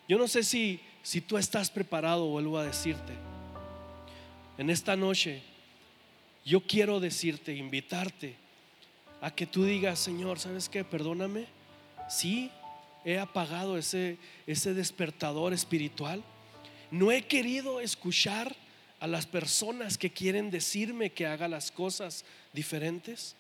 Yo 0.09 0.17
no 0.17 0.27
sé 0.27 0.43
si, 0.43 0.81
si 1.03 1.21
tú 1.21 1.37
estás 1.37 1.71
preparado, 1.71 2.25
vuelvo 2.29 2.57
a 2.57 2.65
decirte. 2.65 3.13
En 4.57 4.71
esta 4.71 4.97
noche, 4.97 5.43
yo 6.47 6.63
quiero 6.63 6.99
decirte, 6.99 7.55
invitarte 7.55 8.37
a 9.21 9.31
que 9.33 9.47
tú 9.47 9.65
digas, 9.65 9.99
Señor, 9.99 10.39
¿sabes 10.39 10.71
qué? 10.71 10.83
Perdóname. 10.83 11.45
Sí, 12.09 12.51
he 13.05 13.19
apagado 13.19 13.77
ese, 13.77 14.17
ese 14.47 14.73
despertador 14.73 15.53
espiritual. 15.53 16.23
No 16.91 17.13
he 17.13 17.21
querido 17.27 17.81
escuchar 17.81 18.57
a 19.01 19.07
las 19.07 19.27
personas 19.27 19.97
que 19.97 20.11
quieren 20.11 20.51
decirme 20.51 21.11
que 21.11 21.27
haga 21.27 21.49
las 21.49 21.71
cosas 21.71 22.25
diferentes. 22.53 23.37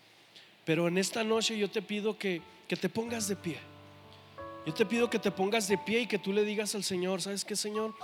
Pero 0.64 0.88
en 0.88 0.98
esta 0.98 1.24
noche 1.24 1.58
yo 1.58 1.70
te 1.70 1.82
pido 1.82 2.18
que, 2.18 2.42
que 2.68 2.76
te 2.76 2.88
pongas 2.88 3.28
de 3.28 3.36
pie. 3.36 3.58
Yo 4.66 4.74
te 4.74 4.84
pido 4.84 5.08
que 5.08 5.18
te 5.18 5.30
pongas 5.30 5.66
de 5.66 5.78
pie 5.78 6.00
y 6.00 6.06
que 6.06 6.18
tú 6.18 6.32
le 6.32 6.44
digas 6.44 6.74
al 6.74 6.84
Señor, 6.84 7.22
¿sabes 7.22 7.44
qué, 7.44 7.56
Señor? 7.56 7.94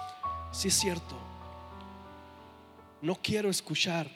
Si 0.53 0.69
es 0.69 0.75
cierto. 0.75 1.17
No 3.03 3.17
quiero 3.17 3.51
escuchar 3.51 4.09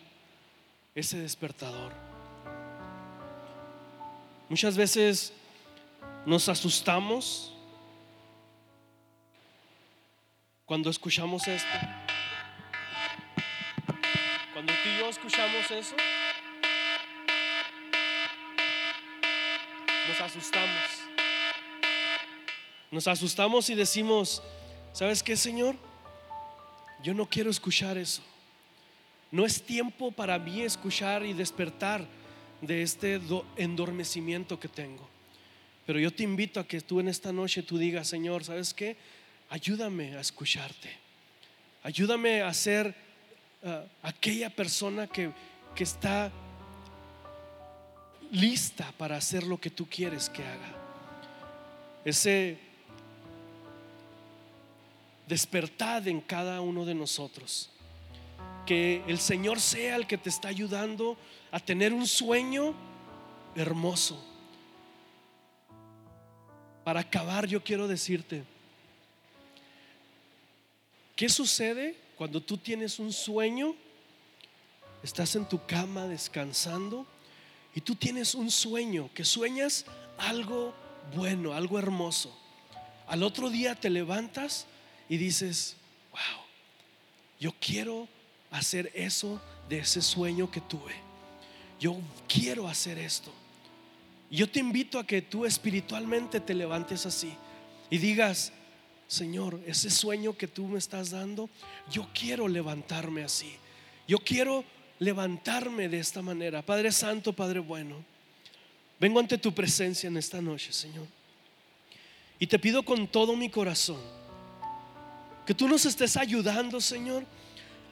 ese 0.95 1.19
despertador. 1.19 1.93
Muchas 4.49 4.77
veces 4.77 5.33
nos 6.25 6.49
asustamos 6.49 7.53
cuando 10.65 10.89
escuchamos 10.89 11.47
esto. 11.47 11.98
Cuando 14.59 14.73
tú 14.83 14.89
y 14.89 14.99
yo 14.99 15.09
escuchamos 15.09 15.71
eso, 15.71 15.95
nos 20.09 20.21
asustamos. 20.21 20.83
Nos 22.91 23.07
asustamos 23.07 23.71
y 23.71 23.77
decimos, 23.77 24.43
¿sabes 24.93 25.23
qué, 25.23 25.37
Señor? 25.37 25.77
Yo 27.05 27.15
no 27.15 27.27
quiero 27.27 27.51
escuchar 27.51 27.99
eso. 27.99 28.21
No 29.31 29.47
es 29.47 29.63
tiempo 29.63 30.11
para 30.11 30.37
mí 30.41 30.63
escuchar 30.63 31.25
y 31.25 31.35
despertar 31.35 32.05
de 32.61 32.83
este 32.83 33.21
endormecimiento 33.59 34.59
que 34.59 34.67
tengo. 34.67 35.09
Pero 35.87 36.01
yo 36.01 36.13
te 36.13 36.25
invito 36.25 36.59
a 36.59 36.67
que 36.67 36.81
tú 36.81 36.99
en 36.99 37.07
esta 37.07 37.33
noche 37.33 37.63
tú 37.63 37.79
digas, 37.79 38.09
Señor, 38.09 38.43
¿sabes 38.43 38.75
qué? 38.75 38.97
Ayúdame 39.51 40.17
a 40.17 40.21
escucharte. 40.21 40.91
Ayúdame 41.85 42.43
a 42.43 42.53
ser 42.53 43.08
ah, 43.65 43.85
aquella 44.03 44.51
persona 44.51 45.07
que, 45.07 45.31
que 45.75 45.85
está 45.85 46.31
lista 48.31 48.93
para 48.99 49.17
hacer 49.17 49.45
lo 49.45 49.59
que 49.59 49.71
tú 49.71 49.87
quieres 49.87 50.29
que 50.29 50.43
haga. 50.43 50.75
Ese 52.05 52.59
despertad 55.29 56.09
en 56.09 56.21
cada 56.21 56.61
uno 56.61 56.85
de 56.85 56.95
nosotros. 56.95 57.71
Que 58.67 59.03
el 59.07 59.19
Señor 59.19 59.61
sea 59.61 59.97
el 59.97 60.07
que 60.07 60.19
te 60.19 60.29
está 60.29 60.49
ayudando 60.49 61.17
a 61.51 61.61
tener 61.61 61.93
un 61.93 62.07
sueño 62.07 62.75
hermoso. 63.55 64.23
Para 66.85 67.01
acabar, 67.01 67.47
yo 67.47 67.63
quiero 67.63 67.87
decirte, 67.87 68.45
¿qué 71.15 71.29
sucede 71.29 71.97
cuando 72.19 72.43
tú 72.43 72.59
tienes 72.59 72.99
un 72.99 73.13
sueño? 73.13 73.77
Estás 75.05 75.37
en 75.37 75.49
tu 75.49 75.65
cama 75.65 76.09
descansando 76.09 77.07
y 77.75 77.81
tú 77.81 77.95
tienes 77.95 78.35
un 78.35 78.51
sueño, 78.51 79.09
que 79.15 79.25
sueñas 79.25 79.87
algo 80.19 80.75
bueno, 81.15 81.53
algo 81.53 81.79
hermoso. 81.79 82.37
Al 83.07 83.23
otro 83.23 83.49
día 83.51 83.77
te 83.77 83.89
levantas 83.89 84.67
y 85.09 85.17
dices, 85.17 85.77
wow, 86.11 86.45
yo 87.39 87.55
quiero 87.61 88.09
hacer 88.51 88.91
eso 88.95 89.41
de 89.69 89.79
ese 89.79 90.03
sueño 90.03 90.51
que 90.51 90.61
tuve. 90.61 90.95
Yo 91.79 91.97
quiero 92.27 92.67
hacer 92.67 92.99
esto. 92.99 93.33
Yo 94.29 94.51
te 94.51 94.59
invito 94.59 94.99
a 94.99 95.07
que 95.07 95.23
tú 95.23 95.47
espiritualmente 95.47 96.41
te 96.41 96.53
levantes 96.53 97.07
así 97.07 97.33
y 97.89 97.99
digas, 97.99 98.53
Señor, 99.09 99.59
ese 99.67 99.91
sueño 99.91 100.37
que 100.37 100.47
tú 100.47 100.69
me 100.69 100.79
estás 100.79 101.11
dando, 101.11 101.49
yo 101.91 102.07
quiero 102.15 102.47
levantarme 102.47 103.25
así. 103.25 103.51
Yo 104.07 104.19
quiero 104.19 104.65
levantarme 104.99 105.89
de 105.89 105.99
esta 105.99 106.21
manera. 106.21 106.61
Padre 106.61 106.93
Santo, 106.93 107.33
Padre 107.33 107.59
bueno, 107.61 108.05
vengo 109.01 109.19
ante 109.19 109.39
tu 109.39 109.53
presencia 109.55 110.09
en 110.09 110.19
esta 110.19 110.43
noche, 110.43 110.73
Señor. 110.73 111.07
Y 112.39 112.47
te 112.47 112.59
pido 112.59 112.85
con 112.85 113.09
todo 113.09 113.35
mi 113.35 113.49
corazón 113.49 114.01
que 115.47 115.55
tú 115.55 115.67
nos 115.67 115.87
estés 115.87 116.15
ayudando, 116.19 116.79
Señor, 116.79 117.25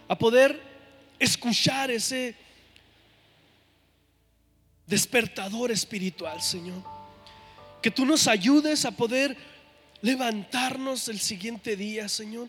a 0.09 0.19
poder 0.19 0.61
escuchar 1.19 1.91
ese 1.91 2.35
despertador 4.87 5.71
espiritual, 5.71 6.43
Señor. 6.43 6.83
Que 7.81 7.91
tú 7.91 8.05
nos 8.05 8.29
ayudes 8.29 8.85
a 8.85 8.91
poder 8.91 9.35
levantarnos 10.03 11.09
el 11.09 11.21
siguiente 11.21 11.77
día, 11.77 12.09
Señor, 12.09 12.49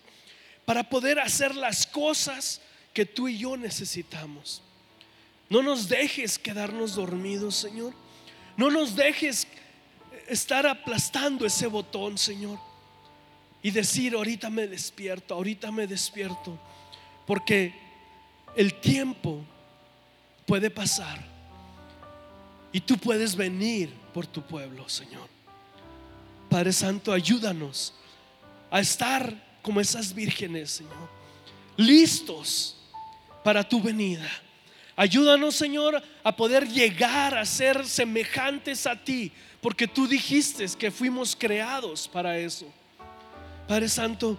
para 0.66 0.90
poder 0.90 1.20
hacer 1.20 1.56
las 1.56 1.88
cosas 1.88 2.62
que 2.94 3.06
tú 3.06 3.28
y 3.28 3.38
yo 3.38 3.56
necesitamos. 3.56 4.62
No 5.50 5.62
nos 5.62 5.88
dejes 5.88 6.38
quedarnos 6.38 6.96
dormidos, 6.96 7.56
Señor. 7.56 7.94
No 8.58 8.70
nos 8.70 8.96
dejes 8.96 9.48
estar 10.28 10.68
aplastando 10.68 11.46
ese 11.46 11.68
botón, 11.68 12.18
Señor. 12.18 12.60
Y 13.64 13.72
decir, 13.72 14.14
ahorita 14.14 14.50
me 14.50 14.68
despierto, 14.68 15.36
ahorita 15.36 15.72
me 15.72 15.88
despierto. 15.88 16.60
Porque 17.26 17.74
el 18.56 18.74
tiempo 18.74 19.46
puede 20.46 20.70
pasar. 20.70 21.24
Y 22.74 22.82
tú 22.82 22.98
puedes 22.98 23.36
venir 23.36 23.94
por 24.14 24.28
tu 24.28 24.42
pueblo, 24.42 24.90
Señor. 24.90 25.37
Padre 26.50 26.72
Santo, 26.74 27.12
ayúdanos 27.12 27.94
a 28.72 28.80
estar 28.80 29.34
como 29.62 29.82
esas 29.82 30.14
vírgenes, 30.14 30.72
Señor. 30.72 31.10
Listos 31.76 32.76
para 33.44 33.64
tu 33.64 33.82
venida. 33.82 34.30
Ayúdanos, 34.96 35.56
Señor, 35.56 36.02
a 36.24 36.36
poder 36.36 36.68
llegar 36.68 37.38
a 37.38 37.46
ser 37.46 37.86
semejantes 37.86 38.88
a 38.88 38.96
ti, 38.96 39.32
porque 39.62 39.88
tú 39.88 40.08
dijiste 40.08 40.66
que 40.78 40.90
fuimos 40.90 41.36
creados 41.36 42.08
para 42.08 42.38
eso. 42.38 42.66
Padre 43.68 43.90
Santo, 43.90 44.38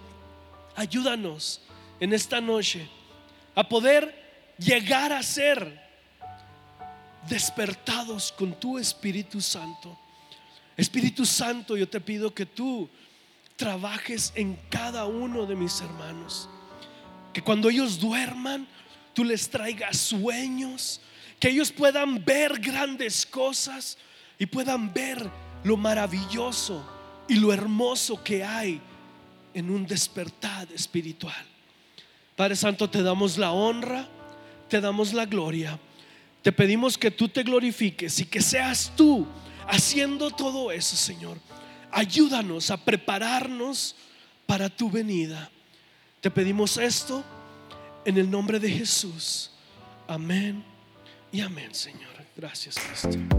ayúdanos 0.75 1.61
en 1.99 2.13
esta 2.13 2.41
noche 2.41 2.89
a 3.55 3.67
poder 3.67 4.55
llegar 4.57 5.13
a 5.13 5.23
ser 5.23 5.81
despertados 7.29 8.31
con 8.31 8.53
tu 8.53 8.77
Espíritu 8.77 9.39
Santo. 9.39 9.97
Espíritu 10.79 11.25
Santo, 11.25 11.75
yo 11.75 11.89
te 11.89 11.99
pido 11.99 12.33
que 12.33 12.45
tú 12.45 12.89
trabajes 13.57 14.31
en 14.35 14.57
cada 14.69 15.05
uno 15.05 15.45
de 15.45 15.53
mis 15.53 15.81
hermanos. 15.81 16.47
Que 17.33 17.41
cuando 17.41 17.69
ellos 17.69 17.99
duerman, 17.99 18.65
tú 19.13 19.25
les 19.25 19.49
traigas 19.49 19.97
sueños, 19.97 21.01
que 21.37 21.49
ellos 21.49 21.73
puedan 21.73 22.23
ver 22.23 22.59
grandes 22.59 23.25
cosas 23.25 23.97
y 24.37 24.45
puedan 24.45 24.93
ver 24.93 25.29
lo 25.65 25.75
maravilloso 25.75 26.89
y 27.27 27.35
lo 27.35 27.51
hermoso 27.51 28.23
que 28.23 28.45
hay 28.45 28.79
en 29.53 29.69
un 29.69 29.85
despertar 29.85 30.71
espiritual. 30.71 31.45
Padre 32.37 32.55
Santo, 32.55 32.89
te 32.89 33.03
damos 33.03 33.37
la 33.37 33.51
honra, 33.51 34.07
te 34.69 34.79
damos 34.79 35.11
la 35.11 35.25
gloria. 35.25 35.77
Te 36.41 36.53
pedimos 36.53 36.97
que 36.97 37.11
tú 37.11 37.27
te 37.27 37.43
glorifiques 37.43 38.17
y 38.21 38.25
que 38.25 38.41
seas 38.41 38.93
tú 38.95 39.27
haciendo 39.69 40.31
todo 40.31 40.71
eso, 40.71 40.95
Señor. 40.95 41.37
Ayúdanos 41.91 42.69
a 42.71 42.77
prepararnos 42.77 43.95
para 44.45 44.69
tu 44.69 44.89
venida. 44.89 45.49
Te 46.21 46.29
pedimos 46.29 46.77
esto 46.77 47.23
en 48.05 48.17
el 48.17 48.29
nombre 48.29 48.59
de 48.59 48.69
Jesús. 48.69 49.51
Amén 50.07 50.63
y 51.31 51.41
amén, 51.41 51.73
Señor. 51.73 52.09
Gracias, 52.35 52.75
Cristo. 52.79 53.38